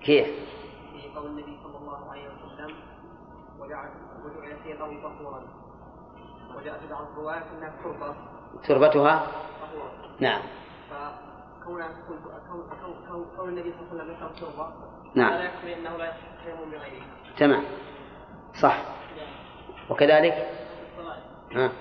كيف؟ 0.00 0.26
في 0.92 1.08
قول 1.16 1.26
النبي 1.26 1.58
صلى 1.62 1.78
الله 1.78 2.10
عليه 2.10 2.28
وسلم 2.28 2.76
وجعل 3.60 3.90
وجعل 4.24 4.58
في 4.62 4.72
قوي 4.74 5.02
طهورا 5.02 5.42
وجاء 6.56 6.80
في 6.80 6.86
بعض 6.86 7.02
الروايات 7.02 7.42
إنها 7.42 7.76
تربه 7.82 8.14
تربتها 8.68 9.26
طهورا 9.60 9.92
نعم. 10.20 10.42
فكون 10.90 11.82
كون 12.08 12.18
كون 13.08 13.26
كون 13.36 13.48
النبي 13.48 13.72
صلى 13.72 13.80
الله 13.92 14.02
عليه 14.02 14.12
وسلم 14.12 14.26
ذكر 14.26 14.40
تربه 14.40 14.72
نعم. 15.14 15.32
لا 15.32 15.44
يكفي 15.44 15.74
إنه 15.74 15.96
لا 15.96 16.08
يستحيل 16.08 16.70
بغيره. 16.70 17.04
تمام. 17.38 17.64
صح. 18.62 18.84
وكذلك؟ 19.90 20.32
ها. 21.52 21.72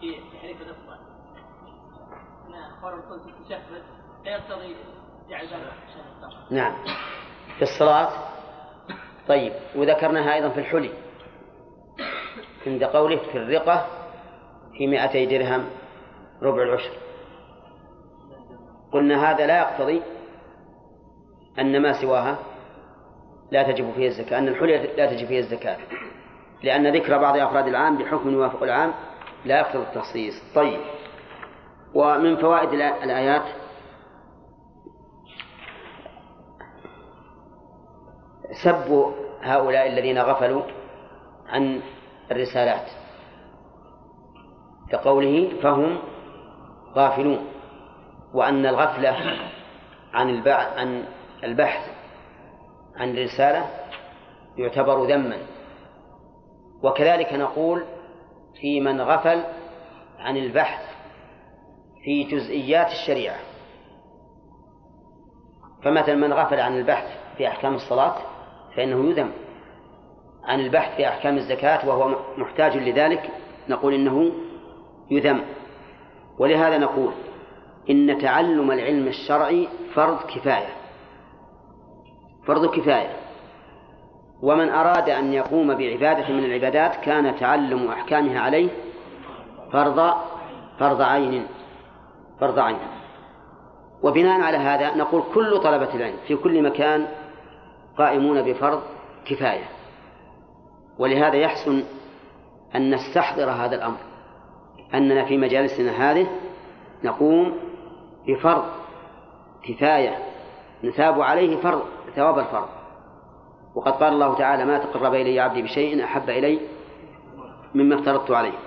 في 0.00 0.20
تحريف 0.32 0.62
الأصبع. 0.62 1.07
نعم. 6.50 6.74
في 7.56 7.62
الصلاة؟ 7.62 8.10
طيب 9.28 9.52
وذكرناها 9.76 10.34
أيضا 10.34 10.48
في 10.48 10.60
الحلي. 10.60 10.90
عند 12.66 12.84
قوله 12.84 13.16
في 13.16 13.38
الرقة 13.38 13.86
في 14.78 14.86
مائتي 14.86 15.26
درهم 15.26 15.64
ربع 16.42 16.62
العشر. 16.62 16.92
قلنا 18.92 19.30
هذا 19.30 19.46
لا 19.46 19.58
يقتضي 19.58 20.02
أن 21.58 21.82
ما 21.82 21.92
سواها 22.00 22.38
لا 23.50 23.72
تجب 23.72 23.92
فيه 23.92 24.08
الزكاة 24.08 24.38
أن 24.38 24.48
الحلي 24.48 24.76
لا 24.96 25.06
تجب 25.06 25.26
فيه 25.26 25.38
الزكاة. 25.38 25.76
لأن 26.62 26.96
ذكر 26.96 27.18
بعض 27.18 27.36
أفراد 27.36 27.66
العام 27.66 27.98
بحكم 27.98 28.30
يوافق 28.30 28.62
العام 28.62 28.92
لا 29.44 29.58
يقتضي 29.58 29.82
التخصيص. 29.82 30.34
طيب. 30.54 30.80
ومن 31.94 32.36
فوائد 32.36 32.72
الآيات 32.72 33.42
سب 38.64 39.14
هؤلاء 39.42 39.86
الذين 39.86 40.18
غفلوا 40.18 40.62
عن 41.48 41.80
الرسالات 42.30 42.90
كقوله 44.90 45.60
فهم 45.62 45.98
غافلون 46.94 47.46
وأن 48.34 48.66
الغفلة 48.66 49.38
عن 50.14 50.48
عن 50.48 51.04
البحث 51.44 51.90
عن 52.96 53.10
الرسالة 53.10 53.66
يعتبر 54.56 55.04
ذما. 55.04 55.36
وكذلك 56.82 57.32
نقول 57.32 57.84
في 58.60 58.80
من 58.80 59.00
غفل 59.00 59.44
عن 60.18 60.36
البحث 60.36 60.97
في 62.08 62.24
جزئيات 62.24 62.86
الشريعة. 62.86 63.36
فمثلا 65.82 66.14
من 66.14 66.32
غفل 66.32 66.60
عن 66.60 66.78
البحث 66.78 67.06
في 67.36 67.48
أحكام 67.48 67.74
الصلاة 67.74 68.14
فإنه 68.76 69.10
يذم 69.10 69.30
عن 70.44 70.60
البحث 70.60 70.96
في 70.96 71.08
أحكام 71.08 71.36
الزكاة 71.36 71.88
وهو 71.88 72.16
محتاج 72.36 72.76
لذلك 72.76 73.30
نقول 73.68 73.94
إنه 73.94 74.32
يذم. 75.10 75.40
ولهذا 76.38 76.78
نقول 76.78 77.12
إن 77.90 78.18
تعلم 78.18 78.70
العلم 78.70 79.08
الشرعي 79.08 79.68
فرض 79.94 80.18
كفاية 80.18 80.72
فرض 82.46 82.74
كفاية. 82.74 83.16
ومن 84.42 84.68
أراد 84.68 85.08
أن 85.08 85.32
يقوم 85.32 85.74
بعبادة 85.74 86.28
من 86.28 86.44
العبادات 86.44 86.96
كان 86.96 87.36
تعلم 87.36 87.88
أحكامها 87.88 88.40
عليه 88.40 88.68
فرض 89.72 90.14
فرض 90.78 91.02
عين. 91.02 91.57
فرض 92.40 92.58
عين 92.58 92.78
وبناء 94.02 94.40
على 94.40 94.56
هذا 94.56 94.94
نقول 94.94 95.22
كل 95.34 95.60
طلبة 95.60 95.94
العلم 95.94 96.16
في 96.26 96.36
كل 96.36 96.62
مكان 96.62 97.06
قائمون 97.98 98.42
بفرض 98.42 98.82
كفاية. 99.24 99.64
ولهذا 100.98 101.36
يحسن 101.36 101.84
أن 102.74 102.94
نستحضر 102.94 103.50
هذا 103.50 103.76
الأمر. 103.76 103.96
أننا 104.94 105.24
في 105.24 105.36
مجالسنا 105.36 106.10
هذه 106.10 106.26
نقوم 107.04 107.54
بفرض 108.28 108.64
كفاية. 109.62 110.18
نثاب 110.84 111.20
عليه 111.20 111.56
فرض 111.56 111.82
ثواب 112.16 112.38
الفرض. 112.38 112.68
وقد 113.74 113.92
قال 113.92 114.12
الله 114.12 114.34
تعالى 114.34 114.64
ما 114.64 114.78
تقرب 114.78 115.14
إلي 115.14 115.40
عبدي 115.40 115.62
بشيء 115.62 116.04
أحب 116.04 116.30
إلي 116.30 116.60
مما 117.74 117.94
افترضت 117.94 118.30
عليه. 118.30 118.58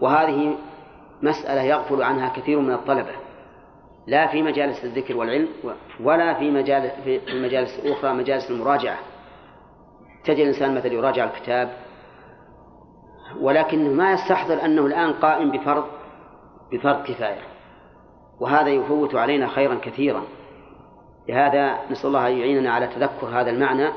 وهذه 0.00 0.56
مسألة 1.22 1.62
يغفل 1.62 2.02
عنها 2.02 2.28
كثير 2.28 2.60
من 2.60 2.72
الطلبة. 2.72 3.12
لا 4.06 4.26
في 4.26 4.42
مجالس 4.42 4.84
الذكر 4.84 5.16
والعلم 5.16 5.48
ولا 6.00 6.34
في 6.34 6.50
مجال 6.50 6.90
في 7.04 7.32
المجالس 7.32 7.78
الأخرى 7.78 8.14
مجالس 8.14 8.50
المراجعة. 8.50 8.98
تجد 10.24 10.38
الإنسان 10.38 10.74
مثلا 10.74 10.92
يراجع 10.92 11.24
الكتاب 11.24 11.70
ولكنه 13.40 13.90
ما 13.90 14.12
يستحضر 14.12 14.64
أنه 14.64 14.86
الآن 14.86 15.12
قائم 15.12 15.50
بفرض 15.50 15.84
بفرض 16.72 17.02
كفاية. 17.02 17.42
وهذا 18.40 18.68
يفوت 18.68 19.14
علينا 19.14 19.48
خيرا 19.48 19.74
كثيرا. 19.74 20.22
لهذا 21.28 21.78
نسأل 21.90 22.06
الله 22.06 22.28
أن 22.28 22.32
يعيننا 22.32 22.72
على 22.72 22.86
تذكر 22.86 23.26
هذا 23.26 23.50
المعنى 23.50 23.90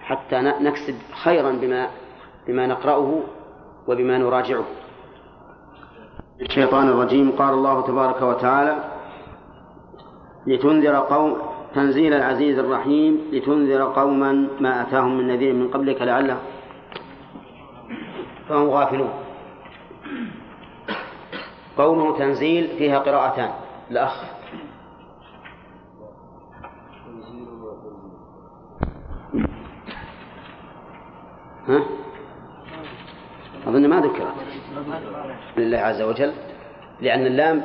حتى 0.00 0.40
نكسب 0.40 0.94
خيرا 1.24 1.50
بما 1.50 1.88
بما 2.46 2.66
نقرأه 2.66 3.20
وبما 3.88 4.18
نراجعه. 4.18 4.64
الشيطان 6.42 6.88
الرجيم. 6.88 7.30
قال 7.38 7.54
الله 7.54 7.80
تبارك 7.82 8.22
وتعالى 8.22 8.74
لتنذر 10.46 10.96
قوم 10.96 11.36
تنزيل 11.74 12.12
العزيز 12.14 12.58
الرحيم. 12.58 13.20
لتنذر 13.32 13.82
قوما 13.84 14.48
ما 14.60 14.82
أتاهم 14.82 15.18
من 15.18 15.28
نذير 15.28 15.54
من 15.54 15.68
قبلك 15.68 16.02
لعله 16.02 16.38
فهم 18.48 18.68
غافلون. 18.68 19.12
قوله 21.78 22.18
تنزيل 22.18 22.68
فيها 22.78 22.98
قراءتان. 22.98 23.50
الأخ. 23.90 24.24
ها؟ 31.68 31.82
أظن 33.66 33.88
ما 33.88 34.00
ذكرت. 34.00 34.51
لله 35.56 35.78
عز 35.78 36.02
وجل 36.02 36.32
لأن 37.00 37.26
اللام 37.26 37.62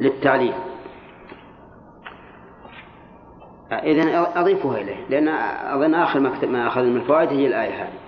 للتعليم 0.00 0.54
إذن 3.72 4.08
أضيفها 4.36 4.78
إليه 4.78 4.96
لأن 5.10 5.28
أظن 5.74 5.94
آخر 5.94 6.20
ما 6.20 6.66
أخذنا 6.66 6.90
من 6.90 6.96
الفوائد 6.96 7.28
هي 7.28 7.46
الآية 7.46 7.82
هذه. 7.82 7.98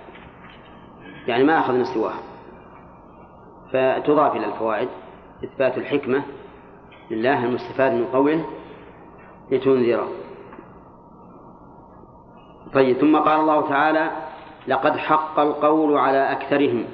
يعني 1.27 1.43
ما 1.43 1.59
أخذنا 1.59 1.83
سواها. 1.83 2.19
فتضاف 3.73 4.35
إلى 4.35 4.45
الفوائد 4.45 4.89
إثبات 5.43 5.77
الحكمة 5.77 6.23
لله 7.11 7.45
المستفاد 7.45 7.91
من 7.91 8.05
قوله 8.05 8.45
لتنذر. 9.51 10.07
طيب 12.73 12.97
ثم 12.97 13.17
قال 13.17 13.39
الله 13.39 13.69
تعالى 13.69 14.11
لقد 14.67 14.97
حق 14.97 15.39
القول 15.39 15.97
على 15.97 16.31
أكثرهم. 16.31 16.85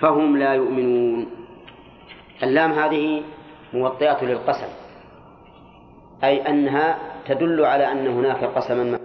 فهم 0.00 0.36
لا 0.36 0.54
يؤمنون. 0.54 1.26
اللام 2.42 2.72
هذه 2.72 3.22
موطئة 3.72 4.24
للقسم 4.24 4.68
أي 6.24 6.48
أنها 6.48 6.98
تدل 7.26 7.64
على 7.64 7.92
أن 7.92 8.06
هناك 8.06 8.44
قسما 8.44 8.84
ما. 8.84 8.98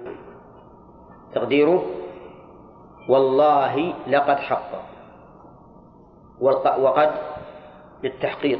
تقديره؟ 1.34 1.86
والله 3.10 3.94
لقد 4.08 4.38
حق. 4.38 4.72
وقد 6.80 7.12
للتحقيق 8.04 8.60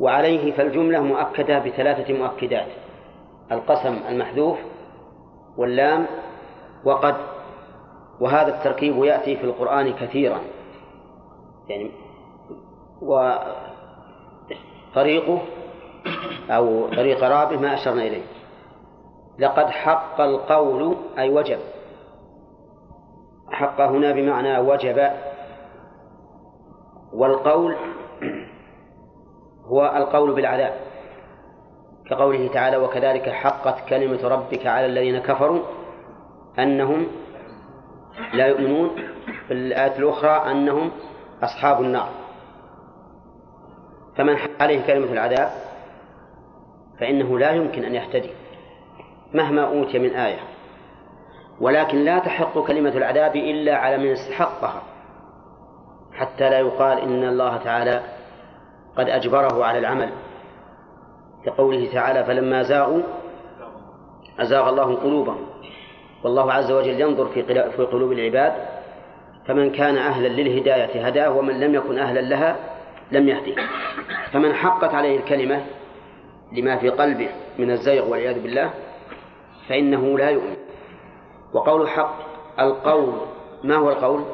وعليه 0.00 0.52
فالجملة 0.52 1.00
مؤكدة 1.00 1.58
بثلاثة 1.58 2.14
مؤكدات 2.14 2.66
القسم 3.52 3.98
المحذوف 4.08 4.58
واللام 5.56 6.06
وقد. 6.84 7.16
وهذا 8.20 8.56
التركيب 8.56 9.04
يأتي 9.04 9.36
في 9.36 9.44
القرآن 9.44 9.92
كثيرا. 9.92 10.40
يعني 11.68 11.90
وطريقه 14.92 15.42
أو 16.50 16.88
طريق 16.88 17.24
رابه 17.24 17.56
ما 17.56 17.74
أشرنا 17.74 18.02
إليه. 18.02 18.22
لقد 19.38 19.66
حق 19.66 20.20
القول 20.20 20.96
أي 21.18 21.30
وجب. 21.30 21.58
حق 23.50 23.80
هنا 23.80 24.12
بمعنى 24.12 24.58
وجب. 24.58 25.10
والقول 27.12 27.76
هو 29.64 29.92
القول 29.96 30.32
بالعذاب. 30.32 30.72
كقوله 32.10 32.48
تعالى 32.48 32.76
وكذلك 32.76 33.28
حقت 33.28 33.88
كلمة 33.88 34.28
ربك 34.28 34.66
على 34.66 34.86
الذين 34.86 35.18
كفروا 35.18 35.62
أنهم 36.58 37.06
لا 38.34 38.46
يؤمنون. 38.46 38.90
في 39.46 39.52
الآية 39.54 39.98
الأخرى 39.98 40.50
أنهم 40.50 40.90
أصحاب 41.42 41.80
النار. 41.80 42.08
فمن 44.16 44.36
حق 44.36 44.62
عليه 44.62 44.86
كلمة 44.86 45.12
العذاب 45.12 45.50
فإنه 47.00 47.38
لا 47.38 47.50
يمكن 47.50 47.84
أن 47.84 47.94
يهتدي 47.94 48.30
مهما 49.34 49.64
أوتي 49.64 49.98
من 49.98 50.10
آية. 50.10 50.38
ولكن 51.60 51.98
لا 51.98 52.18
تحق 52.18 52.58
كلمة 52.58 52.90
العذاب 52.90 53.36
إلا 53.36 53.76
على 53.76 53.98
من 53.98 54.12
استحقها 54.12 54.82
حتى 56.12 56.50
لا 56.50 56.58
يقال 56.58 56.98
إن 56.98 57.28
الله 57.28 57.56
تعالى 57.56 58.02
قد 58.96 59.08
أجبره 59.08 59.64
على 59.64 59.78
العمل. 59.78 60.12
كقوله 61.44 61.92
تعالى 61.92 62.24
فلما 62.24 62.62
زاغوا 62.62 63.02
أزاغ 64.38 64.68
الله 64.68 64.94
قلوبهم. 64.94 65.46
والله 66.24 66.52
عز 66.52 66.72
وجل 66.72 67.00
ينظر 67.00 67.26
في 67.26 67.42
في 67.70 67.82
قلوب 67.82 68.12
العباد 68.12 68.52
فمن 69.46 69.70
كان 69.72 69.96
أهلا 69.96 70.28
للهداية 70.28 71.06
هداه 71.06 71.30
ومن 71.30 71.60
لم 71.60 71.74
يكن 71.74 71.98
أهلا 71.98 72.20
لها 72.20 72.56
لم 73.12 73.28
يهديه 73.28 73.56
فمن 74.32 74.54
حقت 74.54 74.94
عليه 74.94 75.16
الكلمة 75.18 75.66
لما 76.52 76.76
في 76.76 76.88
قلبه 76.88 77.28
من 77.58 77.70
الزيغ 77.70 78.08
والعياذ 78.08 78.42
بالله 78.42 78.70
فإنه 79.68 80.18
لا 80.18 80.30
يؤمن. 80.30 80.56
وقول 81.52 81.88
حق 81.88 82.14
القول 82.60 83.14
ما 83.64 83.76
هو 83.76 83.90
القول؟ 83.90 84.24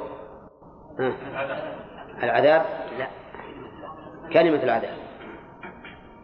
العذاب؟ 2.23 2.63
لا. 2.99 3.07
كلمة 4.33 4.63
العذاب. 4.63 4.95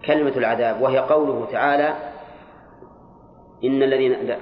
كلمة 0.05 0.33
العذاب 0.37 0.81
وهي 0.81 0.99
قوله 0.99 1.49
تعالى 1.53 1.95
إن 3.65 3.83
الذين 3.83 4.13
لا. 4.13 4.37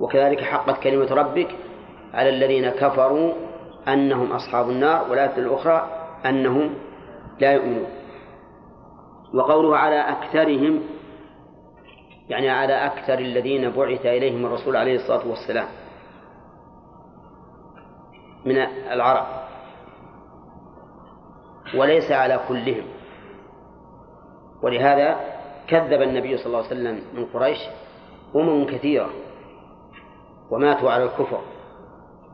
وكذلك 0.00 0.40
حقت 0.40 0.82
كلمة 0.82 1.14
ربك 1.14 1.48
على 2.16 2.28
الذين 2.28 2.70
كفروا 2.70 3.32
أنهم 3.88 4.32
أصحاب 4.32 4.70
النار 4.70 5.10
والآية 5.10 5.36
الأخرى 5.36 6.08
أنهم 6.26 6.74
لا 7.40 7.52
يؤمنون. 7.52 7.86
وقوله 9.34 9.76
على 9.76 10.00
أكثرهم 10.00 10.82
يعني 12.28 12.50
على 12.50 12.72
أكثر 12.72 13.18
الذين 13.18 13.70
بعث 13.70 14.06
إليهم 14.06 14.46
الرسول 14.46 14.76
عليه 14.76 14.96
الصلاة 14.96 15.28
والسلام 15.28 15.68
من 18.44 18.56
العرب. 18.92 19.26
وليس 21.74 22.12
على 22.12 22.40
كلهم. 22.48 22.84
ولهذا 24.62 25.20
كذب 25.68 26.02
النبي 26.02 26.36
صلى 26.36 26.46
الله 26.46 26.58
عليه 26.58 26.66
وسلم 26.66 27.00
من 27.14 27.26
قريش 27.26 27.58
أمم 28.36 28.66
كثيرة 28.66 29.10
وماتوا 30.50 30.90
على 30.90 31.04
الكفر. 31.04 31.55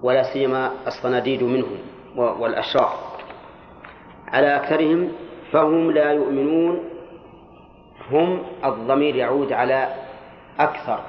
ولا 0.03 0.23
سيما 0.23 0.73
الصناديد 0.87 1.43
منهم 1.43 1.79
والأشرار. 2.17 2.93
على 4.29 4.57
أكثرهم 4.57 5.13
فهم 5.53 5.91
لا 5.91 6.13
يؤمنون 6.13 6.79
هم 8.11 8.43
الضمير 8.65 9.17
يعود 9.17 9.53
على 9.53 9.89
أكثر 10.59 11.01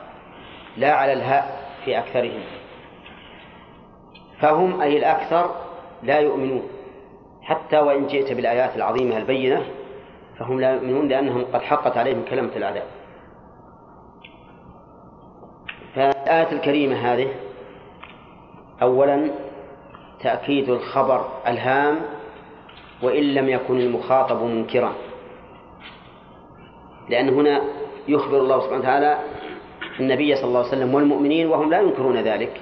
لا 0.78 0.94
على 0.94 1.14
الهاء 1.14 1.70
في 1.86 2.00
أكثرهم. 2.00 2.42
فهم 4.40 4.82
أي 4.82 4.98
الأكثر 4.98 5.56
لا 6.04 6.20
يؤمنون. 6.20 6.64
حتى 7.42 7.80
وإن 7.80 8.08
جئت 8.08 8.32
بالآيات 8.32 8.76
العظيمة 8.76 9.18
البينة 9.18 9.66
فهم 10.40 10.60
لا 10.60 10.74
يؤمنون 10.74 11.08
لأنهم 11.08 11.46
قد 11.54 11.62
حقت 11.62 11.98
عليهم 11.98 12.26
كلمة 12.30 12.52
العذاب. 12.56 12.84
فالآية 15.96 16.52
الكريمة 16.52 16.96
هذه 16.96 17.28
أولا 18.84 19.32
تأكيد 20.24 20.70
الخبر 20.70 21.26
الهام 21.48 22.00
وإن 23.04 23.24
لم 23.24 23.50
يكن 23.50 23.80
المخاطب 23.80 24.44
منكرا. 24.44 24.94
لأن 27.10 27.30
هنا 27.30 27.62
يخبر 28.08 28.38
الله 28.38 28.60
سبحانه 28.60 28.80
وتعالى 28.80 29.20
النبي 30.00 30.36
صلى 30.36 30.46
الله 30.46 30.60
عليه 30.60 30.68
وسلم 30.70 30.96
والمؤمنين 30.96 31.48
وهم 31.48 31.70
لا 31.70 31.82
ينكرون 31.82 32.18
ذلك 32.18 32.62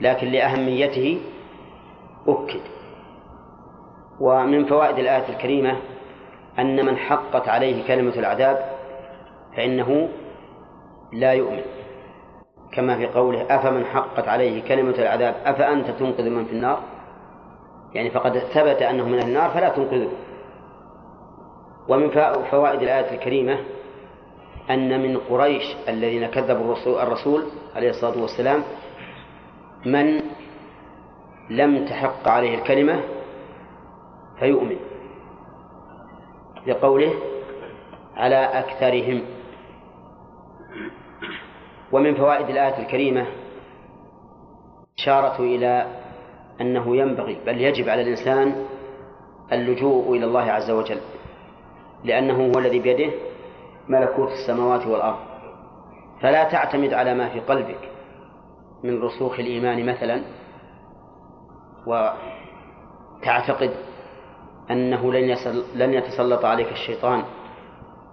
لكن 0.00 0.26
لأهميته 0.26 1.20
أكد. 2.28 2.60
ومن 4.20 4.64
فوائد 4.64 4.98
الآية 4.98 5.28
الكريمة 5.28 5.76
أن 6.58 6.86
من 6.86 6.96
حقت 6.96 7.48
عليه 7.48 7.86
كلمة 7.86 8.14
العذاب 8.14 8.70
فإنه 9.56 10.08
لا 11.12 11.32
يؤمن. 11.32 11.62
كما 12.72 12.96
في 12.96 13.06
قوله 13.06 13.56
أفمن 13.56 13.84
حقت 13.84 14.28
عليه 14.28 14.62
كلمة 14.62 14.94
العذاب 14.98 15.34
أفأنت 15.44 15.90
تنقذ 15.90 16.30
من 16.30 16.44
في 16.44 16.52
النار؟ 16.52 16.82
يعني 17.94 18.10
فقد 18.10 18.38
ثبت 18.38 18.82
أنه 18.82 19.08
من 19.08 19.18
النار 19.22 19.50
فلا 19.50 19.68
تنقذه 19.68 20.08
ومن 21.88 22.10
فوائد 22.50 22.82
الآية 22.82 23.14
الكريمة 23.14 23.58
أن 24.70 25.02
من 25.02 25.18
قريش 25.18 25.76
الذين 25.88 26.26
كذبوا 26.26 26.74
الرسول 26.86 27.44
عليه 27.76 27.90
الصلاة 27.90 28.22
والسلام 28.22 28.62
من 29.86 30.20
لم 31.50 31.86
تحق 31.86 32.28
عليه 32.28 32.58
الكلمة 32.58 33.00
فيؤمن. 34.38 34.76
لقوله 36.66 37.12
على 38.16 38.36
أكثرهم. 38.36 39.22
ومن 41.92 42.14
فوائد 42.14 42.50
الآية 42.50 42.78
الكريمة 42.78 43.26
إشارة 44.98 45.42
إلى 45.42 45.86
أنه 46.60 46.96
ينبغي 46.96 47.38
بل 47.46 47.60
يجب 47.60 47.88
على 47.88 48.02
الإنسان 48.02 48.66
اللجوء 49.52 50.16
إلى 50.16 50.24
الله 50.24 50.52
عز 50.52 50.70
وجل 50.70 51.00
لأنه 52.04 52.46
هو 52.46 52.58
الذي 52.58 52.78
بيده 52.78 53.12
ملكوت 53.88 54.28
السماوات 54.32 54.86
والأرض. 54.86 55.18
فلا 56.20 56.44
تعتمد 56.44 56.92
على 56.92 57.14
ما 57.14 57.28
في 57.28 57.40
قلبك 57.40 57.90
من 58.84 59.02
رسوخ 59.02 59.40
الإيمان 59.40 59.86
مثلا 59.86 60.22
وتعتقد 61.86 63.70
أنه 64.70 65.12
لن 65.12 65.36
لن 65.74 65.94
يتسلط 65.94 66.44
عليك 66.44 66.72
الشيطان 66.72 67.24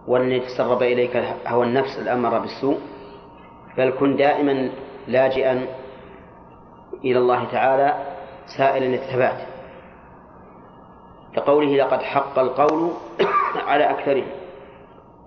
ولن 0.07 0.32
يتسرب 0.32 0.84
إليك 0.84 1.17
هوى 1.47 1.65
النفس 1.65 1.99
الأمر 1.99 2.39
بالسوء. 2.39 2.78
بل 3.78 3.93
كن 3.99 4.15
دائما 4.15 4.69
لاجئا 5.07 5.65
إلى 7.03 7.19
الله 7.19 7.45
تعالى 7.51 7.93
سائلا 8.57 8.95
الثبات. 8.95 9.47
كقوله 11.36 11.78
لقد 11.78 12.01
حق 12.01 12.39
القول 12.39 12.91
على 13.67 13.89
أكثرهم 13.89 14.28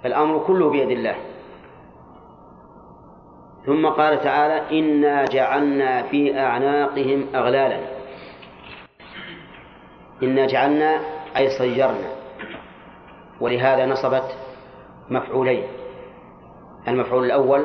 فالأمر 0.03 0.38
كله 0.47 0.70
بيد 0.70 0.90
الله. 0.90 1.16
ثم 3.66 3.86
قال 3.86 4.20
تعالى 4.20 4.80
إنا 4.80 5.24
جعلنا 5.24 6.03
في 6.03 6.38
أعناقهم 6.38 7.26
أغلالا. 7.34 7.80
إنا 10.22 10.47
جعلنا 10.47 11.01
أي 11.36 11.51
صيرنا. 11.51 12.16
ولهذا 13.40 13.86
نصبت 13.86 14.36
مفعولين 15.11 15.64
المفعول 16.88 17.24
الأول 17.24 17.64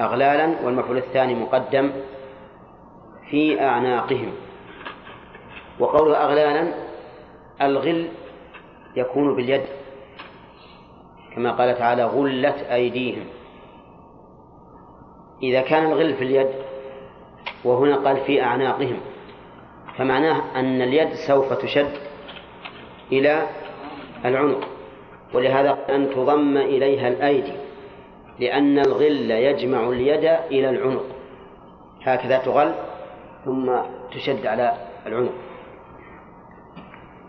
أغلالا 0.00 0.54
والمفعول 0.64 0.96
الثاني 0.96 1.34
مقدم 1.34 1.92
في 3.30 3.60
أعناقهم. 3.60 4.32
وقوله 5.78 6.16
أغلالا 6.16 6.72
الغل 7.62 8.08
يكون 8.96 9.36
باليد 9.36 9.62
كما 11.34 11.52
قال 11.52 11.78
تعالى 11.78 12.04
غلت 12.04 12.56
أيديهم. 12.70 13.24
إذا 15.42 15.60
كان 15.60 15.86
الغل 15.86 16.14
في 16.14 16.24
اليد 16.24 16.48
وهنا 17.64 17.96
قال 17.96 18.16
في 18.16 18.42
أعناقهم 18.42 19.00
فمعناه 19.96 20.42
أن 20.56 20.82
اليد 20.82 21.08
سوف 21.26 21.52
تشد 21.52 21.92
إلى 23.12 23.46
العنق 24.24 24.68
ولهذا 25.34 25.78
أن 25.88 26.10
تضم 26.10 26.56
إليها 26.56 27.08
الأيدي. 27.08 27.65
لأن 28.40 28.78
الغل 28.78 29.30
يجمع 29.30 29.88
اليد 29.88 30.24
إلى 30.24 30.70
العنق. 30.70 31.04
هكذا 32.02 32.38
تغل 32.38 32.72
ثم 33.44 33.72
تشد 34.12 34.46
على 34.46 34.72
العنق. 35.06 35.32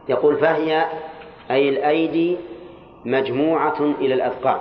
يقول 0.10 0.38
فهي 0.38 0.86
أي 1.52 1.70
الأيدي 1.70 2.38
مجموعة 3.06 3.82
إلى 3.82 4.14
الأذقان. 4.14 4.60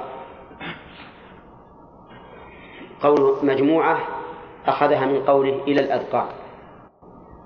قول 3.02 3.36
مجموعة 3.42 3.98
أخذها 4.66 5.06
من 5.06 5.22
قوله 5.22 5.62
إلى 5.66 5.80
الأذقان. 5.80 6.26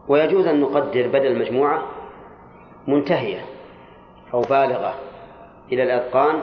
ويجوز 0.09 0.47
أن 0.47 0.61
نقدر 0.61 1.09
بدل 1.09 1.39
مجموعة 1.39 1.83
منتهية 2.87 3.45
أو 4.35 4.41
بالغة. 4.41 4.95
إلى 5.73 5.83
الأذقان 5.83 6.41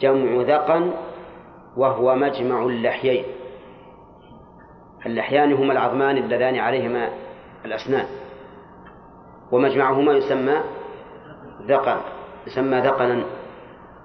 جمع 0.00 0.42
ذقن 0.42 0.90
وهو 1.76 2.14
مجمع 2.14 2.62
اللحيين. 2.62 3.24
اللحيان 5.06 5.52
هما 5.52 5.72
العظمان 5.72 6.16
اللذان 6.16 6.56
عليهما 6.56 7.10
الأسنان. 7.64 8.06
ومجمعهما 9.52 10.12
يسمى 10.12 10.60
ذقن 11.62 11.96
يسمى 12.46 12.80
ذقنا. 12.80 13.24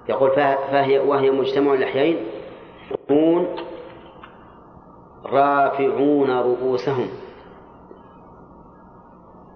يقول 0.08 0.30
فهي 0.70 0.98
وهي 0.98 1.30
مجتمع 1.30 1.74
اللحيين. 1.74 2.26
قرون 3.08 3.46
رافعون 5.26 6.30
رؤوسهم. 6.30 7.08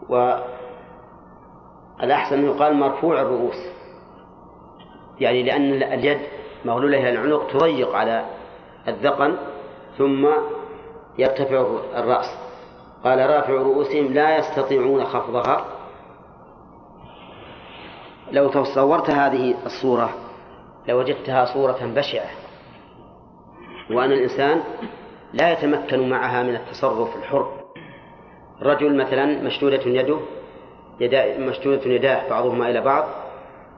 والأحسن 0.08 2.38
أن 2.38 2.46
يقال 2.46 2.76
مرفوع 2.76 3.20
الرؤوس. 3.20 3.72
يعني 5.20 5.42
لأن 5.42 5.82
اليد 5.82 6.18
مغلولة 6.64 7.10
العنق 7.10 7.46
تضيق 7.52 7.94
على 7.94 8.24
الذقن 8.88 9.36
ثم 9.98 10.28
يرتفع 11.18 11.66
الرأس. 11.96 12.38
قال 13.04 13.30
رافع 13.30 13.52
رؤوسهم 13.52 14.14
لا 14.14 14.38
يستطيعون 14.38 15.04
خفضها. 15.04 15.64
لو 18.32 18.48
تصورت 18.48 19.10
هذه 19.10 19.54
الصورة 19.66 20.10
لوجدتها 20.88 21.44
صورة 21.44 21.92
بشعة 21.96 22.30
وأن 23.90 24.12
الإنسان 24.12 24.62
لا 25.32 25.52
يتمكن 25.52 26.08
معها 26.08 26.42
من 26.42 26.54
التصرف 26.54 27.16
الحر. 27.16 27.62
رجل 28.62 28.96
مثلا 28.96 29.42
مشدودة 29.42 29.82
يده 29.86 30.18
يدا 31.00 31.38
مشدودة 31.38 31.90
يداه 31.90 32.28
بعضهما 32.28 32.70
إلى 32.70 32.80
بعض 32.80 33.04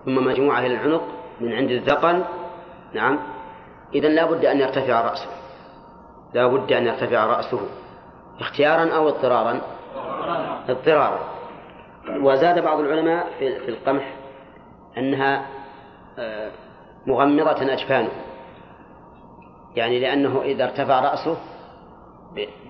ثم 0.05 0.25
مجموعة 0.25 0.59
إلى 0.61 0.75
العنق 0.75 1.03
من 1.41 1.53
عند 1.53 1.71
الذقن 1.71 2.25
نعم. 2.95 3.19
إذا 3.95 4.09
لا 4.09 4.31
بد 4.31 4.45
أن 4.45 4.61
يرتفع 4.61 5.01
رأسه. 5.01 5.31
لا 6.35 6.47
بد 6.47 6.73
أن 6.73 6.87
يرتفع 6.87 7.27
رأسه. 7.27 7.61
اختيارا 8.41 8.95
أو 8.95 9.09
اضطرارا؟ 9.09 9.61
اضطرارا. 10.69 11.19
وزاد 12.09 12.59
بعض 12.59 12.81
العلماء 12.81 13.27
في 13.39 13.69
القمح 13.69 14.15
أنها 14.99 15.47
آه، 16.19 16.51
مغمضة 17.07 17.73
أجفانه. 17.73 18.11
يعني 19.77 20.01
لأنه 20.01 20.43
إذا 20.43 20.65
ارتفع 20.65 21.01
رأسه 21.01 21.37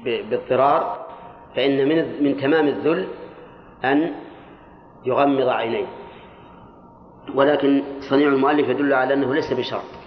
باضطرار 0.04 1.06
فإن 1.56 1.88
من 1.88 2.22
من 2.24 2.36
تمام 2.36 2.68
الذل 2.68 3.08
أن 3.84 4.14
يغمض 5.04 5.48
عينيه. 5.48 5.86
ولكن 7.34 7.82
صنيع 8.10 8.28
المؤلف 8.28 8.68
يدل 8.68 8.94
على 8.94 9.14
أنه 9.14 9.34
ليس 9.34 9.52
بشرط. 9.52 10.03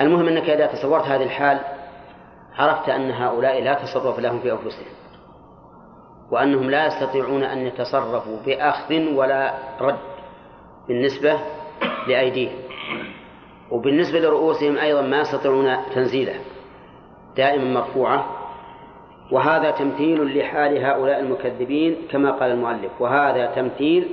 المهم 0.00 0.28
أنك 0.28 0.50
إذا 0.50 0.66
تصورت 0.66 1.04
هذه 1.04 1.22
الحال 1.22 1.60
عرفت 2.58 2.88
أن 2.88 3.10
هؤلاء 3.10 3.62
لا 3.62 3.74
تصرف 3.74 4.18
لهم 4.18 4.40
في 4.40 4.52
أنفسهم 4.52 5.00
وأنهم 6.30 6.70
لا 6.70 6.86
يستطيعون 6.86 7.42
أن 7.42 7.66
يتصرفوا 7.66 8.36
بأخذ 8.46 9.14
ولا 9.14 9.54
رد 9.80 9.98
بالنسبة 10.88 11.38
لأيديهم. 12.08 12.58
وبالنسبة 13.70 14.18
لرؤوسهم 14.18 14.76
أيضا 14.76 15.02
ما 15.02 15.20
يستطيعون 15.20 15.76
تنزيله 15.94 16.34
دائما 17.36 17.80
مرفوعة. 17.80 18.26
وهذا 19.32 19.70
تمثيل 19.70 20.38
لحال 20.38 20.84
هؤلاء 20.84 21.20
المكذبين 21.20 21.96
كما 22.10 22.30
قال 22.30 22.50
المؤلف. 22.50 23.00
وهذا 23.00 23.46
تمثيل 23.46 24.08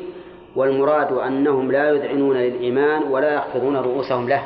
والمراد 0.56 1.12
أنهم 1.12 1.72
لا 1.72 1.90
يذعنون 1.90 2.38
للإيمان 2.38 3.04
ولا 3.04 3.34
يخفضون 3.34 3.78
رؤوسهم 3.78 4.30
له. 4.30 4.44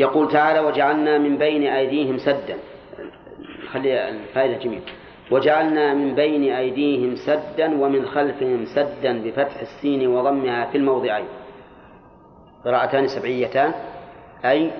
يقول 0.00 0.28
تعالى 0.28 0.60
وجعلنا 0.60 1.18
من 1.18 1.38
بين 1.38 1.66
أيديهم 1.66 2.18
سدا. 2.18 2.56
خلي 3.72 4.08
الفائدة 4.08 4.58
جميل. 4.58 4.82
وجعلنا 5.30 5.94
من 5.94 6.14
بين 6.14 6.52
أيديهم 6.52 7.16
سدا 7.16 7.82
ومن 7.82 8.06
خلفهم 8.06 8.64
سدا 8.64 9.22
بفتح 9.22 9.60
السين 9.60 10.08
وضمها 10.08 10.64
في 10.66 10.78
الموضعين. 10.78 11.26
قراءتان 12.64 13.08
سبعيتان. 13.08 13.72
أي 14.44 14.70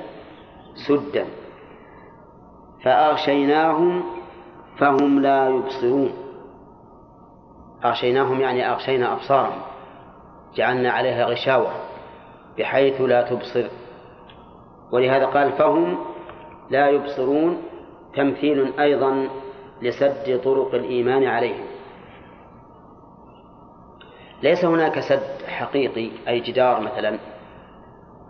سدا. 0.88 1.24
فأغشيناهم 2.84 4.04
فهم 4.78 5.20
لا 5.20 5.48
يبصرون. 5.48 6.12
أغشيناهم 7.84 8.40
يعني 8.40 8.70
أغشينا 8.70 9.12
أبصارهم. 9.12 9.60
جعلنا 10.54 10.90
عليها 10.90 11.24
غشاوة. 11.24 11.72
بحيث 12.58 13.00
لا 13.00 13.22
تبصر. 13.22 13.68
ولهذا 14.93 15.26
قال 15.26 15.53
فهم 15.53 15.99
لا 16.70 16.88
يبصرون 16.88 17.62
تمثيل 18.14 18.80
أيضا 18.80 19.28
لسد 19.82 20.41
طرق 20.45 20.74
الإيمان 20.74 21.24
عليهم. 21.24 21.64
ليس 24.43 24.64
هناك 24.64 25.01
سد 25.01 25.47
حقيقي 25.47 26.11
أي 26.28 26.41
جدار 26.41 26.80
مثلا 26.80 27.18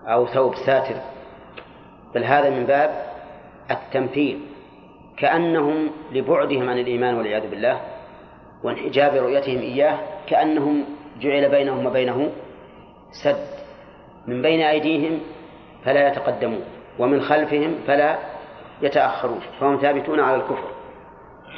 أو 0.06 0.26
ثوب 0.26 0.54
ساتر 0.54 0.96
بل 2.14 2.24
هذا 2.24 2.50
من 2.50 2.66
باب 2.66 2.90
التمثيل. 3.70 4.40
كأنهم 5.18 5.90
لبعدهم 6.12 6.68
عن 6.68 6.78
الإيمان 6.78 7.14
والعياذ 7.14 7.50
بالله 7.50 7.80
وانحجاب 8.64 9.14
رؤيتهم 9.14 9.58
إياه 9.58 9.98
كأنهم 10.26 10.84
جعل 11.20 11.48
بينهم 11.50 11.86
وبينه 11.86 12.30
سد 13.24 13.46
من 14.26 14.42
بين 14.42 14.60
أيديهم 14.60 15.20
فلا 15.84 16.08
يتقدمون 16.08 16.64
ومن 16.98 17.20
خلفهم 17.20 17.78
فلا 17.86 18.18
يتأخرون 18.82 19.40
فهم 19.60 19.76
ثابتون 19.76 20.20
على 20.20 20.36
الكفر. 20.36 20.70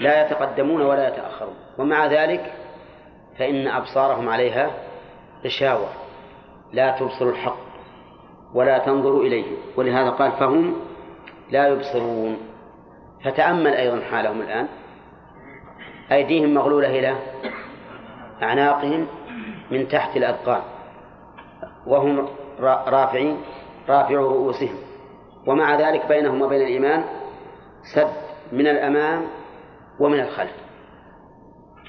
لا 0.00 0.26
يتقدمون 0.26 0.82
ولا 0.82 1.08
يتأخرون. 1.08 1.54
ومع 1.78 2.06
ذلك 2.06 2.52
فإن 3.38 3.68
أبصارهم 3.68 4.28
عليها 4.28 4.70
غشاوة 5.44 5.88
لا 6.72 6.98
تبصر 6.98 7.28
الحق 7.28 7.56
ولا 8.54 8.78
تنظر 8.78 9.20
إليه. 9.20 9.44
ولهذا 9.76 10.10
قال 10.10 10.32
فهم 10.32 10.76
لا 11.50 11.68
يبصرون. 11.68 12.38
فتأمل 13.24 13.74
أيضا 13.74 14.00
حالهم 14.10 14.40
الآن. 14.40 14.68
أيديهم 16.12 16.54
مغلولة 16.54 16.98
إلى 16.98 17.16
أعناقهم 18.42 19.06
من 19.70 19.88
تحت 19.88 20.16
الأذقان. 20.16 20.62
وهم 21.86 22.28
رافعين. 22.60 23.36
رافعوا 23.88 24.32
رؤوسهم. 24.32 24.76
ومع 25.46 25.76
ذلك 25.76 26.06
بينهم 26.08 26.42
وبين 26.42 26.60
الإيمان 26.60 27.04
سد 27.94 28.12
من 28.52 28.66
الأمام 28.66 29.26
ومن 30.00 30.20
الخلف. 30.20 30.52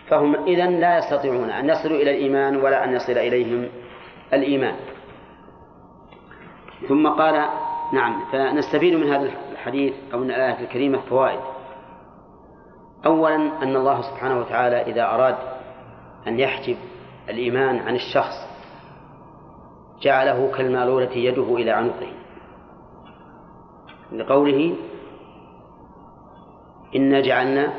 فهم 0.08 0.36
إذن 0.36 0.80
لا 0.80 0.98
يستطيعون 0.98 1.50
أن 1.50 1.70
يصلوا 1.70 1.98
إلى 1.98 2.12
الإيمان 2.12 2.56
ولا 2.56 2.84
أن 2.84 2.94
يصل 2.94 3.12
إليهم 3.12 3.70
الإيمان. 4.34 4.76
ثم 6.88 7.08
قال 7.08 7.50
نعم 7.94 8.26
فنستفيد 8.32 8.94
من 8.94 9.14
هذا 9.14 9.30
الحديث 9.52 9.94
أو 10.14 10.20
من 10.20 10.32
الآية 10.32 10.60
الكريمة 10.60 11.00
فوائد. 11.10 11.40
أولا 13.06 13.36
أن 13.36 13.76
الله 13.76 14.02
سبحانه 14.02 14.40
وتعالى 14.40 14.82
إذا 14.82 15.04
أراد 15.04 15.36
أن 16.28 16.40
يحجب 16.40 16.78
الإيمان 17.30 17.80
عن 17.80 17.96
الشخص 17.96 18.53
جعله 20.04 20.52
كالمالولة 20.58 21.12
يده 21.12 21.56
إلى 21.56 21.72
عنقه. 21.72 22.08
لقوله 24.12 24.76
إنا 26.96 27.22
جعلنا 27.22 27.74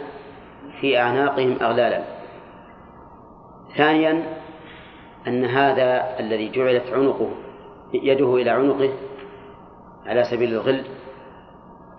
في 0.81 0.99
أعناقهم 0.99 1.57
أغلالا. 1.63 2.05
ثانيا 3.77 4.23
أن 5.27 5.45
هذا 5.45 6.19
الذي 6.21 6.51
جعلت 6.51 6.93
عنقه 6.93 7.31
يده 7.95 8.35
إلى 8.35 8.51
عنقه 8.51 8.91
على 10.07 10.25
سبيل 10.25 10.53
الغل 10.53 10.85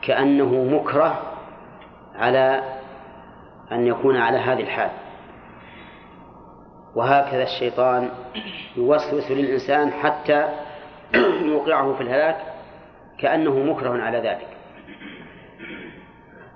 كأنه 0.01 0.63
مكره 0.63 1.21
على 2.15 2.63
أن 3.71 3.87
يكون 3.87 4.17
على 4.17 4.37
هذه 4.37 4.61
الحال. 4.61 5.04
وهكذا 6.95 7.43
الشيطان 7.43 8.09
يوسوس 8.77 9.31
للإنسان 9.31 9.91
حتى 9.91 10.49
يوقعه 11.51 11.93
في 11.93 12.01
الهلاك 12.01 12.37
كأنه 13.19 13.59
مكره 13.59 14.01
على 14.01 14.17
ذلك. 14.17 14.47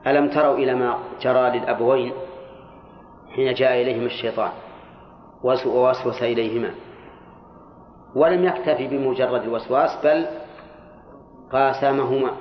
ألم 0.07 0.30
تروا 0.30 0.57
إلى 0.57 0.76
ما 0.76 0.99
جرى 1.22 1.60
للأبوين 1.60 2.14
حين 3.36 3.53
جاء 3.53 3.82
إليهم 3.82 4.06
الشيطان 4.06 4.52
ووسوس 5.44 6.24
إليهما؟ 6.24 6.72
ولم 8.16 8.45
يكتفي 8.45 8.88
بمجرد 8.88 9.44
الوسواس 9.44 10.06
بل 10.06 10.26
قاسمهما 11.52 12.32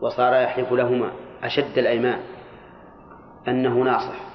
وصار 0.00 0.34
يحلف 0.42 0.72
لهما 0.72 1.10
أشد 1.42 1.78
الأيمان 1.78 2.20
أنه 3.48 3.74
ناصح. 3.74 4.26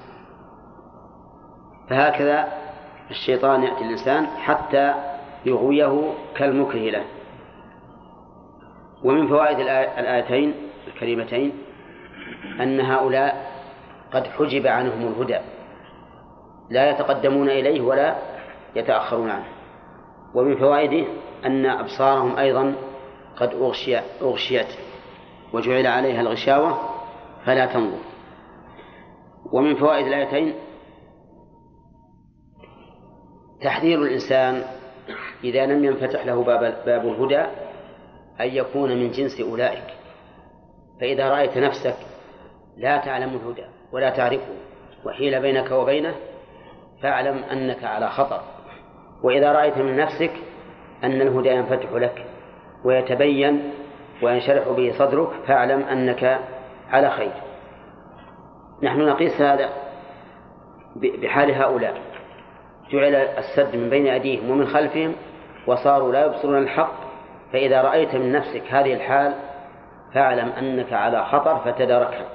فهكذا 1.89 2.60
الشيطان 3.11 3.63
يأتي 3.63 3.83
الإنسان 3.83 4.27
حتى 4.27 4.93
يغويه 5.45 6.13
كالمكره 6.35 6.89
له 6.89 7.03
ومن 9.03 9.27
فوائد 9.27 9.59
الآيتين 9.99 10.53
الكريمتين 10.87 11.51
أن 12.59 12.79
هؤلاء 12.79 13.51
قد 14.13 14.27
حجب 14.27 14.67
عنهم 14.67 15.07
الهدى. 15.07 15.39
لا 16.69 16.89
يتقدمون 16.89 17.49
إليه 17.49 17.81
ولا 17.81 18.15
يتأخرون 18.75 19.29
عنه. 19.29 19.45
ومن 20.33 20.57
فوائده 20.57 21.05
أن 21.45 21.65
أبصارهم 21.65 22.37
أيضا 22.37 22.75
قد 23.37 23.53
أغشي 23.53 23.97
أغشيت 24.21 24.67
وجعل 25.53 25.87
عليها 25.87 26.21
الغشاوة 26.21 26.79
فلا 27.45 27.65
تنظر. 27.65 27.97
ومن 29.51 29.75
فوائد 29.75 30.07
الآيتين 30.07 30.53
تحذير 33.63 34.01
الإنسان 34.01 34.63
إذا 35.43 35.65
لم 35.65 35.85
ينفتح 35.85 36.25
له 36.25 36.43
باب, 36.43 36.75
باب 36.85 37.07
الهدى 37.07 37.41
أن 38.41 38.47
يكون 38.47 38.89
من 38.89 39.11
جنس 39.11 39.41
أولئك. 39.41 39.83
فإذا 41.01 41.29
رأيت 41.29 41.57
نفسك 41.57 41.95
لا 42.77 42.97
تعلم 42.97 43.29
الهدى 43.29 43.65
ولا 43.91 44.09
تعرفه 44.09 44.53
وحيل 45.05 45.41
بينك 45.41 45.71
وبينه 45.71 46.15
فاعلم 47.01 47.43
أنك 47.43 47.83
على 47.83 48.09
خطر. 48.09 48.41
وإذا 49.23 49.51
رأيت 49.51 49.77
من 49.77 49.97
نفسك 49.97 50.31
أن 51.03 51.21
الهدى 51.21 51.49
ينفتح 51.49 51.91
لك 51.91 52.25
ويتبين 52.83 53.71
وينشرح 54.21 54.67
به 54.67 54.93
صدرك 54.97 55.29
فاعلم 55.47 55.83
أنك 55.83 56.39
على 56.89 57.09
خير. 57.09 57.33
نحن 58.83 59.01
نقيس 59.01 59.41
هذا 59.41 59.69
بحال 60.95 61.51
هؤلاء. 61.51 62.10
جعل 62.91 63.15
السد 63.15 63.75
من 63.75 63.89
بين 63.89 64.07
أيديهم 64.07 64.51
ومن 64.51 64.67
خلفهم 64.67 65.13
وصاروا 65.67 66.11
لا 66.11 66.25
يبصرون 66.25 66.57
الحق 66.57 66.93
فإذا 67.53 67.81
رأيت 67.81 68.15
من 68.15 68.31
نفسك 68.31 68.63
هذه 68.69 68.93
الحال 68.93 69.33
فاعلم 70.13 70.49
أنك 70.49 70.93
على 70.93 71.25
خطر 71.25 71.57
فتداركها. 71.57 72.25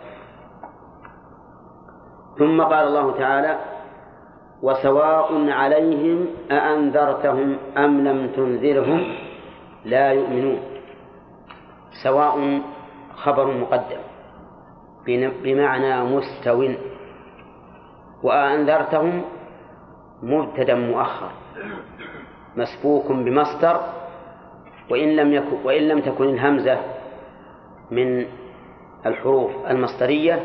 ثم 2.39 2.63
قال 2.63 2.89
الله 2.89 3.19
تعالى 3.19 3.59
وسواء 4.63 5.51
عليهم 5.51 6.27
أأنذرتهم 6.51 7.59
أم 7.77 8.09
لم 8.09 8.29
تنذرهم 8.37 9.15
لا 9.85 10.13
يؤمنون. 10.13 10.61
سواء 12.03 12.61
خبر 13.17 13.47
مقدم 13.47 13.99
بمعنى 15.43 16.05
مستو. 16.05 16.69
وأنذرتهم 18.23 19.23
مبتدا 20.23 20.75
مؤخر. 20.75 21.31
مسبوق 22.57 23.13
بمصدر 23.13 23.81
وإن 24.91 25.17
لم 25.17 25.33
يكن 25.33 25.57
وإن 25.65 25.89
لم 25.89 26.01
تكن 26.01 26.25
الهمزة 26.25 26.79
من 27.91 28.27
الحروف 29.07 29.51
المصدرية 29.71 30.43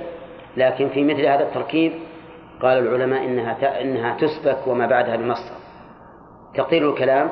لكن 0.57 0.89
في 0.89 1.03
مثل 1.03 1.25
هذا 1.25 1.43
التركيب 1.47 1.93
قال 2.61 2.77
العلماء 2.77 3.25
إنها 3.25 3.81
إنها 3.81 4.17
تسبك 4.17 4.67
وما 4.67 4.87
بعدها 4.87 5.15
بمصدر 5.15 5.55
تقدير 6.55 6.89
الكلام 6.89 7.29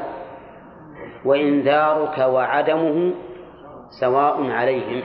وإنذارك 1.25 2.17
وعدمه 2.17 3.13
سواء 3.99 4.51
عليهم. 4.51 5.03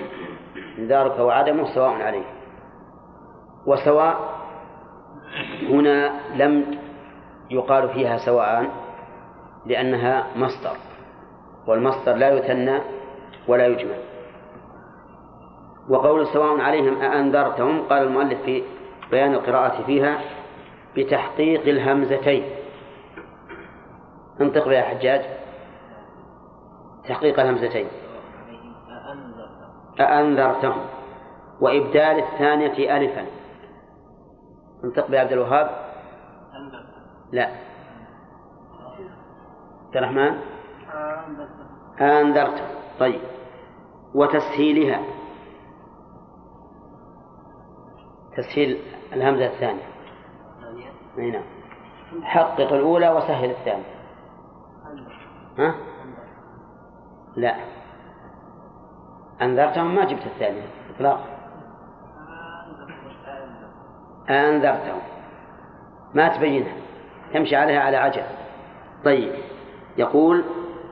إنذارك 0.78 1.18
وعدمه 1.18 1.74
سواء 1.74 2.02
عليهم. 2.02 2.34
وسواء 3.66 4.16
هنا 5.70 6.12
لم 6.36 6.78
يقال 7.50 7.88
فيها 7.88 8.16
سواء 8.16 8.70
لأنها 9.66 10.26
مصدر 10.36 10.76
والمصدر 11.66 12.14
لا 12.14 12.30
يثنى 12.30 12.80
ولا 13.48 13.66
يجمع 13.66 13.94
وقول 15.88 16.26
سواء 16.26 16.60
عليهم 16.60 17.00
أأنذرتهم 17.02 17.82
قال 17.88 18.02
المؤلف 18.02 18.42
في 18.42 18.62
بيان 19.10 19.34
القراءة 19.34 19.82
فيها 19.82 20.20
بتحقيق 20.96 21.60
الهمزتين. 21.68 22.44
انطق 24.40 24.68
بها 24.68 24.82
حجاج. 24.82 25.22
تحقيق 27.08 27.40
الهمزتين. 27.40 27.86
أأنذرتهم. 30.00 30.80
وإبدال 31.60 32.18
الثانية 32.18 32.96
ألفا. 32.96 33.26
انطق 34.84 35.10
بها 35.10 35.20
عبد 35.20 35.32
الوهاب. 35.32 35.83
لا. 37.34 37.48
عبد 39.86 39.96
الرحمن؟ 39.96 40.38
أنذرتهم 42.00 42.66
طيب. 43.00 43.20
وتسهيلها. 44.14 45.02
تسهيل 48.36 48.78
الهمزة 49.12 49.46
الثانية. 49.46 49.82
أي 51.18 51.30
نعم. 51.30 51.44
حقق 52.22 52.72
الأولى 52.72 53.10
وسهل 53.10 53.50
الثانية 53.50 53.94
ها؟ 55.58 55.74
لا. 57.36 57.56
أنذرتهم 59.42 59.94
ما 59.94 60.04
جبت 60.04 60.26
الثانية. 60.26 60.66
إطلاقا 60.96 61.26
أنذرتهم. 64.30 65.00
ما 66.14 66.28
تبينها. 66.28 66.83
تمشي 67.34 67.56
عليها 67.56 67.80
على 67.80 67.96
عجل. 67.96 68.22
طيب 69.04 69.32
يقول 69.96 70.44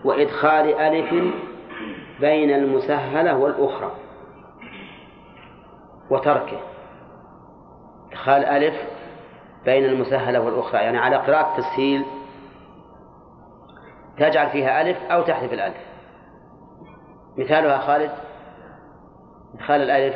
وإدخال 0.04 0.74
ألف 0.74 1.34
بين 2.20 2.50
المسهلة 2.50 3.36
والأخرى 3.36 3.92
وتركه. 6.10 6.60
إدخال 8.10 8.44
ألف 8.44 8.74
بين 9.64 9.84
المسهلة 9.84 10.40
والأخرى 10.40 10.80
يعني 10.80 10.98
على 10.98 11.16
قراءة 11.16 11.56
تسهيل 11.60 12.04
تجعل 14.18 14.50
فيها 14.50 14.82
ألف 14.82 14.98
أو 15.10 15.22
تحذف 15.22 15.52
الألف. 15.52 15.76
مثالها 17.38 17.78
خالد 17.78 18.10
إدخال 19.54 19.82
الألف 19.82 20.14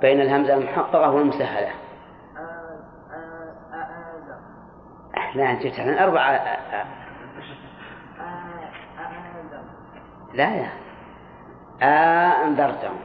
بين 0.00 0.20
الهمزة 0.20 0.54
المحققة 0.54 1.10
والمسهلة. 1.10 1.70
لا 5.34 5.50
أنت 5.50 5.80
من 5.80 5.98
أربعة. 5.98 6.58
لا 10.34 10.54
يا 10.56 10.70
أنذرتهم 12.44 12.96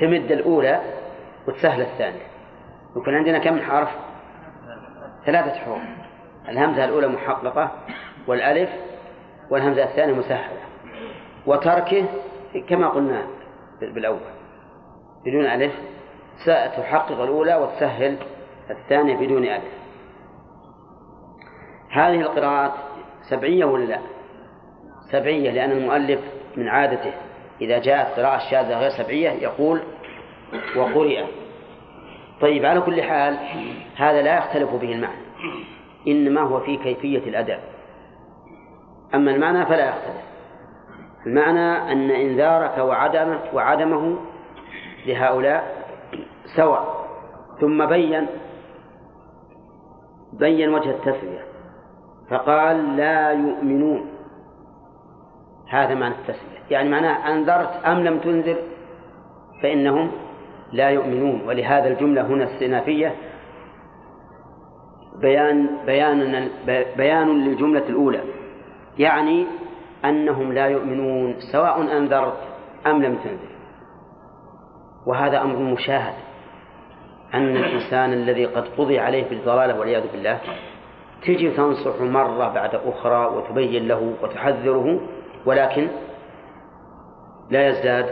تمد 0.00 0.32
الأولى 0.32 0.80
وتسهل 1.48 1.80
الثانية. 1.80 2.26
يكون 2.96 3.14
عندنا 3.14 3.38
كم 3.38 3.60
حرف؟ 3.60 3.88
ثلاثة 5.26 5.54
حروف. 5.54 5.82
الهمزة 6.48 6.84
الأولى 6.84 7.08
محققة 7.08 7.70
والألف 8.26 8.70
والهمزة 9.50 9.84
الثانية 9.84 10.14
مسهلة. 10.14 10.60
وتركه 11.46 12.04
كما 12.68 12.88
قلنا 12.88 13.26
بالأول. 13.80 14.20
بدون 15.26 15.46
ألف 15.46 15.72
ستحقق 16.36 17.20
الأولى 17.20 17.54
وتسهل 17.54 18.18
الثانية 18.70 19.16
بدون 19.16 19.44
ألف. 19.44 19.83
هذه 21.94 22.20
القراءات 22.20 22.72
سبعية 23.30 23.64
ولا 23.64 23.84
لا؟ 23.84 23.98
سبعية 25.12 25.50
لأن 25.50 25.70
المؤلف 25.70 26.20
من 26.56 26.68
عادته 26.68 27.12
إذا 27.60 27.78
جاءت 27.78 28.18
قراءة 28.18 28.38
شاذة 28.50 28.78
غير 28.78 28.90
سبعية 28.90 29.30
يقول 29.30 29.80
وقرئ. 30.76 31.24
طيب 32.40 32.64
على 32.64 32.80
كل 32.80 33.02
حال 33.02 33.36
هذا 33.96 34.22
لا 34.22 34.38
يختلف 34.38 34.74
به 34.74 34.92
المعنى 34.92 35.24
إنما 36.08 36.40
هو 36.40 36.60
في 36.60 36.76
كيفية 36.76 37.18
الأداء 37.18 37.60
أما 39.14 39.30
المعنى 39.30 39.66
فلا 39.66 39.88
يختلف. 39.88 40.24
المعنى 41.26 41.92
أن 41.92 42.10
إنذارك 42.10 42.78
وعدمه 42.78 43.40
وعدمه 43.52 44.16
لهؤلاء 45.06 45.84
سواء 46.56 47.06
ثم 47.60 47.86
بين 47.86 48.26
بين 50.32 50.74
وجه 50.74 50.90
التسوية 50.90 51.53
فقال 52.30 52.96
لا 52.96 53.32
يؤمنون. 53.32 54.10
هذا 55.68 55.94
معنى 55.94 56.14
التسوية 56.14 56.60
يعني 56.70 56.88
معناه 56.88 57.32
أنذرت 57.32 57.84
أم 57.84 58.04
لم 58.04 58.18
تنذر؟ 58.18 58.56
فإنهم 59.62 60.10
لا 60.72 60.88
يؤمنون. 60.88 61.48
ولهذا 61.48 61.88
الجملة 61.88 62.22
هنا 62.22 62.44
استئنافية. 62.44 63.14
بيان 65.20 65.68
بيان 65.86 66.48
بيان 66.96 67.44
للجملة 67.44 67.88
الأولى. 67.88 68.20
يعني 68.98 69.46
أنهم 70.04 70.52
لا 70.52 70.66
يؤمنون 70.66 71.34
سواء 71.52 71.98
أنذرت 71.98 72.38
أم 72.86 73.02
لم 73.02 73.16
تنذر. 73.16 73.54
وهذا 75.06 75.42
أمر 75.42 75.56
مشاهد. 75.56 76.14
أن 77.34 77.56
الإنسان 77.56 78.12
الذي 78.12 78.46
قد 78.46 78.68
قضي 78.78 78.98
عليه 78.98 79.28
بالضلالة 79.28 79.78
والعياذ 79.78 80.12
بالله 80.12 80.40
تجي 81.24 81.50
تنصح 81.50 82.00
مرة 82.00 82.48
بعد 82.48 82.74
أخرى 82.74 83.26
وتبين 83.26 83.88
له 83.88 84.14
وتحذره 84.22 85.00
ولكن 85.46 85.88
لا 87.50 87.68
يزداد 87.68 88.06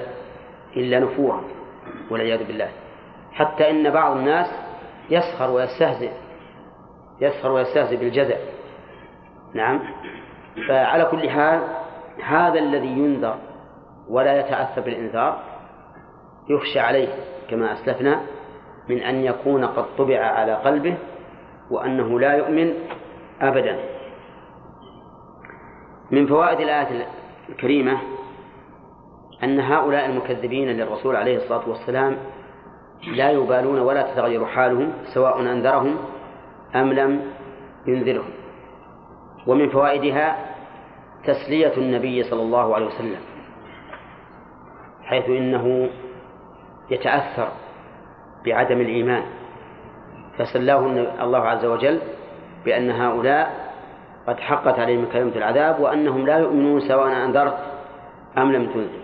إلا 0.76 1.00
نفورا 1.00 1.42
والعياذ 2.10 2.44
بالله. 2.44 2.68
حتى 3.32 3.70
إن 3.70 3.90
بعض 3.90 4.16
الناس 4.16 4.46
يسخر 5.10 5.50
ويستهزئ 5.50 6.10
يسخر 7.20 7.52
ويستهزئ 7.52 7.96
بالجزع. 7.96 8.36
نعم. 9.54 9.80
فعلى 10.68 11.04
كل 11.04 11.30
حال 11.30 11.60
هذا 12.22 12.58
الذي 12.58 12.86
ينذر 12.88 13.36
ولا 14.08 14.40
يتأثر 14.40 14.80
بالإنذار 14.80 15.38
يخشى 16.48 16.80
عليه 16.80 17.08
كما 17.50 17.72
أسلفنا 17.72 18.20
من 18.88 18.98
أن 18.98 19.24
يكون 19.24 19.64
قد 19.64 19.84
طبع 19.98 20.18
على 20.18 20.54
قلبه 20.54 20.94
وأنه 21.70 22.20
لا 22.20 22.34
يؤمن 22.34 22.74
أبدا. 23.42 23.78
من 26.10 26.26
فوائد 26.26 26.60
الآية 26.60 27.06
الكريمة 27.48 27.98
أن 29.42 29.60
هؤلاء 29.60 30.06
المكذبين 30.06 30.68
للرسول 30.68 31.16
عليه 31.16 31.36
الصلاة 31.36 31.68
والسلام 31.68 32.16
لا 33.06 33.30
يبالون 33.30 33.80
ولا 33.80 34.02
تتغير 34.12 34.46
حالهم 34.46 34.92
سواء 35.14 35.40
أنذرهم 35.40 35.96
أم 36.74 36.92
لم 36.92 37.32
ينذرهم. 37.86 38.30
ومن 39.46 39.68
فوائدها 39.68 40.36
تسلية 41.24 41.76
النبي 41.76 42.22
صلى 42.22 42.42
الله 42.42 42.74
عليه 42.74 42.86
وسلم 42.86 43.20
حيث 45.02 45.28
إنه 45.28 45.90
يتأثر 46.90 47.48
بعدم 48.44 48.80
الإيمان. 48.80 49.22
فسلاه 50.38 50.86
الله 51.24 51.38
عز 51.38 51.64
وجل 51.64 52.00
بأن 52.64 52.90
هؤلاء 52.90 53.72
قد 54.26 54.40
حقت 54.40 54.78
عليهم 54.78 55.06
كلمة 55.12 55.36
العذاب 55.36 55.80
وأنهم 55.80 56.26
لا 56.26 56.38
يؤمنون 56.38 56.80
سواء 56.80 57.24
أنذرت 57.24 57.58
أم 58.38 58.52
لم 58.52 58.66
تنذر. 58.66 59.02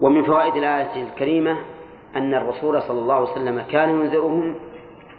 ومن 0.00 0.24
فوائد 0.24 0.56
الآية 0.56 1.02
الكريمة 1.02 1.56
أن 2.16 2.34
الرسول 2.34 2.82
صلى 2.82 2.98
الله 2.98 3.14
عليه 3.14 3.30
وسلم 3.32 3.62
كان 3.70 3.88
ينذرهم 3.88 4.54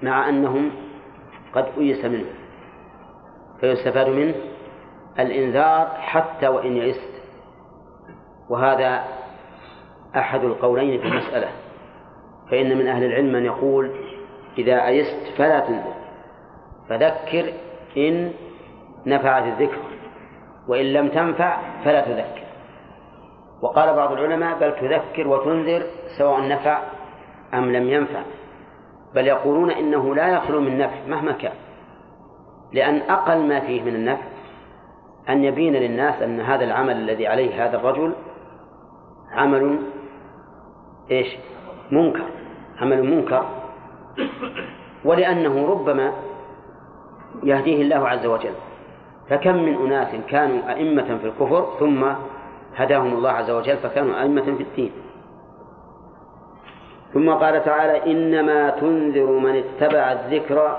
مع 0.02 0.30
أنهم 0.30 0.72
قد 1.54 1.66
أيس 1.78 2.06
منه. 2.06 2.26
فيستفاد 3.62 4.10
منه 4.10 4.36
الإنذار 5.20 5.88
حتى 6.00 6.48
وإن 6.48 6.78
يئست. 6.78 7.22
وهذا 8.50 9.04
أحد 10.16 10.44
القولين 10.44 11.02
في 11.02 11.08
المسألة. 11.08 11.48
فإن 12.52 12.78
من 12.78 12.88
أهل 12.88 13.04
العلم 13.04 13.34
من 13.34 13.46
يقول 13.46 13.92
إذا 14.58 14.86
أيست 14.86 15.38
فلا 15.38 15.60
تنذر. 15.60 16.07
فذكر 16.90 17.54
إن 17.98 18.32
نفعت 19.06 19.44
الذكر 19.44 19.78
وإن 20.68 20.86
لم 20.94 21.08
تنفع 21.08 21.58
فلا 21.84 22.02
تذكر. 22.02 22.48
وقال 23.62 23.96
بعض 23.96 24.12
العلماء 24.12 24.60
بل 24.60 24.76
تذكر 24.76 25.28
وتنذر 25.28 25.84
سواء 26.18 26.48
نفع 26.48 26.80
أم 27.54 27.72
لم 27.72 27.90
ينفع. 27.90 28.22
بل 29.16 29.28
يقولون 29.28 29.72
إنه 29.72 30.16
لا 30.16 30.28
يخلو 30.28 30.62
من 30.62 30.78
نفع 30.78 30.96
مهما 31.08 31.32
كان. 31.32 31.54
لأن 32.74 33.02
أقل 33.02 33.48
ما 33.48 33.60
فيه 33.60 33.82
من 33.82 33.96
النفع 33.96 34.24
أن 35.30 35.44
يبين 35.44 35.74
للناس 35.74 36.22
أن 36.22 36.40
هذا 36.40 36.64
العمل 36.64 36.96
الذي 36.96 37.28
عليه 37.28 37.66
هذا 37.66 37.78
الرجل 37.78 38.14
عمل 39.32 39.80
إيش؟ 41.12 41.28
منكر. 41.92 42.26
عمل 42.82 43.04
منكر. 43.04 43.46
ولأنه 45.06 45.68
ربما 45.68 46.14
يهديه 47.44 47.82
الله 47.82 48.08
عز 48.08 48.26
وجل. 48.26 48.54
فكم 49.30 49.56
من 49.56 49.76
أناس 49.76 50.08
كانوا 50.30 50.70
أئمة 50.70 51.18
في 51.18 51.28
الكفر 51.28 51.68
ثم 51.80 52.06
هداهم 52.76 53.14
الله 53.14 53.30
عز 53.30 53.52
وجل 53.52 53.78
فكانوا 53.78 54.22
أئمة 54.22 54.42
في 54.42 54.64
الدين. 54.64 54.92
ثم 57.14 57.30
قال 57.30 57.64
تعالى 57.64 58.12
إنما 58.12 58.70
تنذر 58.70 59.32
من 59.32 59.56
اتبع 59.64 60.12
الذكر 60.12 60.78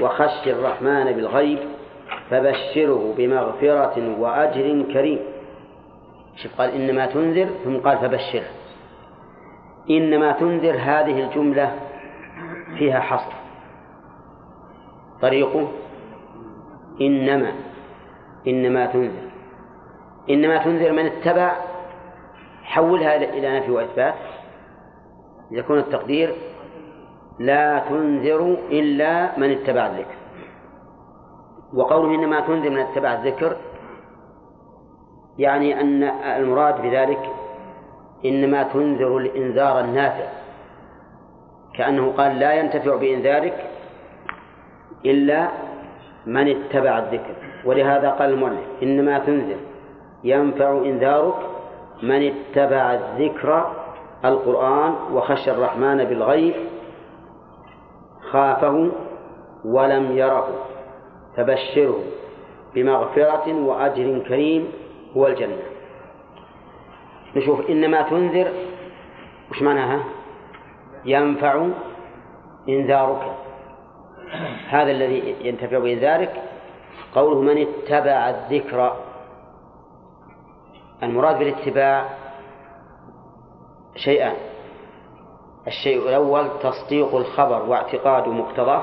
وخشي 0.00 0.52
الرحمن 0.52 1.04
بالغيب 1.04 1.58
فبشره 2.30 3.14
بمغفرة 3.18 4.20
وأجر 4.20 4.84
كريم. 4.92 5.18
شوف 6.36 6.60
قال؟ 6.60 6.70
إنما 6.70 7.06
تنذر؟ 7.06 7.48
ثم 7.64 7.76
قال 7.76 7.98
فبشره. 7.98 8.46
إنما 9.90 10.32
تنذر 10.32 10.74
هذه 10.74 11.22
الجملة 11.24 11.72
فيها 12.78 13.00
حصر. 13.00 13.32
طريقه 15.22 15.68
إنما 17.00 17.52
إنما 18.46 18.86
تنذر. 18.86 19.28
إنما 20.30 20.64
تنذر 20.64 20.92
من 20.92 21.06
اتبع 21.06 21.56
حولها 22.62 23.16
إلى 23.16 23.58
نفي 23.58 23.70
وإثبات. 23.70 24.14
يكون 25.50 25.78
التقدير 25.78 26.34
لا 27.38 27.78
تنذر 27.78 28.56
إلا 28.70 29.38
من 29.38 29.50
اتبع 29.50 29.86
الذكر. 29.86 30.16
وقوله 31.74 32.14
إنما 32.14 32.40
تنذر 32.40 32.70
من 32.70 32.78
اتبع 32.78 33.14
الذكر 33.14 33.56
يعني 35.38 35.80
أن 35.80 36.02
المراد 36.36 36.82
بذلك 36.82 37.30
إنما 38.24 38.62
تنذر 38.62 39.16
الإنذار 39.16 39.80
النافع. 39.80 40.28
كأنه 41.74 42.12
قال 42.12 42.38
لا 42.38 42.52
ينتفع 42.52 42.96
بإنذارك 42.96 43.70
إلا 45.10 45.48
من 46.26 46.48
اتبع 46.48 46.98
الذكر. 46.98 47.34
ولهذا 47.64 48.10
قال 48.10 48.30
المؤلف 48.30 48.82
إنما 48.82 49.18
تنذر 49.18 49.56
ينفع 50.24 50.70
إنذارك 50.72 51.34
من 52.02 52.32
اتبع 52.32 52.94
الذكر 52.94 53.72
القرآن 54.24 54.94
وخشى 55.12 55.50
الرحمن 55.50 56.04
بالغيب 56.04 56.54
خافه 58.30 58.90
ولم 59.64 60.16
يره. 60.16 60.48
فبشره 61.36 61.98
بمغفرة 62.74 63.46
وأجر 63.54 64.18
كريم 64.28 64.68
هو 65.16 65.26
الجنة. 65.26 65.62
نشوف 67.36 67.70
إنما 67.70 68.02
تنذر 68.02 68.48
وش 69.50 69.62
معناها؟ 69.62 70.00
ينفع 71.04 71.66
إنذارك. 72.68 73.45
هذا 74.68 74.90
الذي 74.90 75.36
ينتفع 75.40 75.78
بإنذارك 75.78 76.42
قوله 77.14 77.40
من 77.40 77.66
اتبع 77.66 78.30
الذكر. 78.30 78.96
المراد 81.02 81.38
بالاتباع 81.38 82.08
شيئان. 83.96 84.36
الشيء 85.66 86.08
الأول 86.08 86.50
تصديق 86.62 87.14
الخبر 87.14 87.62
واعتقاد 87.62 88.28
مقتضاه 88.28 88.82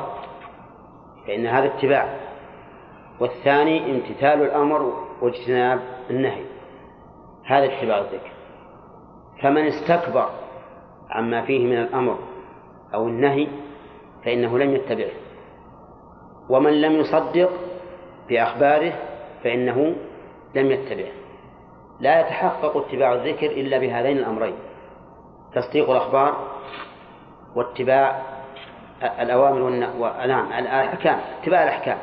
فإن 1.27 1.47
هذا 1.47 1.65
اتباع. 1.65 2.19
والثاني 3.19 3.91
امتثال 3.91 4.41
الأمر 4.41 4.93
واجتناب 5.21 5.79
النهي. 6.09 6.43
هذا 7.45 7.65
اتباع 7.65 7.97
الذكر. 7.97 8.31
فمن 9.41 9.67
استكبر 9.67 10.29
عما 11.09 11.41
فيه 11.41 11.65
من 11.65 11.77
الأمر 11.77 12.17
أو 12.93 13.07
النهي 13.07 13.47
فإنه 14.25 14.57
لم 14.59 14.75
يتبعه. 14.75 15.22
ومن 16.49 16.81
لم 16.81 16.91
يصدق 16.91 17.49
بأخباره 18.29 18.93
فإنه 19.43 19.95
لم 20.55 20.71
يتبعه. 20.71 21.11
لا 21.99 22.19
يتحقق 22.19 22.77
اتباع 22.77 23.13
الذكر 23.13 23.45
إلا 23.45 23.77
بهذين 23.77 24.17
الأمرين 24.17 24.53
تصديق 25.55 25.89
الأخبار 25.89 26.37
واتباع 27.55 28.21
الأوامر 29.19 29.61
والنعم 29.99 30.53
الأحكام 30.53 31.19
اتباع 31.41 31.63
الأحكام 31.63 31.97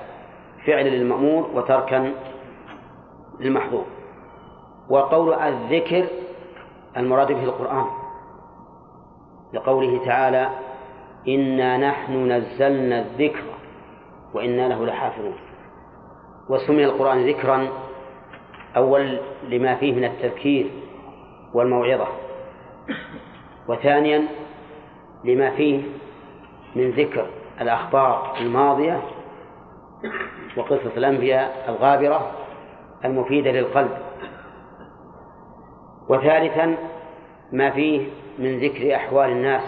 فعل 0.66 0.84
للمأمور 0.84 1.50
وتركا 1.54 2.14
للمحظور. 3.40 3.84
وقول 4.90 5.34
الذكر 5.34 6.06
المراد 6.96 7.32
به 7.32 7.44
القرآن 7.44 7.86
لقوله 9.52 10.04
تعالى 10.04 10.48
إنا 11.28 11.76
نحن 11.76 12.32
نزلنا 12.32 13.00
الذكر 13.00 13.42
وإنا 14.34 14.68
له 14.68 14.86
لحافظون. 14.86 15.36
وسمي 16.48 16.84
القرآن 16.84 17.26
ذكرا 17.26 17.68
أول 18.76 19.18
لما 19.48 19.74
فيه 19.74 19.94
من 19.94 20.04
التذكير 20.04 20.70
والموعظة. 21.54 22.08
وثانيا 23.68 24.26
لما 25.24 25.50
فيه 25.50 25.82
من 26.76 26.90
ذكر 26.90 27.26
الأخبار 27.60 28.36
الماضية 28.40 29.02
وقصص 30.56 30.96
الأنبياء 30.96 31.64
الغابرة 31.68 32.30
المفيدة 33.04 33.50
للقلب. 33.50 33.98
وثالثا 36.08 36.76
ما 37.52 37.70
فيه 37.70 38.08
من 38.38 38.58
ذكر 38.60 38.96
أحوال 38.96 39.30
الناس 39.30 39.62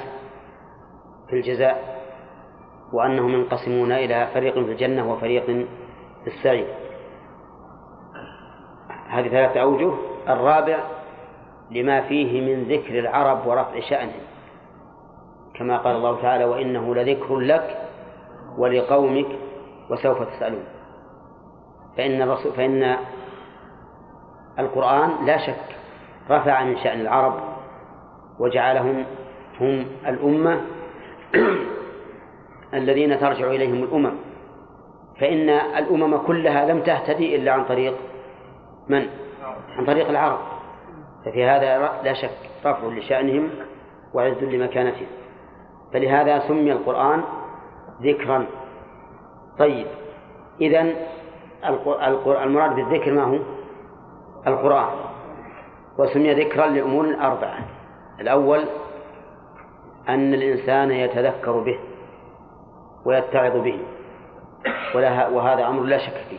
في 1.28 1.36
الجزاء. 1.36 1.91
وأنهم 2.92 3.28
ينقسمون 3.28 3.92
إلى 3.92 4.28
فريق 4.34 4.54
في 4.54 4.72
الجنة 4.72 5.12
وفريق 5.12 5.44
في 6.24 6.26
السعير. 6.26 6.66
هذه 9.08 9.28
ثلاثة 9.28 9.60
أوجه. 9.62 9.92
الرابع 10.28 10.78
لما 11.70 12.00
فيه 12.00 12.40
من 12.40 12.64
ذكر 12.64 12.98
العرب 12.98 13.46
ورفع 13.46 13.80
شأنهم. 13.80 14.22
كما 15.54 15.78
قال 15.78 15.96
الله 15.96 16.22
تعالى 16.22 16.44
وإنه 16.44 16.94
لذكر 16.94 17.38
لك 17.38 17.78
ولقومك 18.58 19.26
وسوف 19.90 20.22
تسألون. 20.22 20.64
فإن 21.96 22.22
الرسول 22.22 22.52
فإن 22.52 22.96
القرآن 24.58 25.26
لا 25.26 25.46
شك 25.46 25.76
رفع 26.30 26.64
من 26.64 26.76
شأن 26.78 27.00
العرب 27.00 27.34
وجعلهم 28.38 29.04
هم 29.60 29.86
الأمة 30.06 30.60
الذين 32.74 33.20
ترجع 33.20 33.46
إليهم 33.46 33.84
الأمم. 33.84 34.12
فإن 35.20 35.48
الأمم 35.48 36.16
كلها 36.16 36.72
لم 36.72 36.80
تهتدي 36.80 37.36
إلا 37.36 37.52
عن 37.52 37.64
طريق 37.64 37.94
من؟ 38.88 39.06
عن 39.78 39.86
طريق 39.86 40.08
العرب. 40.08 40.38
ففي 41.24 41.44
هذا 41.44 41.78
لا 42.04 42.12
شك 42.12 42.50
رفع 42.66 42.86
لشأنهم 42.86 43.50
وعز 44.14 44.42
لمكانتهم. 44.42 45.06
فلهذا 45.92 46.38
سمي 46.38 46.72
القرآن 46.72 47.22
ذكرا. 48.02 48.46
طيب 49.58 49.86
إذن 50.60 50.94
المراد 52.26 52.74
بالذكر 52.74 53.12
ما 53.12 53.22
هو؟ 53.22 53.38
القرآن. 54.46 54.88
وسمي 55.98 56.34
ذكرا 56.34 56.66
لأمور 56.66 57.06
أربعة 57.20 57.58
الأول 58.20 58.64
أن 60.08 60.34
الإنسان 60.34 60.90
يتذكر 60.90 61.52
به. 61.52 61.78
ويتعظ 63.04 63.56
به. 63.56 63.78
وهذا 65.32 65.66
أمر 65.66 65.82
لا 65.82 65.98
شك 65.98 66.16
فيه. 66.30 66.38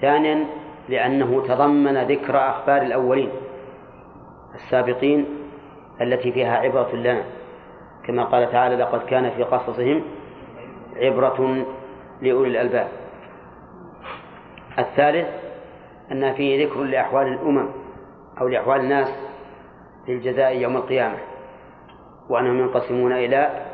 ثانيا 0.00 0.46
لأنه 0.88 1.46
تضمن 1.48 2.02
ذكر 2.02 2.50
أخبار 2.50 2.82
الأولين. 2.82 3.30
السابقين 4.54 5.26
التي 6.00 6.32
فيها 6.32 6.56
عبرة 6.56 6.96
لنا. 6.96 7.24
كما 8.06 8.24
قال 8.24 8.52
تعالى 8.52 8.76
لقد 8.76 9.00
كان 9.00 9.30
في 9.30 9.42
قصصهم 9.42 10.02
عبرة 10.96 11.66
لأولي 12.22 12.48
الألباب. 12.48 12.88
الثالث 14.78 15.28
أن 16.12 16.32
فيه 16.32 16.66
ذكر 16.66 16.82
لأحوال 16.82 17.26
الأمم 17.26 17.68
أو 18.40 18.48
لأحوال 18.48 18.80
الناس 18.80 19.08
في 20.06 20.12
الجزاء 20.12 20.56
يوم 20.56 20.76
القيامة. 20.76 21.18
وأنهم 22.28 22.58
ينقسمون 22.58 23.12
إلى 23.12 23.66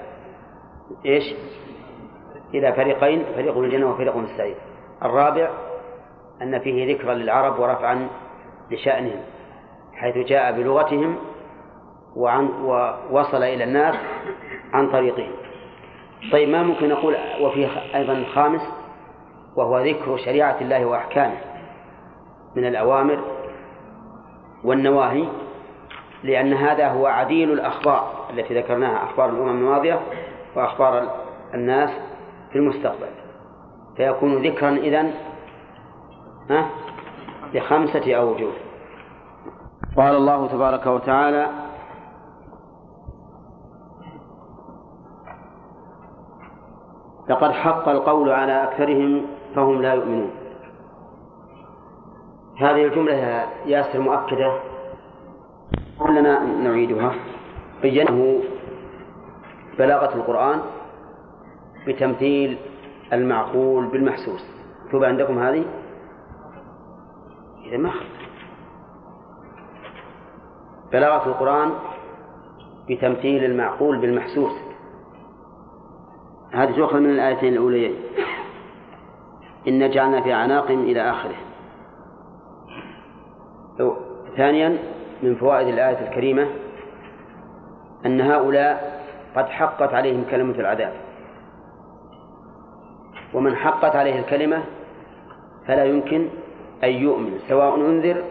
إيش؟ 1.07 1.35
إلى 2.59 2.73
فريقين 2.73 3.25
فريق 3.35 3.59
الجنة 3.59 3.91
وفريق 3.91 4.17
السعير 4.17 4.57
الرابع 5.05 5.51
أن 6.43 6.59
فيه 6.59 6.95
ذكرا 6.95 7.15
للعرب 7.15 7.59
ورفعا 7.59 8.09
لشأنهم 8.71 9.21
حيث 9.95 10.17
جاء 10.17 10.53
بلغتهم 10.53 11.17
وعن 12.17 12.49
ووصل 12.63 13.43
إلى 13.43 13.65
الناس 13.65 13.95
عن 14.73 14.91
طريقهم. 14.93 15.33
طيب 16.33 16.49
ما 16.49 16.63
ممكن 16.63 16.89
نقول 16.89 17.17
وفيه 17.41 17.69
أيضا 17.95 18.25
خامس 18.35 18.63
وهو 19.57 19.79
ذكر 19.79 20.17
شريعة 20.17 20.57
الله 20.61 20.85
وأحكامه 20.85 21.39
من 22.57 22.65
الأوامر 22.65 23.21
والنواهي 24.65 25.25
لأن 26.23 26.53
هذا 26.53 26.89
هو 26.89 27.07
عديل 27.07 27.53
الأخبار 27.53 28.13
التي 28.31 28.55
ذكرناها 28.55 29.05
أخبار 29.05 29.29
الأمم 29.31 29.49
الماضية 29.49 30.01
وأخبار 30.57 31.09
الناس 31.55 31.91
في 32.57 32.63
المستقبل. 32.63 33.09
فيكون 33.97 34.47
ذكرا 34.47 34.71
إذن 34.71 35.11
ها؟ 36.51 36.71
بخمسة 37.55 38.15
أوجه. 38.15 38.49
قال 39.97 40.17
الله 40.17 40.47
تبارك 40.47 40.87
وتعالى 40.87 41.47
لقد 47.29 47.51
حق 47.51 47.89
القول 47.89 48.31
على 48.31 48.63
أكثرهم 48.65 49.27
فهم 49.55 49.83
لا 49.83 49.95
يؤمنون. 49.95 50.31
هذه 52.59 52.85
الجملة 52.85 53.15
يا 53.15 53.47
ياسر 53.67 54.01
مؤكدة 54.01 54.59
لنا 56.09 56.45
نعيدها. 56.45 57.13
بينه 57.83 58.41
بلاغة 59.79 60.15
القرآن. 60.15 60.61
بتمثيل 61.87 62.59
المعقول 63.13 63.87
بالمحسوس. 63.87 64.45
مكتوب 64.85 65.05
عندكم 65.05 65.39
هذه. 65.39 65.65
إذا 67.65 67.77
ما 67.77 67.93
بلاغة 70.93 71.29
القرآن 71.29 71.71
بتمثيل 72.89 73.45
المعقول 73.45 73.99
بالمحسوس. 73.99 74.53
هذه 76.53 76.77
تؤخذ 76.77 77.01
من 77.01 77.11
الآيتين 77.11 77.53
الأوليين؟ 77.53 77.95
إن 79.69 79.91
جعلنا 79.91 80.21
في 80.21 80.33
أعناقهم 80.33 80.83
إلى 80.83 81.11
آخره. 81.11 81.37
ثانيا 84.37 84.79
من 85.23 85.35
فوائد 85.35 85.69
الآية 85.69 86.09
الكريمة 86.09 86.47
أن 88.07 88.21
هؤلاء 88.21 89.05
قد 89.37 89.49
حقت 89.49 89.95
عليهم 89.95 90.25
كلمة 90.31 90.55
العذاب. 90.55 91.06
ومن 93.37 93.57
حقت 93.57 93.97
عليه 93.97 94.19
الكلمة 94.19 94.63
فلا 95.67 95.85
يمكن 95.85 96.29
أن 96.85 96.89
يؤمن 96.89 97.39
سواء 97.49 97.75
أنذر 97.75 98.25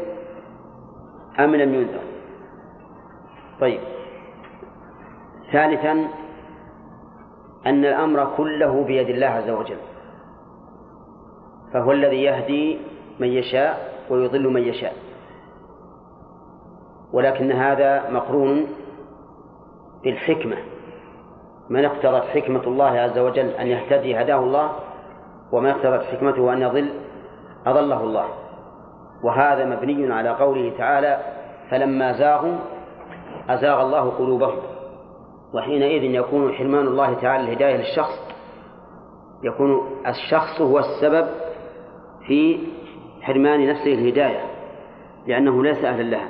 أم 1.40 1.56
لم 1.56 1.73
ينذر. 1.73 2.02
طيب. 3.61 3.80
ثالثا 5.52 5.91
أن 7.65 7.86
الأمر 7.86 8.34
كله 8.38 8.84
بيد 8.84 9.10
الله 9.10 9.27
عز 9.27 9.49
وجل. 9.49 9.77
فهو 11.73 11.91
الذي 11.91 12.23
يهدي 12.23 12.77
من 13.19 13.27
يشاء 13.27 13.94
ويضل 14.10 14.48
من 14.48 14.61
يشاء. 14.61 14.94
ولكن 17.14 17.52
هذا 17.52 18.10
مقرون 18.10 18.68
بالحكمة. 20.03 20.57
من 21.69 21.86
اقتضت 21.86 22.23
حكمة 22.23 22.64
الله 22.64 22.99
عز 22.99 23.18
وجل 23.18 23.49
أن 23.49 23.68
يهتدي 23.68 24.22
هداه 24.22 24.40
الله 24.40 24.72
وما 25.52 25.72
اقتضت 25.72 26.04
حكمته 26.04 26.54
أن 26.54 26.62
يضل 26.62 26.90
أضله 27.66 28.04
الله. 28.04 28.26
وهذا 29.24 29.66
مبني 29.66 30.14
على 30.14 30.30
قوله 30.30 30.78
تعالى 30.78 31.20
فلما 31.70 32.12
زاغوا 32.12 32.56
أزاغ 33.50 33.82
الله 33.82 34.10
قلوبهم. 34.10 34.60
وحينئذ 35.54 36.04
يكون 36.04 36.54
حرمان 36.54 36.88
الله 36.88 37.14
تعالى 37.14 37.44
الهداية 37.44 37.78
للشخص 37.78 38.26
يكون 39.44 39.82
الشخص 40.08 40.62
هو 40.62 40.80
السبب 40.80 41.28
في 42.28 42.60
حرمان 43.22 43.70
نفسه 43.70 43.94
الهداية 43.94 44.42
لأنه 45.28 45.64
ليس 45.64 45.86
أهلا 45.86 46.04
لها. 46.04 46.30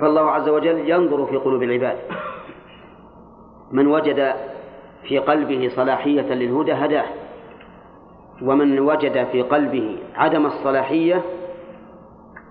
فالله 0.00 0.30
عز 0.30 0.48
وجل 0.48 0.90
ينظر 0.90 1.26
في 1.26 1.36
قلوب 1.36 1.62
العباد. 1.62 1.98
من 3.72 3.86
وجد 3.86 4.34
في 5.08 5.18
قلبه 5.18 5.68
صلاحية 5.76 6.34
للهدى 6.34 6.72
هداه. 6.72 7.04
ومن 8.42 8.78
وجد 8.80 9.24
في 9.24 9.42
قلبه 9.42 9.98
عدم 10.14 10.46
الصلاحية 10.46 11.22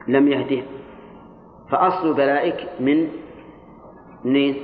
لم 0.07 0.27
يهده. 0.27 0.63
فأصل 1.69 2.13
بلائك 2.13 2.69
من 2.79 3.07
من 4.25 4.55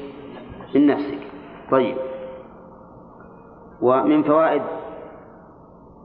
نفسك. 0.75 1.19
طيب. 1.71 1.95
ومن 3.81 4.23
فوائد 4.23 4.61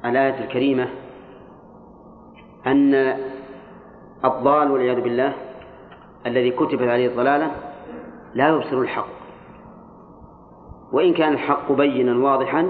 الآية 0.04 0.44
الكريمة 0.44 0.88
أن 2.66 2.94
الضال 4.24 4.70
والعياذ 4.70 5.00
بالله 5.00 5.32
الذي 6.26 6.50
كتبت 6.50 6.88
عليه 6.88 7.08
الضلالة 7.08 7.50
لا 8.34 8.48
يبصر 8.48 8.78
الحق. 8.78 9.08
وإن 10.92 11.14
كان 11.14 11.32
الحق 11.32 11.72
بينا 11.72 12.24
واضحا 12.24 12.68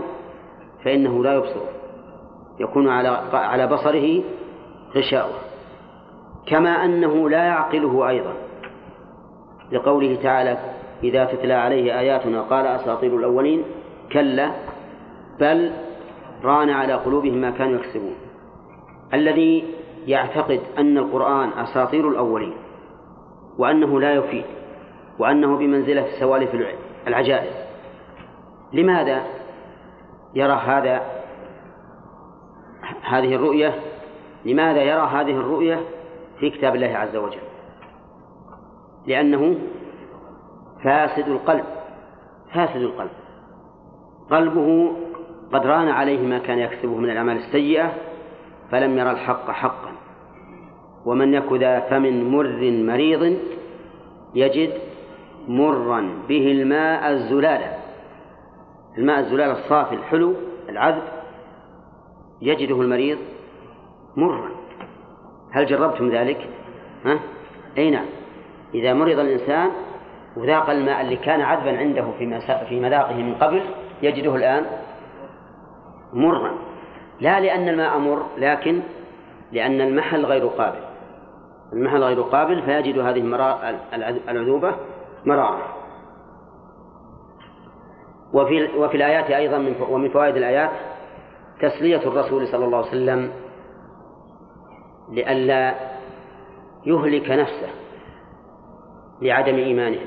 فإنه 0.85 1.25
لا 1.25 1.35
يبصره 1.35 1.82
يكون 2.61 2.89
على 2.89 3.09
على 3.33 3.67
بصره 3.67 4.23
غشاوة 4.97 5.39
كما 6.47 6.85
أنه 6.85 7.29
لا 7.29 7.45
يعقله 7.45 8.09
أيضا. 8.09 8.35
لقوله 9.73 10.19
تعالى 10.23 10.59
إذا 11.05 11.25
تتلى 11.25 11.55
عليه 11.55 11.99
آياتنا 11.99 12.43
قال 12.43 12.67
أساطير 12.67 13.17
الأولين. 13.17 13.63
كلا 14.13 14.51
بل 15.41 15.73
ران 16.45 16.71
على 16.71 16.95
قلوبهم 16.95 17.35
ما 17.35 17.51
كانوا 17.51 17.79
يكسبون. 17.79 18.15
الذي 19.15 19.65
يعتقد 20.07 20.61
أن 20.79 20.99
القرآن 20.99 21.49
أساطير 21.49 22.09
الأولين 22.09 22.55
وأنه 23.59 24.01
لا 24.01 24.15
يفيد 24.15 24.45
وأنه 25.19 25.57
بمنزلة 25.57 26.07
سوالف 26.21 26.51
العجائز 27.07 27.53
لماذا 28.73 29.23
يرى 30.35 30.53
هذا 30.53 31.03
هذه 33.03 33.35
الرؤية 33.35 33.75
لماذا 34.45 34.83
يرى 34.83 35.09
هذه 35.13 35.31
الرؤية 35.31 35.81
في 36.39 36.51
كتاب 36.51 36.75
الله 36.75 36.97
عز 36.97 37.17
وجل؟ 37.17 37.39
لأنه 39.07 39.59
فاسد 40.85 41.29
القلب 41.29 41.65
فاسد 42.55 42.81
القلب. 42.81 43.11
قلبه 44.31 44.93
قد 45.53 45.67
ران 45.67 45.89
عليه 45.89 46.27
ما 46.27 46.39
كان 46.39 46.59
يكسبه 46.59 46.97
من 46.97 47.11
الأعمال 47.11 47.37
السيئة 47.37 47.93
فلم 48.71 48.99
يرى 48.99 49.11
الحق 49.11 49.51
حقا. 49.51 49.93
ومن 51.05 51.35
يك 51.35 51.53
ذا 51.53 51.81
فم 51.81 52.33
مر 52.35 52.71
مريض 52.71 53.39
يجد 54.35 54.73
مرا 55.49 56.09
به 56.29 56.53
الماء 56.53 57.11
الزلالة 57.11 57.79
الماء 58.99 59.21
الزلال 59.21 59.51
الصافي 59.51 59.95
الحلو 59.95 60.35
العذب 60.69 61.03
يجده 62.43 62.81
المريض 62.81 63.19
مرا. 64.17 64.51
هل 65.53 65.67
جربتم 65.67 66.11
ذلك؟ 66.11 66.49
ها؟ 67.05 67.19
أي 67.79 67.91
نعم. 67.91 68.07
إذا 68.75 68.95
مرض 68.95 69.19
الإنسان 69.19 69.71
وذاق 70.37 70.71
الماء 70.71 71.01
اللي 71.01 71.17
كان 71.17 71.41
عذبا 71.41 71.79
عنده 71.79 72.05
في 72.19 72.41
في 72.69 72.81
مذاقه 72.81 73.15
من 73.15 73.35
قبل 73.35 73.63
يجده 74.03 74.37
الآن 74.37 74.67
مرا. 76.13 76.55
لا 77.21 77.41
لأن 77.41 77.69
الماء 77.69 77.99
مر 77.99 78.27
لكن 78.39 78.81
لأن 79.53 79.81
المحل 79.81 80.25
غير 80.25 80.47
قابل. 80.47 80.81
المحل 81.73 82.05
غير 82.05 82.23
قابل 82.23 82.63
فيجد 82.63 82.99
هذه 82.99 83.21
العذوبة 84.29 84.75
مرارة 85.25 85.83
وفي 88.33 88.69
وفي 88.77 88.97
الآيات 88.97 89.31
أيضا 89.31 89.59
من 89.59 89.75
ومن 89.91 90.09
فوائد 90.09 90.37
الآيات 90.37 90.71
تسلية 91.63 92.09
الرسول 92.09 92.49
صلى 92.49 92.65
الله 92.65 92.79
عليه 92.79 92.89
وسلم 92.89 93.33
لئلا 95.11 95.75
يهلك 96.87 97.31
نفسه 97.31 97.69
لعدم 99.23 99.55
إيمانه 99.55 100.01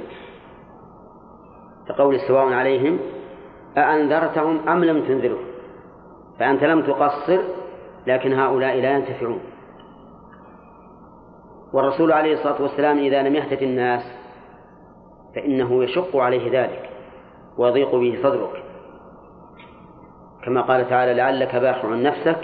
كقول 1.88 2.20
سواء 2.20 2.54
عليهم 2.54 3.00
أأنذرتهم 3.78 4.70
أم 4.70 4.84
لم 4.84 5.06
تنذرهم؟ 5.06 5.46
فأنت 6.40 6.64
لم 6.64 6.82
تقصر 6.82 7.42
لكن 8.08 8.34
هؤلاء 8.34 8.82
لا 8.82 8.92
ينتفعون. 8.92 9.40
والرسول 11.74 12.12
عليه 12.12 12.34
الصلاة 12.34 12.62
والسلام 12.62 12.98
إذا 12.98 13.24
لم 13.24 13.36
يهتد 13.36 13.62
الناس 13.62 14.04
فإنه 15.36 15.84
يشق 15.84 16.18
عليه 16.18 16.62
ذلك 16.62 16.90
ويضيق 17.58 17.96
به 17.96 18.20
صدرك. 18.24 18.65
كما 20.46 20.62
قال 20.62 20.90
تعالى 20.90 21.14
لعلك 21.14 21.56
باخع 21.56 21.88
نفسك 21.88 22.38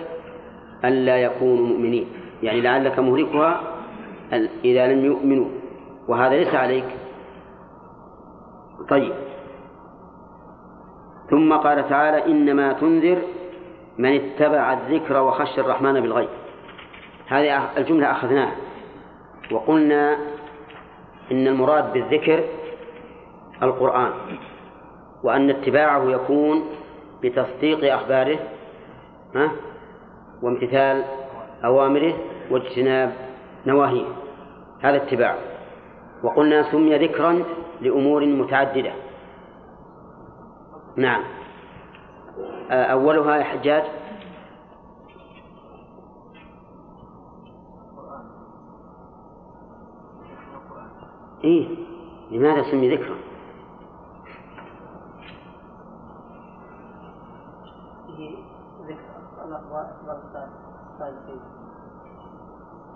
ألا 0.86 1.18
يكونوا 1.18 1.68
مؤمنين. 1.68 2.08
يعني 2.44 2.62
لعلك 2.62 3.00
مهلكها 3.00 3.62
إذا 4.66 4.88
لم 4.88 5.06
يؤمنوا. 5.06 5.48
وهذا 6.08 6.36
ليس 6.36 6.56
عليك. 6.56 6.86
طيب. 8.90 9.14
ثم 11.30 11.54
قال 11.54 11.90
تعالى 11.90 12.26
إنما 12.26 12.74
تنذر 12.74 13.18
من 13.98 14.16
اتبع 14.16 14.74
الذكر 14.74 15.22
وخشى 15.22 15.62
الرحمن 15.62 15.94
بالغيب. 15.94 16.30
هذه 17.28 17.70
الجملة 17.78 18.12
أخذناها. 18.12 18.56
وقلنا 19.52 20.18
إن 21.32 21.48
المراد 21.48 21.94
بالذكر 21.94 22.44
القرآن 23.64 24.12
وأن 25.24 25.50
اتباعه 25.50 26.10
يكون 26.10 26.64
بتصديق 27.24 27.94
أخباره 27.94 28.40
ها؟ 29.36 29.52
وامتثال 30.42 31.04
أوامره 31.66 32.14
واجتناب 32.52 33.14
نواهيه. 33.66 34.06
هذا 34.82 34.96
اتباع. 34.96 35.36
وقلنا 36.24 36.72
سمي 36.72 36.98
ذكرا 36.98 37.44
لأمور 37.82 38.26
متعددة. 38.26 38.94
نعم. 40.96 41.24
أولها 42.72 43.36
يا 43.38 43.44
حجاج 43.44 43.84
إيه 51.44 51.68
لماذا 52.32 52.72
سمي 52.72 52.96
ذكرا؟ 52.96 53.16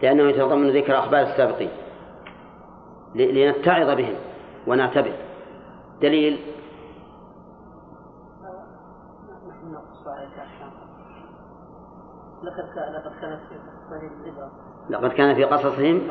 لأنه 0.02 0.24
يتضمن 0.24 0.70
ذكر 0.70 1.00
أخبار 1.00 1.22
السابقين 1.22 1.70
لنتعظ 3.16 3.98
بهم 3.98 4.16
ونعتبر. 4.68 5.14
دليل؟ 6.02 6.40
لقد 14.90 15.10
كان 15.10 15.36
في 15.36 15.44
قصصهم 15.44 16.02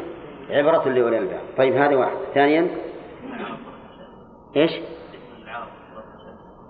عبرة 0.51 0.89
لأولي 0.89 1.19
الألباب. 1.19 1.41
طيب 1.59 1.75
هذه 1.75 1.97
واحد 1.97 2.17
ثانيا؟ 2.35 2.71
إيش؟ 4.57 4.71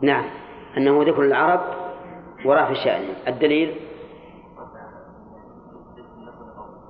نعم. 0.03 0.25
أنه 0.77 1.03
ذكر 1.03 1.23
العرب 1.23 1.61
وراء 2.45 2.69
في 2.69 2.75
شأنهم 2.75 3.15
الدليل؟ 3.29 3.84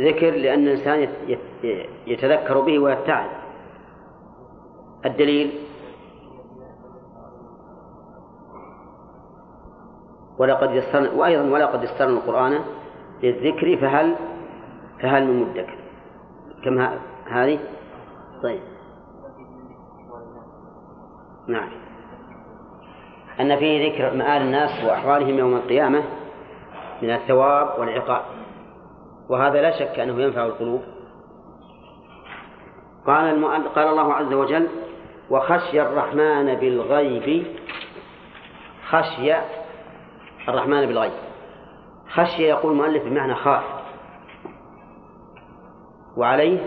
ذكر 0.00 0.30
لأن 0.30 0.68
الإنسان 0.68 1.08
يتذكر 2.06 2.60
به 2.60 2.78
ويتعظ 2.78 3.28
الدليل؟ 5.04 5.50
ولقد 10.38 10.74
يسرنا 10.74 11.10
وأيضا 11.10 11.50
ولقد 11.50 11.84
يسرنا 11.84 12.18
القرآن 12.18 12.60
للذكر 13.22 13.76
فهل 13.76 14.16
فهل 15.02 15.26
من 15.26 15.40
مدكر؟ 15.40 15.78
كم 16.64 16.88
هذه؟ 17.26 17.58
طيب. 18.42 18.60
نعم. 21.48 21.68
أن 23.40 23.56
فيه 23.56 23.88
ذكر 23.92 24.16
مآل 24.16 24.42
الناس 24.42 24.84
وأحوالهم 24.84 25.38
يوم 25.38 25.54
القيامة 25.54 26.02
من 27.02 27.10
الثواب 27.10 27.78
والعقاب. 27.78 28.22
وهذا 29.28 29.62
لا 29.62 29.78
شك 29.78 29.98
أنه 29.98 30.22
ينفع 30.22 30.46
القلوب. 30.46 30.82
قال 33.06 33.44
قال 33.68 33.88
الله 33.88 34.14
عز 34.14 34.32
وجل 34.32 34.68
وخشي 35.30 35.82
الرحمن 35.82 36.54
بالغيب 36.54 37.46
خشي 38.88 39.34
الرحمن 40.48 40.86
بالغيب. 40.86 41.12
خشي 42.08 42.42
يقول 42.42 42.72
المؤلف 42.72 43.04
بمعنى 43.04 43.34
خاف. 43.34 43.64
وعليه 46.16 46.60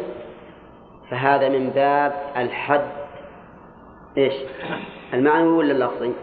فهذا 1.09 1.49
من 1.49 1.69
باب 1.69 2.13
الحد. 2.37 2.89
إيش؟ 4.17 4.33
المعنوي 5.13 5.57
ولا 5.57 5.71
اللفظي؟ 5.71 6.13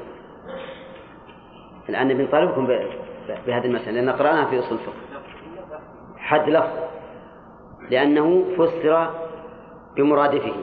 الآن 1.89 2.09
بنطالبكم 2.09 2.67
بهذه 3.47 3.65
المسألة 3.65 3.91
لأن 3.91 4.11
قرأناها 4.11 4.45
في 4.51 4.59
أصول 4.59 4.79
الفقه. 4.79 5.06
حد 6.27 6.51
لفظ 6.51 6.79
لأنه 7.91 8.45
فسر 8.59 9.11
بمرادفه 9.97 10.55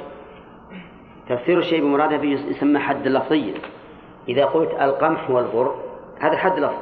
تفسير 1.30 1.60
الشيء 1.60 1.82
بمرادفه 1.82 2.24
يسمى 2.24 2.80
حد 2.80 3.08
لفظيا 3.08 3.54
إذا 4.28 4.46
قلت 4.46 4.72
القمح 4.82 5.30
والبر 5.30 5.76
هذا 6.20 6.38
حد 6.38 6.60
لفظ. 6.60 6.82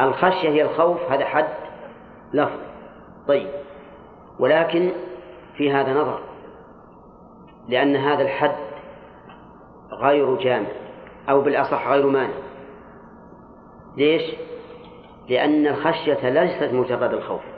الخشية 0.00 0.48
هي 0.48 0.62
الخوف 0.62 1.12
هذا 1.12 1.24
حد 1.24 1.48
لفظ. 2.34 2.58
طيب. 3.28 3.48
ولكن 4.38 4.92
في 5.56 5.72
هذا 5.72 5.92
نظر 5.92 6.20
لأن 7.68 7.96
هذا 7.96 8.22
الحد 8.22 8.56
غير 9.92 10.36
جامع 10.36 10.68
أو 11.30 11.40
بالأصح 11.40 11.88
غير 11.88 12.06
مانع. 12.06 12.34
ليش؟ 13.96 14.22
لأن 15.28 15.66
الخشية 15.66 16.28
ليست 16.28 16.74
مجرد 16.74 17.12
الخوف. 17.12 17.51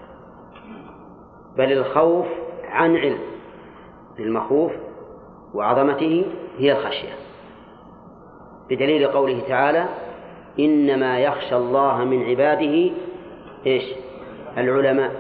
بل 1.57 1.73
الخوف 1.73 2.27
عن 2.65 2.97
علم. 2.97 3.19
المخوف 4.19 4.73
وعظمته 5.55 6.27
هي 6.59 6.73
الخشية. 6.73 7.13
بدليل 8.71 9.07
قوله 9.07 9.41
تعالى 9.49 9.87
إنما 10.59 11.19
يخشى 11.19 11.57
الله 11.57 12.05
من 12.05 12.25
عباده 12.25 12.91
إيش؟ 13.67 13.85
العلماء. 14.57 15.13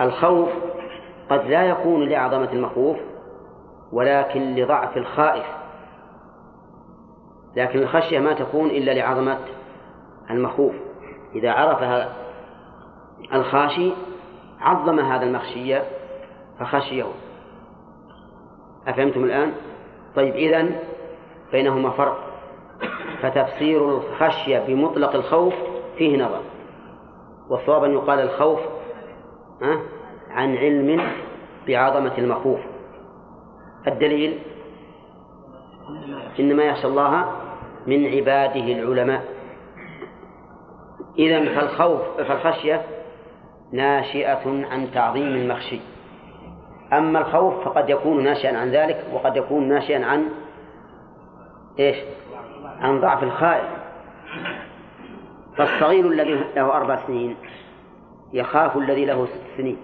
الخوف 0.00 0.48
قد 1.30 1.46
لا 1.46 1.62
يكون 1.62 2.08
لعظمة 2.08 2.52
المخوف 2.52 2.96
ولكن 3.92 4.54
لضعف 4.54 4.96
الخائف. 4.96 5.46
لكن 7.56 7.78
الخشية 7.78 8.18
ما 8.18 8.32
تكون 8.32 8.70
إلا 8.70 8.90
لعظمة 8.90 9.38
المخوف. 10.30 10.74
إذا 11.34 11.52
عرفها 11.52 12.12
الخاشي 13.34 13.92
عظم 14.62 15.00
هذا 15.00 15.24
المخشي 15.24 15.78
فخشيه 16.60 17.04
أفهمتم 18.86 19.24
الآن؟ 19.24 19.52
طيب 20.16 20.34
إذن 20.34 20.76
بينهما 21.52 21.90
فرق. 21.90 22.18
فتفسير 23.22 23.88
الخشية 23.88 24.58
بمطلق 24.58 25.14
الخوف 25.14 25.54
فيه 25.98 26.24
نظر. 26.24 26.40
والصواب 27.50 27.84
أن 27.84 27.92
يقال 27.92 28.18
الخوف 28.18 28.60
عن 30.30 30.56
علم 30.56 31.02
بعظمة 31.66 32.18
المخوف. 32.18 32.60
الدليل؟ 33.86 34.38
إنما 36.40 36.62
يخشى 36.62 36.86
الله 36.86 37.32
من 37.86 38.06
عباده 38.06 38.72
العلماء. 38.72 39.24
إذا 41.18 41.54
فالخوف 41.54 42.00
فالخشية 42.16 42.82
ناشئة 43.72 44.66
عن 44.70 44.90
تعظيم 44.94 45.26
المخشي. 45.26 45.80
أما 46.92 47.18
الخوف 47.18 47.64
فقد 47.64 47.90
يكون 47.90 48.24
ناشئا 48.24 48.58
عن 48.58 48.70
ذلك 48.70 49.06
وقد 49.12 49.36
يكون 49.36 49.68
ناشئا 49.68 50.06
عن 50.06 50.28
إيش؟ 51.78 51.96
عن 52.80 53.00
ضعف 53.00 53.22
الخائف 53.22 53.68
فالصغير 55.56 56.08
الذي 56.08 56.34
له 56.56 56.76
أربع 56.76 57.06
سنين 57.06 57.36
يخاف 58.32 58.76
الذي 58.76 59.04
له 59.04 59.26
ست 59.26 59.56
سنين. 59.56 59.76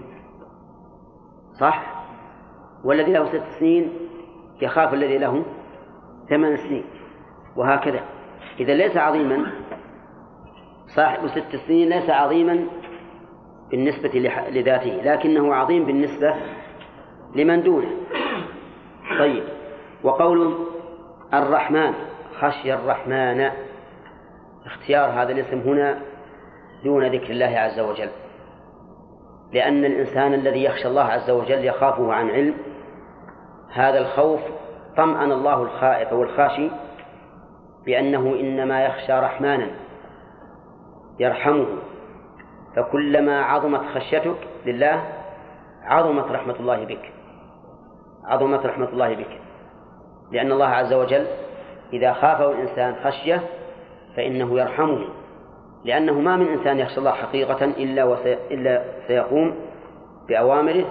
صح؟ 1.60 1.82
والذي 2.84 3.12
له 3.12 3.28
ست 3.28 3.58
سنين 3.58 3.92
يخاف 4.62 4.94
الذي 4.94 5.18
له 5.18 5.44
ثمان 6.28 6.56
سنين. 6.56 6.84
وهكذا. 7.56 8.00
إذا 8.60 8.74
ليس 8.74 8.96
عظيما 8.96 9.52
صاحب 10.96 11.26
ست 11.28 11.56
سنين 11.56 11.88
ليس 11.88 12.10
عظيما 12.10 12.66
بالنسبة 13.70 14.08
لذاته 14.50 15.00
لكنه 15.04 15.54
عظيم 15.54 15.84
بالنسبة 15.84 16.34
لمن 17.36 17.62
دونه. 17.62 17.90
طيب 19.18 19.44
وقول 20.04 20.54
الرحمن 21.34 21.94
خشي 22.38 22.74
الرحمن. 22.74 23.50
اختيار 24.66 25.10
هذا 25.10 25.32
الاسم 25.32 25.58
هنا 25.58 25.98
دون 26.84 27.06
ذكر 27.06 27.30
الله 27.30 27.58
عز 27.58 27.80
وجل. 27.80 28.10
لأن 29.52 29.84
الإنسان 29.84 30.34
الذي 30.34 30.64
يخشى 30.64 30.88
الله 30.88 31.04
عز 31.04 31.30
وجل 31.30 31.64
يخافه 31.64 32.12
عن 32.12 32.30
علم 32.30 32.54
هذا 33.72 33.98
الخوف 33.98 34.40
طمأن 34.96 35.32
الله 35.32 35.62
الخائف 35.62 36.12
والخاشي 36.12 36.70
بأنه 37.86 38.36
إنما 38.40 38.84
يخشى 38.84 39.12
رحمانا 39.12 39.70
يرحمه. 41.20 41.66
فكلما 42.78 43.42
عظمت 43.42 43.80
خشيتك 43.94 44.36
لله 44.66 45.02
عظمت 45.82 46.32
رحمة 46.32 46.54
الله 46.60 46.84
بك. 46.84 47.12
عظمت 48.24 48.66
رحمة 48.66 48.88
الله 48.88 49.14
بك. 49.14 49.40
لأن 50.32 50.52
الله 50.52 50.66
عز 50.66 50.92
وجل 50.92 51.26
إذا 51.92 52.12
خافه 52.12 52.50
الإنسان 52.52 52.94
خشية 53.04 53.40
فإنه 54.16 54.60
يرحمه. 54.60 55.04
لأنه 55.84 56.20
ما 56.20 56.36
من 56.36 56.46
إنسان 56.46 56.78
يخشى 56.78 56.98
الله 56.98 57.12
حقيقة 57.12 57.64
إلا 57.64 58.04
وسي... 58.04 58.38
إلا 58.50 58.82
سيقوم 59.06 59.54
بأوامره 60.28 60.84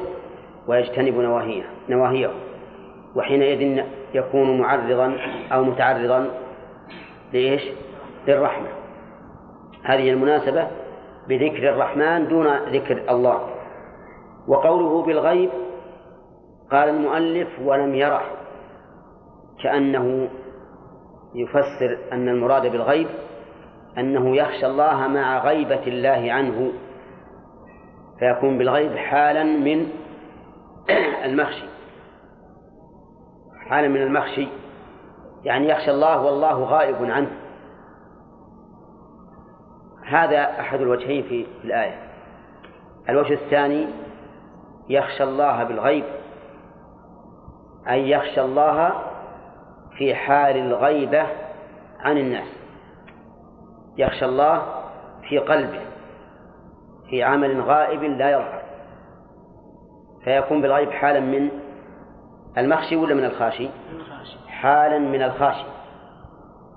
ويجتنب 0.68 1.14
نواهيه 1.14 1.64
نواهيه. 1.90 2.30
وحينئذ 3.16 3.84
يكون 4.14 4.60
معرضا 4.60 5.18
أو 5.52 5.64
متعرضا 5.64 6.28
لإيش؟ 7.34 7.64
للرحمة. 8.28 8.68
هذه 9.84 10.10
المناسبة 10.10 10.68
بذكر 11.28 11.70
الرحمن 11.70 12.28
دون 12.28 12.48
ذكر 12.48 13.12
الله. 13.12 13.50
وقوله 14.48 15.06
بالغيب 15.06 15.50
قال 16.72 16.90
المؤلف 16.90 17.48
ولم 17.66 17.96
يره. 17.96 18.24
كأنه 19.64 20.30
يفسر 21.36 21.98
أن 22.14 22.30
المراد 22.30 22.72
بالغيب 22.72 23.08
أنه 23.98 24.36
يخشى 24.36 24.66
الله 24.66 25.08
مع 25.08 25.46
غيبة 25.46 25.88
الله 25.88 26.34
عنه 26.34 26.72
فيكون 28.20 28.58
بالغيب 28.58 28.96
حالا 28.96 29.44
من 29.44 29.88
المخشي. 31.26 31.68
حالا 33.70 33.88
من 33.88 34.02
المخشي. 34.02 34.48
يعني 35.44 35.70
يخشى 35.70 35.92
الله 35.92 36.22
والله 36.22 36.64
غائب 36.64 37.12
عنه. 37.12 37.47
هذا 40.08 40.60
أحد 40.60 40.82
الوجهين 40.82 41.24
في 41.24 41.46
الآية. 41.64 42.00
الوجه 43.10 43.34
الثاني 43.34 43.88
يخشى 44.90 45.24
الله 45.24 45.64
بالغيب. 45.64 46.04
أي 47.90 48.10
يخشى 48.10 48.42
الله 48.42 48.94
في 49.98 50.16
حال 50.16 50.58
الغيبة 50.58 51.28
عن 52.00 52.18
الناس. 52.18 52.48
يخشى 53.98 54.26
الله 54.26 54.62
في 55.30 55.38
قلبه 55.38 55.82
في 57.10 57.24
عمل 57.24 57.62
غائب 57.62 58.04
لا 58.04 58.32
يظهر. 58.32 58.62
فيكون 60.24 60.62
بالغيب 60.62 60.92
حالا 60.92 61.20
من 61.20 61.50
المخشي 62.58 62.96
ولا 62.96 63.14
من 63.14 63.26
الخاشي؟ 63.26 63.70
حالا 64.48 65.00
من 65.00 65.24
الخاشي. 65.24 65.66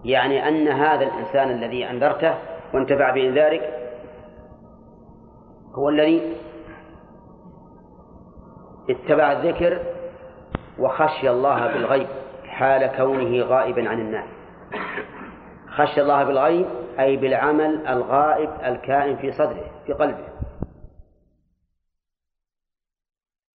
يعني 0.04 0.48
أن 0.48 0.68
هذا 0.68 1.04
الإنسان 1.04 1.50
الذي 1.50 1.90
أنذرته 1.90 2.34
وانتفع 2.74 3.10
بإنذارك 3.10 3.74
هو 5.74 5.88
الذي 5.88 6.36
اتبع 8.90 9.32
الذكر 9.32 9.78
وخشي 10.78 11.30
الله 11.30 11.66
بالغيب 11.66 12.06
حال 12.44 12.86
كونه 12.96 13.42
غائبا 13.44 13.88
عن 13.88 14.00
الناس. 14.00 14.28
خشي 15.68 16.00
الله 16.00 16.24
بالغيب 16.24 16.66
أي 17.00 17.16
بالعمل 17.16 17.86
الغائب 17.86 18.50
الكائن 18.66 19.16
في 19.16 19.32
صدره 19.32 19.64
في 19.86 19.92
قلبه. 19.92 20.29